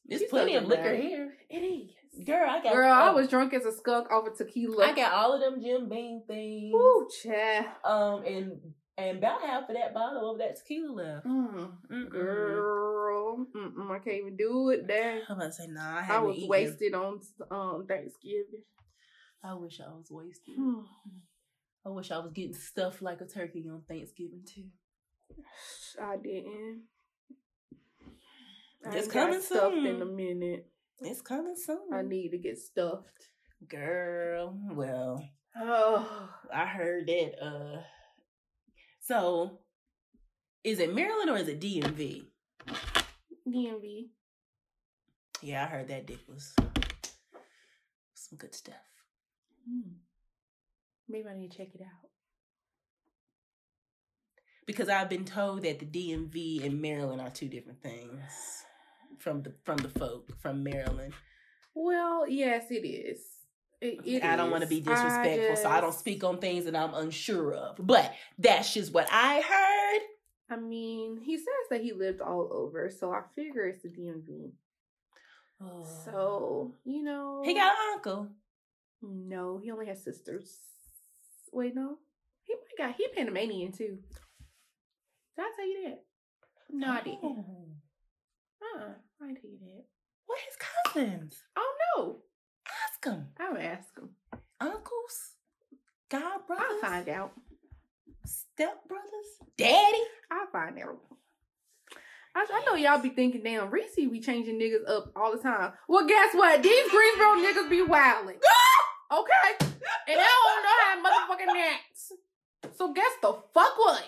There's 0.07 0.22
She's 0.22 0.30
plenty 0.30 0.55
of 0.55 0.64
liquor 0.66 0.95
here. 0.95 1.34
it 1.51 1.59
is. 1.59 1.91
Girl, 2.24 2.49
I 2.49 2.62
got 2.62 2.72
Girl, 2.72 2.91
I 2.93 3.09
oh, 3.11 3.14
was 3.14 3.28
drunk 3.28 3.53
as 3.53 3.66
a 3.66 3.72
skunk 3.72 4.11
over 4.11 4.30
tequila. 4.30 4.87
I 4.87 4.95
got 4.95 5.12
all 5.12 5.34
of 5.34 5.41
them 5.41 5.61
Jim 5.62 5.89
Beam 5.89 6.22
things. 6.26 6.72
Ooh, 6.74 7.09
child. 7.22 7.66
Um, 7.84 8.24
and 8.24 8.61
and 8.97 9.18
about 9.18 9.43
half 9.43 9.68
of 9.68 9.74
that 9.74 9.93
bottle 9.93 10.30
of 10.32 10.39
that 10.39 10.57
tequila 10.57 10.93
left. 10.93 11.26
Mm, 11.26 12.09
girl, 12.11 13.45
Mm-mm, 13.55 13.91
I 13.91 13.99
can't 13.99 14.16
even 14.16 14.37
do 14.37 14.70
it. 14.70 14.87
Dang. 14.87 15.20
I'm 15.28 15.37
about 15.37 15.47
to 15.49 15.53
say, 15.53 15.66
nah, 15.66 15.99
I 15.99 16.07
I 16.09 16.18
was 16.20 16.37
eaten. 16.37 16.49
wasted 16.49 16.95
on 16.95 17.20
um 17.51 17.84
Thanksgiving. 17.87 18.62
I 19.45 19.55
wish 19.55 19.80
I 19.80 19.91
was 19.93 20.09
wasted. 20.11 20.57
I 21.87 21.91
wish 21.91 22.11
I 22.11 22.18
was 22.18 22.32
getting 22.32 22.55
stuffed 22.55 23.01
like 23.01 23.20
a 23.20 23.26
turkey 23.26 23.64
on 23.70 23.82
Thanksgiving 23.89 24.43
too. 24.45 24.64
I 26.03 26.16
didn't. 26.16 26.82
I 28.84 28.97
It's 28.97 29.09
coming 29.09 29.41
stuffed 29.41 29.74
soon. 29.76 29.87
in 29.87 30.03
a 30.03 30.07
minute. 30.07 30.66
It's 31.01 31.20
coming 31.20 31.55
soon. 31.57 31.93
I 31.95 32.03
need 32.03 32.30
to 32.30 32.39
get 32.39 32.59
stuffed. 32.59 33.28
Girl, 33.68 34.59
well, 34.72 35.22
Oh, 35.59 36.28
I 36.55 36.66
heard 36.66 37.07
that. 37.07 37.32
Uh, 37.45 37.80
so 39.01 39.61
is 40.64 40.80
it 40.80 40.95
Maryland 40.95 41.30
or 41.30 41.37
is 41.37 41.49
it 41.49 41.61
DMV? 41.61 42.24
DMV. 43.49 44.09
Yeah, 45.43 45.64
I 45.64 45.66
heard 45.68 45.89
that 45.89 46.07
dick 46.07 46.18
was 46.28 46.53
some 48.14 48.39
good 48.39 48.55
stuff. 48.55 48.74
Hmm. 49.68 49.93
Maybe 51.09 51.29
I 51.29 51.37
need 51.37 51.53
to 51.53 51.57
check 51.57 51.69
it 51.75 51.81
out. 51.81 52.11
Because 54.67 54.89
I've 54.89 55.09
been 55.09 55.25
told 55.25 55.63
that 55.63 55.79
the 55.79 55.87
DMV 55.87 56.65
and 56.65 56.83
Maryland 56.83 57.21
are 57.21 57.31
two 57.31 57.49
different 57.49 57.81
things 57.81 58.65
from 59.19 59.43
the 59.43 59.53
from 59.65 59.77
the 59.79 59.89
folk 59.89 60.31
from 60.41 60.65
Maryland. 60.65 61.13
Well, 61.75 62.29
yes, 62.29 62.71
it 62.71 62.87
is. 62.87 63.21
It, 63.81 64.01
it 64.05 64.25
I 64.25 64.37
don't 64.37 64.51
want 64.51 64.63
to 64.63 64.69
be 64.69 64.81
disrespectful, 64.81 65.57
so 65.57 65.69
I 65.69 65.81
don't 65.81 65.95
speak 65.95 66.25
on 66.25 66.39
things 66.39 66.65
that 66.65 66.75
I'm 66.75 66.95
unsure 66.95 67.55
of. 67.55 67.77
But 67.79 68.13
that's 68.39 68.73
just 68.73 68.93
what 68.93 69.07
I 69.13 69.41
heard. 69.41 70.57
I 70.57 70.61
mean, 70.61 71.21
he 71.23 71.37
says 71.37 71.47
that 71.71 71.83
he 71.83 71.93
lived 71.93 72.21
all 72.21 72.49
over, 72.53 72.91
so 72.91 73.13
I 73.13 73.21
figure 73.35 73.67
it's 73.67 73.83
the 73.83 73.89
DMV. 73.89 74.53
Oh. 75.61 75.87
So 76.05 76.75
you 76.85 77.03
know, 77.03 77.43
he 77.45 77.55
got 77.55 77.73
an 77.73 77.95
uncle. 77.95 78.29
no. 79.03 79.59
He 79.59 79.71
only 79.71 79.87
has 79.87 80.03
sisters. 80.03 80.59
Wait, 81.57 81.75
no. 81.75 81.97
He 82.43 82.53
might 82.53 82.87
got 82.87 82.97
he 82.97 83.09
Panamanian 83.09 83.73
too. 83.73 83.97
Did 85.35 85.41
I 85.41 85.53
tell 85.57 85.67
you 85.67 85.85
that? 85.85 86.05
No, 86.71 86.91
I 86.93 87.01
didn't. 87.01 87.21
Oh. 87.23 87.45
Uh-uh, 88.61 88.93
I 89.23 89.27
didn't 89.27 89.41
tell 89.41 89.51
you 89.51 89.59
that. 89.61 89.85
What 90.27 90.39
his 90.47 90.57
cousins? 90.85 91.43
Oh 91.57 91.75
no, 91.97 92.17
Ask 92.85 93.07
him. 93.07 93.29
I'll 93.41 93.57
ask 93.57 93.99
him. 93.99 94.11
Uncles? 94.61 95.37
God 96.11 96.47
brothers? 96.47 96.67
I'll 96.71 96.91
find 96.91 97.09
out. 97.09 97.33
Step 98.27 98.87
brothers? 98.87 99.07
Daddy? 99.57 100.03
I'll 100.31 100.49
find 100.53 100.79
out. 100.79 100.99
I, 102.35 102.45
I 102.53 102.65
know 102.67 102.75
y'all 102.75 103.01
be 103.01 103.09
thinking, 103.09 103.43
damn, 103.43 103.71
Reese 103.71 103.97
be 103.97 104.21
changing 104.21 104.61
niggas 104.61 104.87
up 104.87 105.11
all 105.17 105.35
the 105.35 105.43
time. 105.43 105.73
Well, 105.89 106.07
guess 106.07 106.35
what? 106.35 106.63
These 106.63 106.91
Greensboro 106.91 107.37
niggas 107.37 107.71
be 107.71 107.81
wilding. 107.81 108.37
okay? 109.11 109.57
And 110.09 110.19
they 110.19 110.23
don't 110.23 110.63
know 110.63 110.76
So 112.77 112.93
guess 112.93 113.13
the 113.23 113.33
fuck 113.55 113.79
what? 113.79 114.05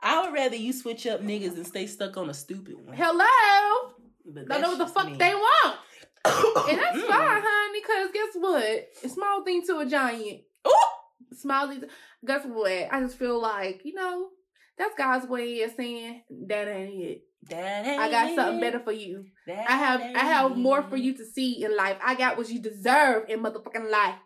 I 0.00 0.22
would 0.22 0.32
rather 0.32 0.56
you 0.56 0.72
switch 0.72 1.06
up 1.06 1.20
niggas 1.22 1.54
and 1.56 1.66
stay 1.66 1.86
stuck 1.86 2.16
on 2.16 2.30
a 2.30 2.34
stupid 2.34 2.74
one. 2.76 2.96
Hello? 2.96 3.92
But 4.24 4.48
Don't 4.48 4.60
know 4.62 4.68
what 4.70 4.78
the 4.78 4.86
fuck 4.86 5.06
me. 5.06 5.16
they 5.16 5.34
want. 5.34 5.76
And 6.68 6.78
that's 6.78 6.98
Mm. 6.98 7.06
fine, 7.06 7.42
honey, 7.44 7.80
because 7.80 8.10
guess 8.12 8.34
what? 8.34 8.88
A 9.04 9.08
small 9.08 9.42
thing 9.44 9.62
to 9.66 9.78
a 9.78 9.86
giant. 9.86 10.42
Ooh. 10.66 11.36
Small 11.36 11.68
thing. 11.68 11.80
To, 11.80 11.88
guess 12.26 12.44
what? 12.46 12.70
I 12.92 13.00
just 13.00 13.18
feel 13.18 13.40
like, 13.40 13.80
you 13.84 13.94
know, 13.94 14.28
that's 14.76 14.94
God's 14.96 15.26
way 15.26 15.62
of 15.62 15.72
saying 15.76 16.22
that 16.48 16.68
ain't 16.68 17.02
it. 17.02 17.22
That 17.48 17.86
ain't 17.86 18.00
I 18.00 18.10
got 18.10 18.34
something 18.34 18.60
better 18.60 18.80
for 18.80 18.92
you. 18.92 19.26
I 19.48 19.76
have 19.76 20.00
I 20.00 20.24
have 20.24 20.56
more 20.56 20.82
for 20.82 20.96
you 20.96 21.16
to 21.16 21.24
see 21.24 21.64
in 21.64 21.74
life. 21.76 21.96
I 22.04 22.14
got 22.14 22.36
what 22.36 22.48
you 22.50 22.60
deserve 22.60 23.28
in 23.28 23.40
motherfucking 23.42 23.90
life. 23.90 24.16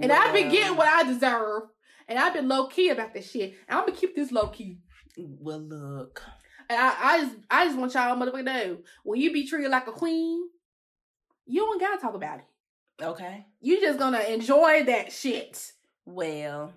And 0.00 0.12
I've 0.12 0.32
been 0.32 0.50
getting 0.50 0.76
what 0.76 0.88
I 0.88 1.04
deserve. 1.04 1.62
And 2.08 2.18
I've 2.18 2.34
been 2.34 2.48
low 2.48 2.66
key 2.66 2.90
about 2.90 3.14
this 3.14 3.30
shit. 3.30 3.54
And 3.68 3.78
I'm 3.78 3.86
gonna 3.86 3.98
keep 3.98 4.14
this 4.14 4.32
low 4.32 4.48
key. 4.48 4.78
Well, 5.16 5.60
look. 5.60 6.22
And 6.68 6.80
I, 6.80 6.94
I 7.00 7.20
just 7.20 7.36
I 7.50 7.64
just 7.66 7.78
want 7.78 7.94
y'all 7.94 8.16
motherfucking 8.16 8.44
know 8.44 8.78
when 9.04 9.20
you 9.20 9.32
be 9.32 9.46
treated 9.46 9.70
like 9.70 9.86
a 9.86 9.92
queen, 9.92 10.42
you 11.46 11.60
don't 11.60 11.80
gotta 11.80 12.00
talk 12.00 12.14
about 12.14 12.38
it. 12.38 12.44
Okay. 13.02 13.46
You 13.60 13.80
just 13.80 13.98
gonna 13.98 14.20
enjoy 14.20 14.84
that 14.84 15.12
shit. 15.12 15.72
Well, 16.04 16.72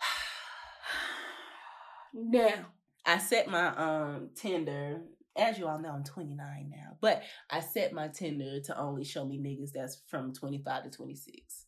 Now. 2.14 2.66
I 3.06 3.18
set 3.18 3.48
my 3.48 3.66
um 3.76 4.30
Tinder. 4.34 5.02
As 5.36 5.58
you 5.58 5.66
all 5.66 5.78
know, 5.78 5.90
I'm 5.90 6.04
29 6.04 6.70
now, 6.70 6.96
but 7.00 7.22
I 7.50 7.60
set 7.60 7.92
my 7.92 8.08
Tinder 8.08 8.60
to 8.60 8.78
only 8.78 9.04
show 9.04 9.24
me 9.24 9.38
niggas 9.38 9.72
that's 9.72 10.00
from 10.08 10.32
25 10.32 10.84
to 10.84 10.90
26. 10.90 11.66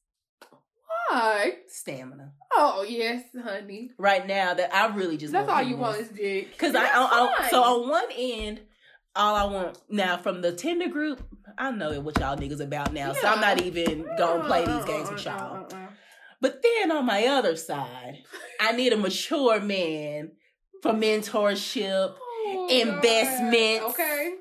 Why? 1.11 1.53
Stamina. 1.67 2.33
Oh 2.55 2.85
yes, 2.89 3.25
honey. 3.43 3.91
Right 3.99 4.27
now, 4.27 4.55
that 4.55 4.75
I 4.75 4.95
really 4.95 5.17
just 5.17 5.33
That's 5.33 5.49
all 5.49 5.63
you 5.63 5.77
want 5.77 6.01
is 6.01 6.09
dick. 6.09 6.53
Because 6.53 6.75
I, 6.75 6.85
I, 6.85 7.35
I 7.39 7.51
so 7.51 7.63
on 7.63 7.89
one 7.89 8.07
end, 8.17 8.61
all 9.17 9.35
I 9.35 9.45
want 9.45 9.79
now 9.89 10.17
from 10.17 10.43
the 10.43 10.53
Tinder 10.53 10.89
group, 10.89 11.23
I 11.59 11.71
know 11.71 12.01
what 12.01 12.19
y'all 12.21 12.37
niggas 12.37 12.61
about 12.61 12.93
now, 12.93 13.13
so 13.15 13.27
I'm 13.27 13.41
not 13.41 13.63
even 13.63 14.07
gonna 14.19 14.45
play 14.45 14.65
these 14.65 14.85
games 14.85 15.11
with 15.11 15.25
y'all. 15.25 15.57
Uh, 15.57 15.61
uh, 15.61 15.77
uh, 15.77 15.87
but 16.41 16.63
then 16.63 16.93
on 16.93 17.07
my 17.07 17.27
other 17.27 17.57
side, 17.57 18.19
I 18.61 18.73
need 18.73 18.93
a 18.93 18.97
mature 18.97 19.61
man 19.61 20.33
for 20.83 20.93
mentorship. 20.93 22.15
Oh, 22.49 22.69
Investments. 22.71 23.81
God. 23.81 23.91
Okay. 23.91 24.35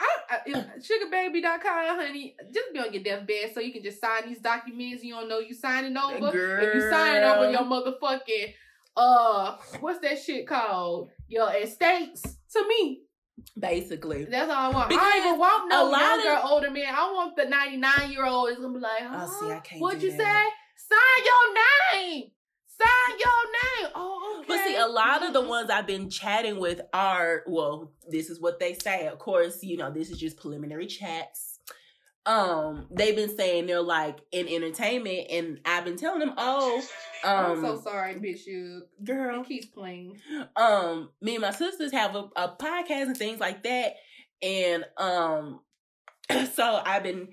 I, 0.00 0.36
I, 0.46 0.64
sugarbaby.com, 0.80 1.96
honey, 2.00 2.34
just 2.52 2.72
be 2.72 2.78
on 2.80 2.92
your 2.92 3.02
deathbed 3.04 3.52
so 3.54 3.60
you 3.60 3.72
can 3.72 3.82
just 3.84 4.00
sign 4.00 4.26
these 4.28 4.40
documents 4.40 5.04
you 5.04 5.14
don't 5.14 5.28
know 5.28 5.38
you 5.38 5.54
signing 5.54 5.96
over. 5.96 6.58
If 6.60 6.74
you 6.74 6.90
sign 6.90 7.22
over 7.22 7.50
your 7.50 7.60
motherfucking 7.62 8.54
uh 8.96 9.56
what's 9.80 10.00
that 10.00 10.18
shit 10.20 10.46
called? 10.46 11.10
Your 11.28 11.50
estates 11.54 12.22
to 12.52 12.66
me. 12.68 13.02
Basically, 13.58 14.24
That's 14.24 14.50
all 14.50 14.70
I 14.70 14.74
want. 14.74 14.86
I 14.86 14.88
Because 14.88 15.12
don't 15.12 15.26
even 15.26 15.38
want 15.38 15.70
no 15.70 15.90
younger, 15.98 16.40
of- 16.44 16.50
older 16.50 16.70
man. 16.70 16.94
I 16.94 17.12
want 17.12 17.36
the 17.36 17.44
99 17.44 18.10
year 18.12 18.26
old 18.26 18.50
is 18.50 18.56
gonna 18.56 18.74
be 18.74 18.80
like, 18.80 19.02
Oh, 19.02 19.08
huh? 19.08 19.26
see, 19.26 19.50
I 19.52 19.60
can't 19.60 19.80
What'd 19.80 20.02
you 20.02 20.10
that. 20.10 20.18
say? 20.18 20.96
Sign 20.96 21.24
your 21.24 22.00
name. 22.10 22.30
Sign 22.82 23.18
your 23.18 23.84
name. 23.84 23.92
Oh, 23.94 24.36
okay. 24.40 24.46
But 24.48 24.64
see, 24.64 24.76
a 24.76 24.86
lot 24.86 25.22
of 25.26 25.32
the 25.32 25.42
Mhm. 25.42 25.48
ones 25.48 25.70
I've 25.70 25.86
been 25.86 26.10
chatting 26.10 26.58
with 26.58 26.80
are, 26.92 27.42
well, 27.46 27.92
this 28.08 28.28
is 28.30 28.40
what 28.40 28.58
they 28.58 28.74
say. 28.74 29.06
Of 29.06 29.18
course, 29.18 29.62
you 29.62 29.76
know, 29.76 29.90
this 29.90 30.10
is 30.10 30.18
just 30.18 30.36
preliminary 30.38 30.86
chats. 30.86 31.58
Um, 32.24 32.86
they've 32.92 33.16
been 33.16 33.36
saying 33.36 33.66
they're 33.66 33.82
like 33.82 34.20
in 34.30 34.46
entertainment, 34.48 35.26
and 35.30 35.60
I've 35.64 35.84
been 35.84 35.96
telling 35.96 36.20
them, 36.20 36.34
oh, 36.36 36.80
I'm 37.24 37.52
um, 37.52 37.60
so 37.60 37.80
sorry, 37.80 38.14
bitch. 38.14 38.46
You 38.46 38.82
girl, 39.02 39.40
it 39.42 39.48
keeps 39.48 39.66
playing. 39.66 40.20
um, 40.54 41.10
me 41.20 41.34
and 41.34 41.42
my 41.42 41.50
sisters 41.50 41.90
have 41.90 42.14
a, 42.14 42.28
a 42.36 42.48
podcast 42.56 43.06
and 43.08 43.16
things 43.16 43.40
like 43.40 43.64
that, 43.64 43.94
and 44.40 44.84
um, 44.98 45.60
so 46.54 46.80
I've 46.84 47.02
been 47.02 47.28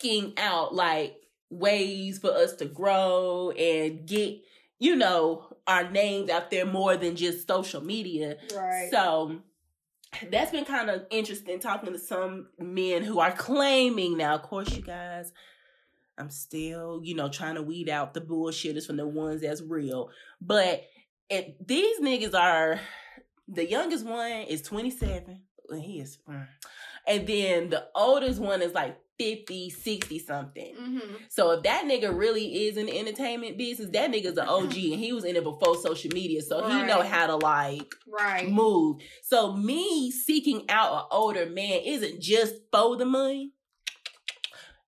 seeking 0.00 0.32
out 0.38 0.74
like 0.74 1.14
ways 1.50 2.18
for 2.18 2.30
us 2.32 2.54
to 2.56 2.64
grow 2.66 3.50
and 3.52 4.06
get 4.06 4.36
you 4.78 4.96
know 4.96 5.46
our 5.66 5.88
names 5.90 6.28
out 6.30 6.50
there 6.50 6.66
more 6.66 6.96
than 6.96 7.16
just 7.16 7.46
social 7.46 7.80
media 7.82 8.36
Right. 8.54 8.88
so 8.90 9.40
that's 10.30 10.50
been 10.50 10.64
kind 10.64 10.90
of 10.90 11.06
interesting 11.10 11.58
talking 11.60 11.92
to 11.92 11.98
some 11.98 12.48
men 12.58 13.02
who 13.02 13.20
are 13.20 13.32
claiming 13.32 14.16
now 14.16 14.34
of 14.34 14.42
course 14.42 14.74
you 14.74 14.82
guys 14.82 15.32
i'm 16.18 16.30
still 16.30 17.00
you 17.04 17.14
know 17.14 17.28
trying 17.28 17.54
to 17.54 17.62
weed 17.62 17.88
out 17.88 18.12
the 18.14 18.20
bullshitters 18.20 18.86
from 18.86 18.96
the 18.96 19.06
ones 19.06 19.40
that's 19.42 19.62
real 19.62 20.10
but 20.40 20.82
it, 21.28 21.56
these 21.66 21.98
niggas 22.00 22.34
are 22.34 22.80
The 23.48 23.68
youngest 23.68 24.04
one 24.04 24.42
is 24.48 24.62
27. 24.62 25.40
and 25.70 25.82
He 25.82 26.00
is, 26.00 26.18
and 27.06 27.26
then 27.26 27.70
the 27.70 27.86
oldest 27.94 28.40
one 28.40 28.60
is 28.62 28.72
like 28.74 28.96
50, 29.18 29.70
60 29.70 30.18
something. 30.18 30.74
Mm-hmm. 30.74 31.14
So 31.28 31.52
if 31.52 31.62
that 31.62 31.84
nigga 31.84 32.16
really 32.16 32.66
is 32.66 32.76
in 32.76 32.86
the 32.86 32.98
entertainment 32.98 33.56
business, 33.56 33.88
that 33.90 34.10
nigga's 34.12 34.36
an 34.38 34.46
OG 34.48 34.74
and 34.74 35.00
he 35.00 35.12
was 35.12 35.24
in 35.24 35.36
it 35.36 35.44
before 35.44 35.76
social 35.76 36.10
media. 36.12 36.42
So 36.42 36.66
he 36.68 36.82
know 36.84 37.02
how 37.02 37.26
to 37.26 37.36
like 37.36 37.94
Right. 38.06 38.48
move. 38.48 39.00
So 39.22 39.52
me 39.56 40.10
seeking 40.10 40.64
out 40.68 40.92
an 40.92 41.02
older 41.10 41.46
man 41.46 41.80
isn't 41.84 42.20
just 42.20 42.54
for 42.72 42.96
the 42.96 43.06
money. 43.06 43.52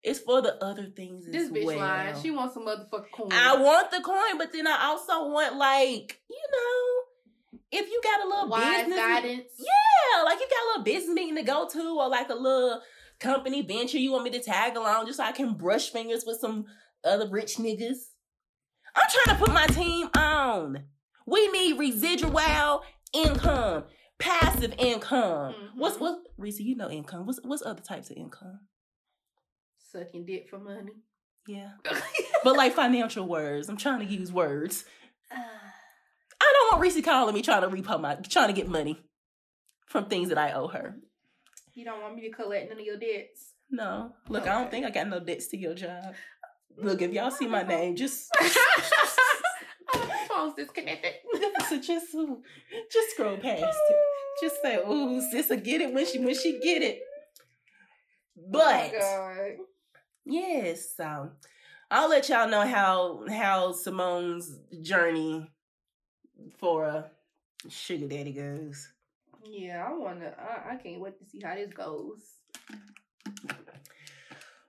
It's 0.03 0.21
for 0.21 0.41
the 0.41 0.63
other 0.65 0.87
things 0.87 1.27
This 1.27 1.45
as 1.45 1.51
bitch 1.51 1.65
well. 1.67 1.79
lying. 1.79 2.21
She 2.23 2.31
wants 2.31 2.55
some 2.55 2.65
motherfucking 2.67 3.11
coin. 3.13 3.33
I 3.33 3.57
want 3.57 3.91
the 3.91 4.01
coin, 4.01 4.39
but 4.39 4.53
then 4.53 4.67
I 4.67 4.85
also 4.85 5.29
want 5.29 5.57
like, 5.57 6.21
you 6.31 6.37
know, 6.53 7.61
if 7.73 7.91
you 7.91 8.01
got 8.03 8.25
a 8.25 8.29
little 8.29 8.49
wise 8.49 8.85
business 8.85 8.97
guidance. 8.99 9.45
yeah, 9.59 10.23
like 10.25 10.39
you 10.39 10.47
got 10.49 10.65
a 10.65 10.67
little 10.71 10.85
business 10.85 11.15
meeting 11.15 11.37
to 11.37 11.43
go 11.43 11.69
to, 11.69 11.99
or 11.99 12.09
like 12.09 12.29
a 12.31 12.35
little 12.35 12.81
company 13.21 13.63
venture 13.63 13.99
you 13.99 14.13
want 14.13 14.25
me 14.25 14.31
to 14.31 14.41
tag 14.41 14.77
along, 14.77 15.07
just 15.07 15.19
so 15.19 15.25
I 15.25 15.33
can 15.33 15.55
brush 15.55 15.91
fingers 15.91 16.25
with 16.27 16.39
some 16.41 16.67
other 17.05 17.29
rich 17.29 17.57
niggas. 17.57 17.97
I'm 18.95 19.09
trying 19.11 19.37
to 19.37 19.45
put 19.45 19.53
my 19.53 19.67
team 19.67 20.09
on. 20.17 20.85
We 21.27 21.49
need 21.49 21.79
residual 21.79 22.83
income, 23.13 23.85
passive 24.19 24.75
income. 24.79 25.53
Mhm. 25.55 25.71
What's 25.77 25.99
what? 26.01 26.21
Reese, 26.37 26.61
you 26.61 26.75
know 26.77 26.91
income. 26.91 27.27
What's 27.27 27.41
what's 27.43 27.63
other 27.65 27.83
types 27.83 28.11
of 28.11 28.17
income? 28.17 28.61
Sucking 29.93 30.27
dick 30.27 30.49
for 30.49 30.59
money. 30.59 30.93
Yeah, 31.47 31.73
but 32.45 32.57
like 32.57 32.75
financial 32.75 33.27
words. 33.27 33.69
I'm 33.69 33.77
trying 33.77 34.01
to 34.01 34.13
use 34.13 34.33
words. 34.33 34.85
Ah. 35.33 35.37
I 36.41 36.53
don't 36.55 36.73
want 36.73 36.83
Reese 36.83 37.05
calling 37.05 37.35
me 37.35 37.43
trying 37.43 37.63
to 37.63 37.69
repo 37.69 38.01
my 38.01 38.15
trying 38.17 38.49
to 38.49 38.53
get 38.55 38.69
money 38.69 39.03
from 39.87 40.07
things 40.07 40.29
that 40.29 40.39
I 40.39 40.53
owe 40.53 40.69
her. 40.69 40.97
You 41.79 41.85
don't 41.85 42.03
want 42.03 42.17
me 42.17 42.23
to 42.23 42.35
collect 42.35 42.71
none 42.71 42.81
of 42.81 42.85
your 42.85 42.97
debts. 42.97 43.53
No. 43.71 44.13
Look, 44.29 44.49
I 44.49 44.53
don't 44.59 44.69
think 44.69 44.85
I 44.85 44.91
got 44.91 45.07
no 45.07 45.21
debts 45.21 45.47
to 45.49 45.57
your 45.57 45.75
job. 45.75 46.13
Look, 46.77 47.03
if 47.03 47.13
y'all 47.13 47.31
see 47.31 47.47
my 47.47 47.63
name, 47.63 47.95
just 47.95 48.29
oh, 49.95 50.11
phone's 50.29 50.55
disconnected. 50.55 51.13
so 51.69 51.81
just 51.81 52.13
just 52.91 53.11
scroll 53.11 53.37
past 53.37 53.63
it. 53.63 53.97
Just 54.43 54.61
say, 54.61 54.77
ooh, 54.89 55.21
sis 55.31 55.51
will 55.51 55.59
get 55.59 55.81
it 55.81 55.95
when 55.95 56.05
she 56.05 56.19
when 56.19 56.35
she 56.35 56.59
get 56.59 56.83
it. 56.83 57.01
Oh 58.37 58.43
but 58.51 58.93
Oh, 59.01 59.51
yes, 60.25 60.97
so 60.97 61.31
I'll 61.93 62.09
let 62.09 62.29
y'all 62.29 62.49
know 62.49 62.67
how 62.67 63.25
how 63.29 63.71
Simone's 63.73 64.59
journey 64.83 65.49
for 66.59 66.85
a 66.85 67.11
sugar 67.69 68.09
daddy 68.09 68.33
goes. 68.33 68.89
Yeah, 69.51 69.87
I 69.89 69.93
wanna. 69.95 70.35
I, 70.39 70.75
I 70.75 70.77
can't 70.77 71.01
wait 71.01 71.19
to 71.19 71.25
see 71.25 71.41
how 71.43 71.55
this 71.55 71.73
goes. 71.73 72.21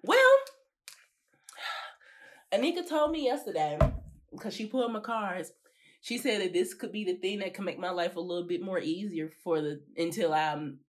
Well, 0.03 0.35
Anika 2.53 2.87
told 2.87 3.11
me 3.11 3.25
yesterday 3.25 3.77
because 4.31 4.53
she 4.53 4.67
pulled 4.67 4.93
my 4.93 5.01
cards. 5.01 5.51
She 6.01 6.17
said 6.17 6.41
that 6.41 6.53
this 6.53 6.73
could 6.73 6.93
be 6.93 7.03
the 7.03 7.15
thing 7.15 7.39
that 7.39 7.53
can 7.53 7.65
make 7.65 7.77
my 7.77 7.89
life 7.89 8.15
a 8.15 8.21
little 8.21 8.47
bit 8.47 8.61
more 8.61 8.79
easier 8.79 9.29
for 9.43 9.59
the 9.59 9.81
until 9.97 10.33
I'm 10.33 10.79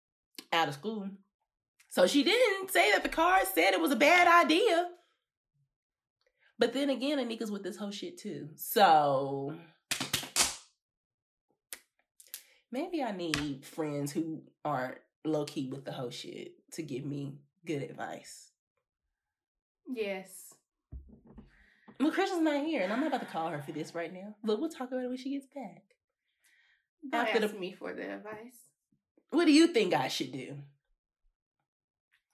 out 0.53 0.69
of 0.69 0.75
school. 0.75 1.09
So 1.89 2.07
she 2.07 2.23
didn't 2.23 2.71
say 2.71 2.93
that 2.93 3.03
the 3.03 3.09
cards 3.09 3.51
said 3.53 3.75
it 3.75 3.81
was 3.81 3.91
a 3.91 3.97
bad 3.97 4.29
idea. 4.45 4.89
But 6.61 6.73
then 6.73 6.91
again, 6.91 7.19
Anika's 7.19 7.51
with 7.51 7.65
this 7.65 7.77
whole 7.77 7.91
shit 7.91 8.19
too. 8.19 8.51
So 8.55 9.57
maybe 12.71 13.03
I 13.03 13.13
need 13.13 13.65
friends 13.65 14.13
who 14.13 14.43
aren't 14.65 14.99
low 15.25 15.45
key 15.45 15.69
with 15.69 15.85
the 15.85 15.93
whole 15.93 16.11
shit 16.11 16.53
to 16.73 16.83
give 16.83 17.05
me 17.05 17.39
good 17.67 17.83
advice. 17.83 18.51
Yes. 19.93 20.55
Well, 21.99 22.13
Crystal's 22.13 22.41
not 22.43 22.65
here, 22.65 22.83
and 22.83 22.93
I'm 22.93 23.01
not 23.01 23.09
about 23.09 23.21
to 23.21 23.27
call 23.27 23.49
her 23.49 23.61
for 23.61 23.73
this 23.73 23.95
right 23.95 24.13
now. 24.13 24.35
But 24.43 24.61
we'll 24.61 24.71
talk 24.71 24.89
about 24.91 25.05
it 25.05 25.09
when 25.09 25.19
she 25.19 25.33
gets 25.33 25.47
back. 25.55 25.83
Don't 27.11 27.27
After 27.27 27.41
the- 27.41 27.47
ask 27.47 27.59
me 27.59 27.73
for 27.73 27.93
the 27.93 28.15
advice. 28.15 28.57
What 29.31 29.45
do 29.45 29.53
you 29.53 29.69
think 29.69 29.93
I 29.95 30.09
should 30.09 30.33
do? 30.33 30.57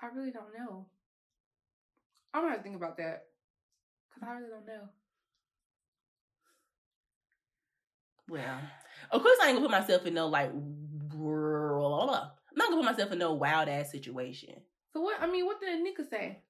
I 0.00 0.06
really 0.06 0.30
don't 0.30 0.52
know. 0.56 0.86
I'm 2.32 2.42
gonna 2.42 2.50
have 2.52 2.58
to 2.60 2.62
think 2.64 2.76
about 2.76 2.96
that 2.98 3.26
because 4.08 4.28
I 4.28 4.32
really 4.34 4.50
don't 4.50 4.66
know. 4.66 4.88
Well, 8.28 8.60
of 9.10 9.22
course 9.22 9.38
I 9.42 9.48
ain't 9.48 9.56
gonna 9.56 9.68
put 9.68 9.78
myself 9.80 10.06
in 10.06 10.14
no 10.14 10.26
like. 10.28 10.50
blah, 10.52 11.78
blah, 11.88 12.06
blah. 12.06 12.30
I'm 12.50 12.56
not 12.56 12.70
gonna 12.70 12.82
put 12.82 12.90
myself 12.92 13.12
in 13.12 13.18
no 13.18 13.34
wild 13.34 13.68
ass 13.68 13.90
situation. 13.90 14.54
So 14.92 15.00
what? 15.00 15.20
I 15.20 15.26
mean, 15.26 15.44
what 15.46 15.60
did 15.60 15.80
Nika 15.82 16.04
say? 16.04 16.42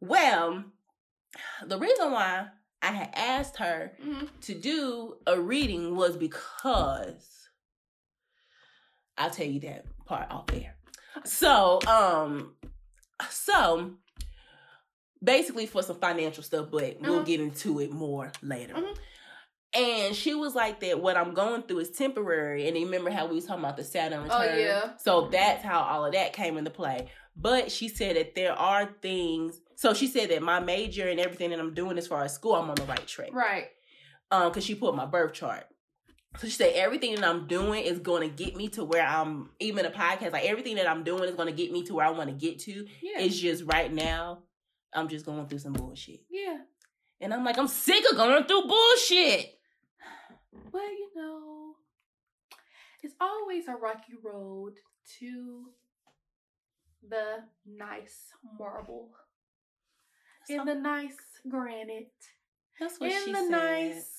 Well, 0.00 0.64
the 1.64 1.78
reason 1.78 2.10
why 2.10 2.48
I 2.82 2.86
had 2.92 3.10
asked 3.14 3.56
her 3.58 3.92
Mm-hmm. 4.04 4.26
to 4.42 4.54
do 4.54 5.16
a 5.26 5.40
reading 5.40 5.96
was 5.96 6.16
because 6.16 7.48
I'll 9.16 9.30
tell 9.30 9.46
you 9.46 9.60
that 9.60 9.84
part 10.04 10.30
off 10.30 10.46
there. 10.46 10.74
So, 11.24 11.78
um, 11.86 12.54
so 13.30 13.92
basically 15.22 15.66
for 15.66 15.82
some 15.82 15.96
financial 15.96 16.42
stuff, 16.42 16.68
but 16.72 17.00
we'll 17.00 17.16
Uh-huh. 17.16 17.24
get 17.24 17.40
into 17.40 17.78
it 17.80 17.92
more 17.92 18.32
later. 18.42 18.74
Mhm. 18.74 18.96
And 19.74 20.14
she 20.14 20.34
was 20.34 20.54
like 20.54 20.80
that 20.80 21.00
what 21.00 21.16
I'm 21.16 21.32
going 21.34 21.62
through 21.62 21.78
is 21.80 21.90
temporary. 21.90 22.68
And 22.68 22.76
you 22.76 22.84
remember 22.84 23.10
how 23.10 23.26
we 23.26 23.36
was 23.36 23.46
talking 23.46 23.64
about 23.64 23.76
the 23.78 23.84
Saturn 23.84 24.22
return. 24.24 24.48
Oh, 24.52 24.56
yeah. 24.56 24.90
So 24.98 25.28
that's 25.28 25.64
how 25.64 25.80
all 25.80 26.04
of 26.04 26.12
that 26.12 26.32
came 26.34 26.58
into 26.58 26.70
play. 26.70 27.08
But 27.36 27.72
she 27.72 27.88
said 27.88 28.16
that 28.16 28.34
there 28.34 28.52
are 28.52 28.90
things. 29.00 29.58
So 29.76 29.94
she 29.94 30.06
said 30.06 30.28
that 30.30 30.42
my 30.42 30.60
major 30.60 31.08
and 31.08 31.18
everything 31.18 31.50
that 31.50 31.58
I'm 31.60 31.72
doing 31.74 31.96
as 31.96 32.06
far 32.06 32.22
as 32.22 32.34
school, 32.34 32.54
I'm 32.54 32.68
on 32.68 32.74
the 32.76 32.82
right 32.84 33.06
track 33.06 33.32
Right. 33.32 33.68
um 34.30 34.48
because 34.50 34.64
she 34.64 34.74
put 34.74 34.94
my 34.94 35.06
birth 35.06 35.32
chart 35.32 35.64
so 36.38 36.46
she 36.46 36.52
said 36.54 36.72
everything 36.74 37.14
that 37.14 37.24
i'm 37.24 37.46
doing 37.46 37.84
is 37.84 37.98
going 37.98 38.22
to 38.26 38.34
get 38.44 38.56
me 38.56 38.66
to 38.68 38.82
where 38.84 39.06
i'm 39.06 39.50
even 39.60 39.84
a 39.84 39.90
podcast 39.90 40.32
like 40.32 40.46
everything 40.46 40.76
that 40.76 40.88
i'm 40.88 41.04
doing 41.04 41.24
is 41.24 41.34
going 41.34 41.46
to 41.48 41.52
get 41.52 41.70
me 41.70 41.82
to 41.84 41.92
where 41.94 42.06
i 42.06 42.10
want 42.10 42.30
to 42.30 42.34
get 42.34 42.58
to 42.58 42.86
Yeah. 43.02 43.18
it's 43.20 43.38
just 43.38 43.64
right 43.64 43.92
now 43.92 44.38
i'm 44.94 45.08
just 45.08 45.26
going 45.26 45.46
through 45.46 45.58
some 45.58 45.74
bullshit 45.74 46.20
yeah. 46.30 46.56
and 47.20 47.34
i'm 47.34 47.44
like 47.44 47.58
i'm 47.58 47.68
sick 47.68 48.02
of 48.10 48.16
going 48.16 48.44
through 48.44 48.62
bullshit 48.66 49.58
Mm. 50.54 50.72
Well, 50.72 50.90
you 50.90 51.08
know, 51.14 51.74
it's 53.02 53.14
always 53.20 53.68
a 53.68 53.74
rocky 53.74 54.14
road 54.22 54.74
to 55.18 55.64
the 57.08 57.38
nice 57.66 58.18
marble. 58.58 59.10
In 60.48 60.64
the 60.64 60.74
nice 60.74 61.16
granite. 61.48 62.12
that's 62.78 62.98
what 62.98 63.10
In 63.12 63.24
she 63.24 63.32
the 63.32 63.38
said 63.38 63.48
nice. 63.50 64.10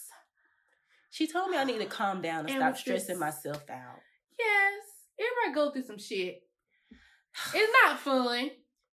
she 1.12 1.28
told 1.28 1.50
me 1.52 1.58
i 1.58 1.64
need 1.66 1.80
to 1.80 1.86
calm 2.00 2.22
down 2.22 2.42
and, 2.42 2.50
And 2.50 2.58
stop 2.60 2.78
stressing 2.78 3.16
this- 3.16 3.20
myself 3.20 3.70
out 3.70 4.00
Yes. 4.40 4.84
Everybody 5.20 5.54
go 5.56 5.72
through 5.72 5.84
some 5.84 6.00
shit. 6.00 6.42
It's 7.54 7.74
not 7.84 8.00
fun, 8.00 8.50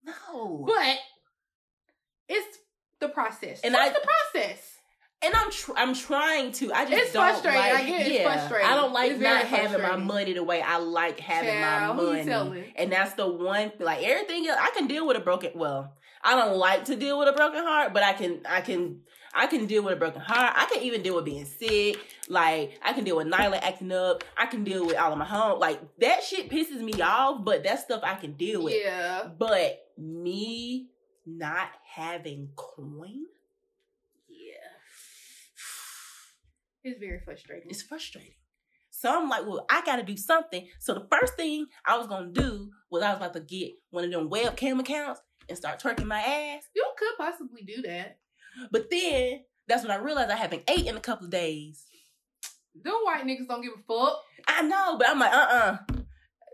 no 0.05 0.65
but 0.67 0.99
it's 2.29 2.59
the 3.01 3.09
process. 3.09 3.61
And 3.63 3.75
Trust 3.75 3.91
I- 3.91 3.99
the 3.99 4.07
process. 4.33 4.68
And 5.21 5.35
I'm 5.35 5.51
tr- 5.51 5.73
I'm 5.77 5.95
trying 5.95 6.53
to. 6.53 6.73
I 6.73 6.85
just 6.85 6.97
It's 6.97 7.13
don't 7.13 7.29
frustrating. 7.31 7.61
like. 7.61 7.75
I 7.75 7.85
get 7.85 8.01
it's 8.03 8.11
yeah, 8.11 8.23
frustrating. 8.23 8.69
I 8.69 8.75
don't 8.77 8.93
like 8.93 9.11
It's 9.13 9.21
not 9.21 9.45
having 9.47 9.83
my 9.83 9.97
money 9.97 10.33
the 10.33 10.45
way 10.45 10.63
I 10.63 10.79
like 10.79 11.19
having 11.19 11.51
Child, 11.51 11.97
my 11.97 12.23
money. 12.23 12.73
And 12.77 12.93
that's 12.93 13.15
the 13.15 13.27
one. 13.27 13.73
Like 13.81 14.05
everything 14.05 14.47
else, 14.47 14.59
I 14.63 14.71
can 14.71 14.87
deal 14.87 15.07
with 15.07 15.17
a 15.17 15.21
broken. 15.21 15.51
Well, 15.57 15.93
I 16.23 16.37
don't 16.37 16.57
like 16.57 16.85
to 16.85 16.95
deal 16.97 17.19
with 17.19 17.29
a 17.29 17.33
broken 17.33 17.65
heart, 17.65 17.93
but 17.93 18.03
I 18.05 18.13
can. 18.13 18.41
I 18.49 18.61
can. 18.61 19.01
I 19.35 19.47
can 19.47 19.67
deal 19.67 19.83
with 19.83 19.93
a 19.93 19.97
broken 19.97 20.21
heart. 20.21 20.55
I 20.57 20.67
can 20.73 20.83
even 20.85 21.03
deal 21.03 21.17
with 21.17 21.25
being 21.25 21.45
sick. 21.45 21.99
Like 22.29 22.79
I 22.83 22.93
can 22.93 23.05
deal 23.05 23.17
with 23.17 23.27
Nyla 23.27 23.59
acting 23.61 23.93
up. 23.93 24.23
I 24.37 24.47
can 24.47 24.63
deal 24.65 24.87
with 24.87 24.97
all 24.97 25.13
of 25.13 25.19
my 25.19 25.25
home. 25.25 25.59
Like 25.59 25.81
that 25.99 26.23
shit 26.23 26.49
pisses 26.49 26.81
me 26.81 27.01
off. 27.03 27.45
But 27.45 27.65
that 27.65 27.81
stuff 27.81 28.01
I 28.05 28.15
can 28.15 28.35
deal 28.35 28.63
with. 28.63 28.75
Yeah. 28.83 29.29
But 29.37 29.85
me 29.99 30.89
not 31.27 31.69
having 31.85 32.51
coin. 32.57 33.27
It's 36.91 37.01
very 37.01 37.21
frustrating. 37.25 37.71
It's 37.71 37.83
frustrating. 37.83 38.33
So 38.91 39.17
I'm 39.17 39.29
like, 39.29 39.47
well, 39.47 39.65
I 39.71 39.83
gotta 39.85 40.03
do 40.03 40.17
something. 40.17 40.67
So 40.81 40.95
the 40.95 41.07
first 41.11 41.35
thing 41.35 41.67
I 41.87 41.97
was 41.99 42.07
gonna 42.07 42.33
do 42.33 42.71
was 42.91 43.03
I 43.03 43.11
was 43.11 43.19
about 43.19 43.35
to 43.35 43.41
get 43.41 43.73
one 43.91 44.05
of 44.05 44.11
them 44.11 44.31
webcam 44.31 44.81
accounts 44.81 45.21
and 45.49 45.57
start 45.57 45.81
twerking 45.81 46.07
my 46.07 46.21
ass. 46.21 46.65
you 46.75 46.85
could 46.99 47.17
possibly 47.19 47.63
do 47.63 47.83
that. 47.83 48.19
But 48.73 48.91
then 48.91 49.41
that's 49.69 49.83
when 49.83 49.91
I 49.93 49.97
realized 49.97 50.31
I 50.31 50.37
haven't 50.37 50.69
ate 50.69 50.87
in 50.87 50.97
a 50.97 51.01
couple 51.01 51.27
of 51.27 51.31
days. 51.31 51.85
Them 52.83 52.95
white 53.05 53.25
niggas 53.25 53.47
don't 53.49 53.63
give 53.63 53.73
a 53.73 53.83
fuck. 53.87 54.21
I 54.47 54.63
know, 54.63 54.97
but 54.99 55.09
I'm 55.09 55.19
like, 55.19 55.33
uh-uh. 55.33 55.77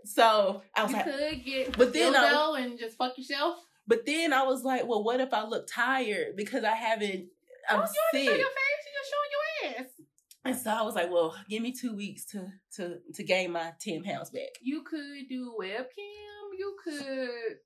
So 0.03 0.61
I 0.75 0.83
was 0.83 0.91
You 0.91 0.97
like, 0.97 1.05
could 1.05 1.45
get 1.45 1.77
But 1.77 1.93
then 1.93 2.15
I- 2.15 2.57
and 2.59 2.77
just 2.77 2.97
fuck 2.97 3.17
yourself. 3.17 3.57
but 3.87 4.05
then 4.05 4.33
I 4.33 4.43
was 4.43 4.63
like, 4.63 4.85
well, 4.87 5.03
what 5.03 5.19
if 5.19 5.33
I 5.33 5.45
look 5.45 5.67
tired 5.71 6.35
because 6.35 6.63
I 6.63 6.75
haven't 6.75 7.29
I'm 7.69 7.79
oh, 7.79 7.83
you 7.83 8.19
already 8.19 8.25
show 8.27 8.31
sick. 8.31 8.39
your 8.39 8.49
face. 8.49 8.81
You 8.85 8.91
just 8.99 9.11
showing 9.11 9.31
your 9.31 9.79
ass. 9.79 9.91
And 10.45 10.55
so 10.55 10.69
I 10.69 10.83
was 10.83 10.93
like, 10.93 11.11
well, 11.11 11.35
give 11.49 11.63
me 11.63 11.71
two 11.71 11.95
weeks 11.95 12.25
to 12.27 12.47
to 12.75 12.99
to 13.15 13.23
gain 13.23 13.51
my 13.51 13.73
ten 13.79 14.03
pounds 14.03 14.29
back. 14.29 14.49
You 14.61 14.83
could 14.83 15.27
do 15.27 15.55
webcam. 15.59 16.53
You 16.57 16.77
could. 16.83 17.57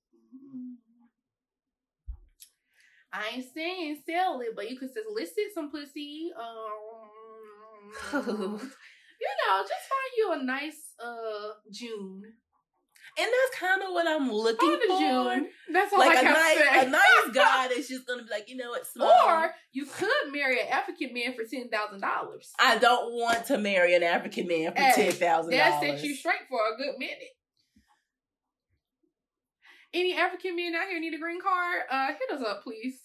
I 3.11 3.31
ain't 3.35 3.53
saying 3.53 4.01
sell 4.09 4.39
it, 4.39 4.55
but 4.55 4.69
you 4.69 4.77
could 4.77 4.93
just 4.93 5.05
solicit 5.07 5.53
some 5.53 5.71
pussy. 5.71 6.31
Um, 6.39 8.13
you 8.13 9.29
know, 9.47 9.61
just 9.61 9.89
find 9.89 10.13
you 10.17 10.31
a 10.31 10.43
nice 10.43 10.93
uh 11.03 11.53
June. 11.71 12.23
And 13.19 13.27
that's 13.27 13.59
kind 13.59 13.81
of 13.83 13.89
what 13.91 14.07
I'm 14.07 14.31
looking 14.31 14.79
for. 14.87 14.97
June. 14.99 15.47
That's 15.73 15.91
all 15.91 15.99
Like 15.99 16.17
I 16.17 16.21
a 16.21 16.23
nice, 16.23 16.57
say. 16.57 16.87
a 16.87 16.89
nice 16.89 17.25
guy 17.35 17.67
that's 17.67 17.89
just 17.89 18.07
gonna 18.07 18.23
be 18.23 18.29
like, 18.29 18.49
you 18.49 18.55
know 18.55 18.69
what, 18.69 18.87
small. 18.87 19.11
Or 19.27 19.53
you 19.73 19.85
could 19.85 20.31
marry 20.31 20.61
an 20.61 20.67
African 20.71 21.13
man 21.13 21.33
for 21.33 21.43
ten 21.43 21.67
thousand 21.69 21.99
dollars. 22.01 22.53
I 22.59 22.77
don't 22.77 23.11
want 23.13 23.45
to 23.47 23.57
marry 23.57 23.93
an 23.95 24.03
African 24.03 24.47
man 24.47 24.71
for 24.73 24.81
Hey, 24.81 24.91
ten 24.95 25.11
thousand 25.11 25.51
That 25.51 25.81
dollars. 25.81 25.99
set 25.99 26.07
you 26.07 26.15
straight 26.15 26.47
for 26.47 26.59
a 26.73 26.77
good 26.77 26.97
minute. 26.97 27.35
Any 29.93 30.15
African 30.15 30.55
men 30.55 30.73
out 30.75 30.87
here 30.87 30.99
need 30.99 31.13
a 31.15 31.19
green 31.19 31.41
card? 31.41 31.81
Uh, 31.91 32.07
hit 32.07 32.39
us 32.39 32.45
up, 32.47 32.63
please. 32.63 33.01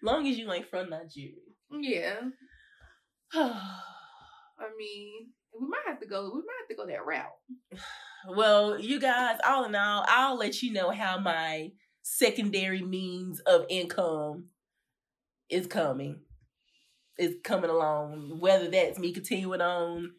Long 0.02 0.26
as 0.26 0.38
you 0.38 0.50
ain't 0.52 0.68
from 0.68 0.90
Nigeria. 0.90 1.34
yeah, 1.70 2.20
I 3.34 4.68
mean, 4.76 5.28
we 5.58 5.66
might 5.68 5.82
have 5.86 6.00
to 6.00 6.06
go. 6.06 6.30
We 6.34 6.40
might 6.40 6.60
have 6.60 6.68
to 6.68 6.74
go 6.74 6.86
that 6.86 7.04
route. 7.04 7.80
well, 8.36 8.78
you 8.78 9.00
guys, 9.00 9.38
all 9.46 9.64
in 9.64 9.74
all, 9.74 10.04
I'll 10.08 10.36
let 10.36 10.62
you 10.62 10.72
know 10.72 10.90
how 10.90 11.18
my 11.18 11.72
secondary 12.02 12.82
means 12.82 13.40
of 13.40 13.66
income 13.68 14.46
is 15.48 15.66
coming. 15.66 16.20
Is 17.18 17.36
coming 17.44 17.70
along. 17.70 18.40
Whether 18.40 18.68
that's 18.68 18.98
me 18.98 19.12
continuing 19.12 19.60
on 19.60 20.12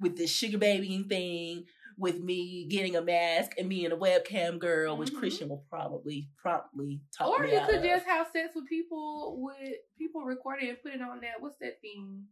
with 0.00 0.16
this 0.16 0.30
sugar 0.30 0.56
babying 0.58 1.04
thing, 1.08 1.64
with 1.98 2.20
me 2.20 2.66
getting 2.70 2.96
a 2.96 3.02
mask 3.02 3.52
and 3.58 3.68
me 3.68 3.84
and 3.84 3.92
a 3.92 3.96
webcam 3.96 4.58
girl, 4.58 4.96
which 4.96 5.12
Mhm. 5.12 5.18
Christian 5.18 5.48
will 5.48 5.64
probably 5.68 6.30
promptly 6.40 7.02
talk 7.12 7.28
Or 7.28 7.44
you 7.44 7.60
could 7.66 7.76
of. 7.76 7.82
just 7.82 8.06
have 8.06 8.28
sex 8.32 8.54
with 8.54 8.66
people 8.66 9.42
with 9.42 9.74
people 9.98 10.22
recording 10.22 10.68
and 10.70 10.80
put 10.80 10.94
it 10.94 11.02
on 11.02 11.20
that. 11.20 11.40
What's 11.40 11.58
that 11.58 11.80
thing 11.82 12.28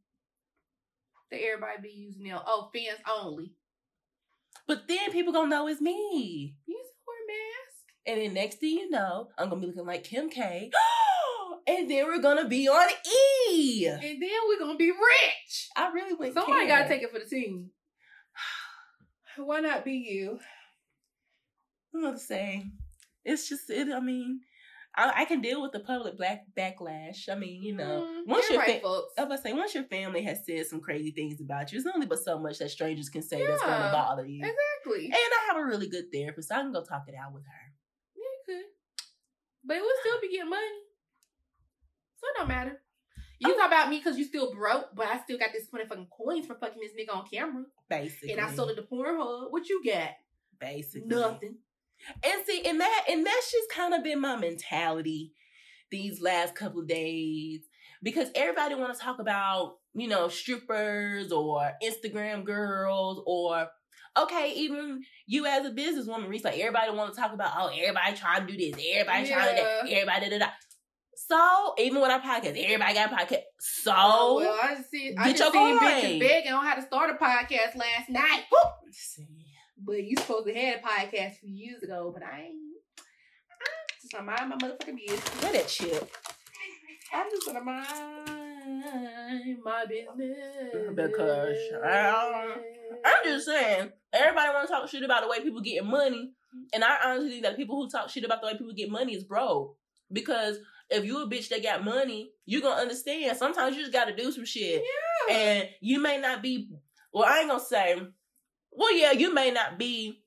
that 1.31 1.41
everybody 1.43 1.83
be 1.83 1.91
using 1.91 2.25
now? 2.25 2.43
Oh, 2.47 2.71
fans 2.73 3.01
only. 3.11 3.53
But 4.67 4.89
then 4.89 5.13
people 5.13 5.33
gonna 5.33 5.49
know 5.49 5.69
it's 5.69 5.81
me. 5.81 6.57
You 6.67 6.85
wear 7.07 7.17
a 7.17 7.27
mask. 7.29 7.85
And 8.07 8.21
then 8.21 8.35
next 8.35 8.57
thing 8.57 8.79
you 8.79 8.91
know, 8.91 9.29
I'm 9.39 9.49
gonna 9.49 9.61
be 9.61 9.67
looking 9.69 9.87
like 9.87 10.05
Kim 10.05 10.29
K. 10.29 10.71
and 11.67 11.91
then 11.91 12.07
we're 12.07 12.21
gonna 12.21 12.49
be 12.49 12.69
on 12.69 12.89
E. 13.51 13.87
And 13.87 14.01
then 14.01 14.31
we're 14.49 14.59
gonna 14.59 14.77
be 14.77 14.91
rich. 14.91 15.69
I 15.77 15.91
really 15.93 16.15
went. 16.15 16.35
Somebody 16.35 16.67
gotta 16.67 16.89
take 16.89 17.03
it 17.03 17.13
for 17.13 17.19
the 17.19 17.27
team. 17.27 17.71
Why 19.37 19.61
not 19.61 19.85
be 19.85 19.93
you? 19.93 20.39
I'm 21.95 22.19
saying. 22.19 22.73
It's 23.25 23.49
just 23.49 23.71
it. 23.71 23.89
I 23.93 24.01
mean, 24.01 24.41
I, 24.99 25.13
I 25.23 25.25
can 25.27 25.41
deal 25.43 25.61
with 25.61 25.73
the 25.73 25.81
public 25.81 26.17
black 26.17 26.45
backlash. 26.57 27.29
I 27.29 27.35
mean, 27.35 27.63
you 27.63 27.75
know, 27.75 28.07
Mm, 28.07 28.27
once 28.27 28.49
you're 28.49 28.55
your 28.59 28.63
right, 28.63 28.81
fa- 28.81 28.89
folks. 28.89 29.13
I 29.19 29.25
was 29.25 29.41
to 29.41 29.43
say 29.49 29.53
once 29.53 29.75
your 29.75 29.85
family 29.85 30.23
has 30.23 30.47
said 30.47 30.67
some 30.67 30.81
crazy 30.81 31.11
things 31.11 31.41
about 31.41 31.71
you, 31.73 31.79
it's 31.79 31.87
only 31.95 32.07
but 32.07 32.19
so 32.23 32.39
much 32.39 32.59
that 32.61 32.71
strangers 32.71 33.09
can 33.11 33.23
say 33.23 33.47
that's 33.47 33.63
gonna 33.63 33.93
bother 33.93 34.25
you. 34.27 34.39
Exactly. 34.45 35.07
And 35.07 35.15
I 35.15 35.47
have 35.49 35.57
a 35.59 35.65
really 35.67 35.89
good 35.89 36.07
therapist. 36.13 36.51
I 36.51 36.63
can 36.63 36.73
go 36.73 36.83
talk 36.83 37.05
it 37.09 37.15
out 37.15 37.33
with 37.35 37.43
her. 37.45 37.73
Yeah, 38.17 38.23
you 38.23 38.39
could. 38.47 39.05
But 39.65 39.77
it 39.77 39.83
would 39.83 39.97
still 40.01 40.21
be 40.23 40.31
getting 40.31 40.49
money. 40.51 40.67
So 42.19 42.27
it 42.29 42.39
don't 42.39 42.49
matter. 42.49 42.81
You 43.39 43.53
Oh. 43.53 43.57
talk 43.59 43.67
about 43.67 43.91
me 43.91 43.99
because 43.99 44.17
you 44.17 44.25
still 44.25 44.51
broke, 44.55 44.95
but 44.95 45.09
I 45.09 45.21
still 45.23 45.37
got 45.39 45.53
this 45.53 45.67
20 45.69 45.85
fucking 45.87 46.07
coins 46.07 46.47
for 46.47 46.55
fucking 46.55 46.81
this 46.81 46.93
nigga 46.99 47.15
on 47.15 47.27
camera. 47.29 47.65
Basically, 47.91 48.33
And 48.33 48.41
I 48.41 48.51
sold 48.55 48.71
it 48.71 48.77
to 48.77 48.83
Pornhub. 48.83 49.51
What 49.53 49.69
you 49.69 49.83
got? 49.85 50.11
Basically, 50.59 51.07
Nothing. 51.07 51.59
And 52.23 52.47
see, 52.47 52.63
and 52.67 52.81
that 52.81 53.05
and 53.11 53.25
that's 53.27 53.53
just 53.53 53.71
kind 53.71 53.95
of 53.95 54.05
been 54.05 54.21
my 54.21 54.37
mentality 54.37 55.33
these 55.91 56.21
last 56.21 56.55
couple 56.55 56.81
of 56.81 56.89
days 56.89 57.61
because 58.03 58.29
everybody 58.35 58.75
want 58.75 58.95
to 58.95 59.01
talk 59.01 59.19
about 59.19 59.77
you 59.95 60.09
know 60.09 60.29
strippers 60.29 61.33
or 61.33 61.73
Instagram 61.83 62.45
girls 62.45 63.23
or 63.27 63.69
okay, 64.17 64.53
even 64.57 65.03
you 65.27 65.47
as 65.47 65.67
a 65.67 65.71
businesswoman, 65.71 66.29
Reese, 66.29 66.45
like 66.45 66.59
everybody 66.59 66.91
want 66.93 67.15
to 67.15 67.21
talk 67.21 67.33
about 67.33 67.53
oh 67.57 67.69
everybody 67.69 68.17
trying 68.17 68.47
to 68.47 68.53
do 68.53 68.59
this, 68.59 68.83
everybody 68.95 69.29
trying 69.29 69.57
to 69.57 69.57
do 69.57 69.63
that, 69.63 69.91
everybody 69.91 70.31
da 70.31 70.39
da 70.39 70.45
da. 70.47 70.51
So 71.29 71.75
even 71.79 72.01
when 72.01 72.11
I 72.11 72.19
podcast, 72.21 72.63
everybody 72.63 72.95
got 72.95 73.13
a 73.13 73.17
podcast. 73.17 73.43
So 73.59 73.93
Oh, 73.97 74.37
well, 74.37 74.59
I 74.63 74.75
just 74.77 74.91
see. 74.91 75.15
I 75.19 75.33
just 75.33 75.53
seen 75.53 75.79
bitches 75.79 76.21
begging 76.21 76.53
on 76.53 76.65
how 76.65 76.75
to 76.75 76.83
start 76.83 77.11
a 77.11 77.15
podcast 77.15 77.75
last 77.75 78.09
night. 78.09 78.45
See. 78.93 79.26
But 79.87 80.03
you 80.05 80.17
supposed 80.17 80.47
to 80.49 80.55
have 80.55 80.81
a 80.81 80.87
podcast 80.87 81.33
a 81.33 81.35
few 81.37 81.51
years 81.55 81.83
ago, 81.83 82.11
but 82.13 82.23
I 82.23 82.47
ain't. 82.47 82.57
I'm 82.99 83.99
just 84.01 84.13
gonna 84.13 84.25
mind 84.25 84.49
my 84.51 84.57
motherfucking 84.57 84.97
business. 85.07 85.43
where 85.43 85.53
that 85.53 85.69
chip? 85.69 86.11
I'm 87.13 87.31
just 87.31 87.47
gonna 87.47 87.61
mind 87.63 87.87
my 89.65 89.85
business. 89.87 90.91
Because, 90.95 91.57
um, 91.85 92.53
I'm 93.05 93.25
just 93.25 93.47
saying, 93.47 93.93
everybody 94.13 94.49
want 94.53 94.67
to 94.69 94.73
talk 94.73 94.89
shit 94.89 95.03
about 95.05 95.23
the 95.23 95.29
way 95.29 95.41
people 95.41 95.61
getting 95.61 95.89
money, 95.89 96.33
and 96.75 96.83
I 96.83 96.97
honestly 97.05 97.31
think 97.31 97.43
that 97.45 97.57
people 97.57 97.77
who 97.77 97.89
talk 97.89 98.09
shit 98.11 98.25
about 98.25 98.41
the 98.41 98.49
way 98.49 98.53
people 98.55 98.73
get 98.75 98.91
money 98.91 99.15
is 99.15 99.25
broke. 99.25 99.77
Because 100.13 100.59
if 100.91 101.05
you 101.05 101.23
a 101.23 101.29
bitch 101.29 101.49
that 101.51 101.63
got 101.63 101.85
money, 101.85 102.31
you 102.45 102.61
gonna 102.61 102.81
understand. 102.81 103.37
Sometimes 103.37 103.77
you 103.77 103.83
just 103.83 103.93
gotta 103.93 104.15
do 104.17 104.33
some 104.33 104.45
shit, 104.45 104.83
Yeah. 105.29 105.35
and 105.35 105.69
you 105.81 106.01
may 106.01 106.19
not 106.19 106.43
be. 106.43 106.69
Well, 107.13 107.25
I 107.25 107.39
ain't 107.41 107.49
gonna 107.51 107.61
say. 107.63 108.01
Well, 108.77 108.97
yeah, 108.97 109.13
you 109.13 109.33
may 109.33 109.51
not 109.51 109.79
be 109.79 110.23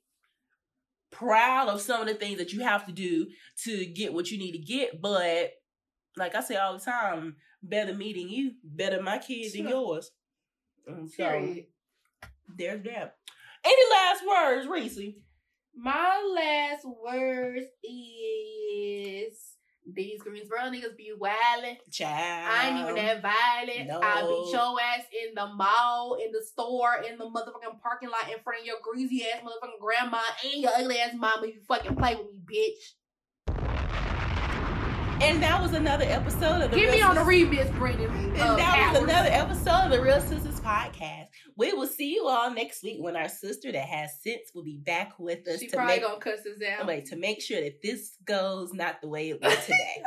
proud 1.12 1.70
of 1.70 1.82
some 1.82 2.02
of 2.02 2.08
the 2.08 2.14
things 2.14 2.38
that 2.38 2.52
you 2.52 2.62
have 2.62 2.86
to 2.86 2.92
do 2.92 3.28
to 3.64 3.86
get 3.86 4.14
what 4.14 4.32
you 4.32 4.38
need 4.38 4.52
to 4.54 4.58
get, 4.58 5.02
but 5.02 5.52
like 6.18 6.36
I 6.36 6.42
say 6.42 6.56
all 6.56 6.74
the 6.74 6.84
time, 6.84 7.36
better 7.62 7.94
me 7.94 8.14
than 8.14 8.30
you, 8.30 8.54
better 8.64 9.02
my 9.02 9.18
kids 9.18 9.54
than 9.54 9.68
yours. 9.68 10.12
And 10.88 11.10
so 11.10 11.30
Period. 11.30 11.66
there's 12.58 12.84
that. 12.84 13.16
Any 13.64 13.84
last 13.92 14.24
words, 14.28 14.68
Reese? 14.68 15.00
My 15.76 16.22
last 16.36 16.86
words 16.86 17.68
is 17.84 19.49
these 19.96 20.22
Greensboro 20.22 20.60
niggas 20.62 20.98
be 20.98 21.12
wildin'. 21.20 21.78
Child. 21.92 22.50
I 22.52 22.70
ain't 22.70 22.80
even 22.80 22.96
that 22.96 23.22
violent. 23.22 23.88
no. 23.88 24.00
I 24.02 24.22
beat 24.22 24.52
your 24.54 24.80
ass 24.82 25.06
in 25.28 25.36
the 25.36 25.48
mall, 25.48 26.18
in 26.24 26.32
the 26.32 26.42
store, 26.44 27.04
in 27.10 27.18
the 27.18 27.26
motherfucking 27.26 27.82
parking 27.82 28.10
lot, 28.10 28.32
in 28.32 28.40
front 28.44 28.62
of 28.62 28.66
your 28.66 28.78
greasy 28.84 29.24
ass 29.24 29.42
motherfucking 29.42 29.80
grandma 29.80 30.22
and 30.44 30.62
your 30.62 30.72
ugly 30.76 31.00
ass 31.00 31.14
mama. 31.16 31.48
You 31.48 31.62
fucking 31.68 31.96
play 31.96 32.16
with 32.16 32.28
me, 32.34 32.40
bitch. 32.46 32.96
And 35.22 35.44
that 35.44 35.62
was 35.62 35.74
another 35.74 36.06
episode 36.06 36.62
of 36.62 36.72
the 36.72 36.78
Get 36.78 36.86
Real 36.86 36.94
me 36.94 37.02
on 37.02 37.16
the 37.16 37.22
remix, 37.22 37.78
Brandon. 37.78 38.10
And 38.10 38.38
uh, 38.42 38.56
that 38.56 38.92
was 38.94 39.04
another 39.04 39.30
episode 39.30 39.86
of 39.86 39.92
the 39.92 40.02
Real 40.02 40.22
Sisters 40.22 40.62
podcast. 40.62 41.28
We 41.60 41.74
will 41.74 41.88
see 41.88 42.14
you 42.14 42.26
all 42.26 42.54
next 42.54 42.84
week 42.84 43.00
when 43.02 43.18
our 43.18 43.28
sister 43.28 43.70
that 43.70 43.86
has 43.86 44.12
sense 44.24 44.52
will 44.56 44.64
be 44.64 44.78
back 44.78 45.20
with 45.20 45.46
us 45.46 45.60
She 45.60 45.68
to 45.68 45.76
probably 45.76 45.96
make 45.96 46.04
gonna 46.04 46.20
cuss 46.22 46.40
us 46.40 46.64
out. 46.80 46.88
wait 46.88 47.08
to 47.08 47.18
make 47.18 47.42
sure 47.42 47.60
that 47.60 47.82
this 47.84 48.16
goes 48.24 48.72
not 48.74 49.02
the 49.02 49.10
way 49.10 49.32
it 49.32 49.42
went 49.42 49.60
today. 49.64 50.02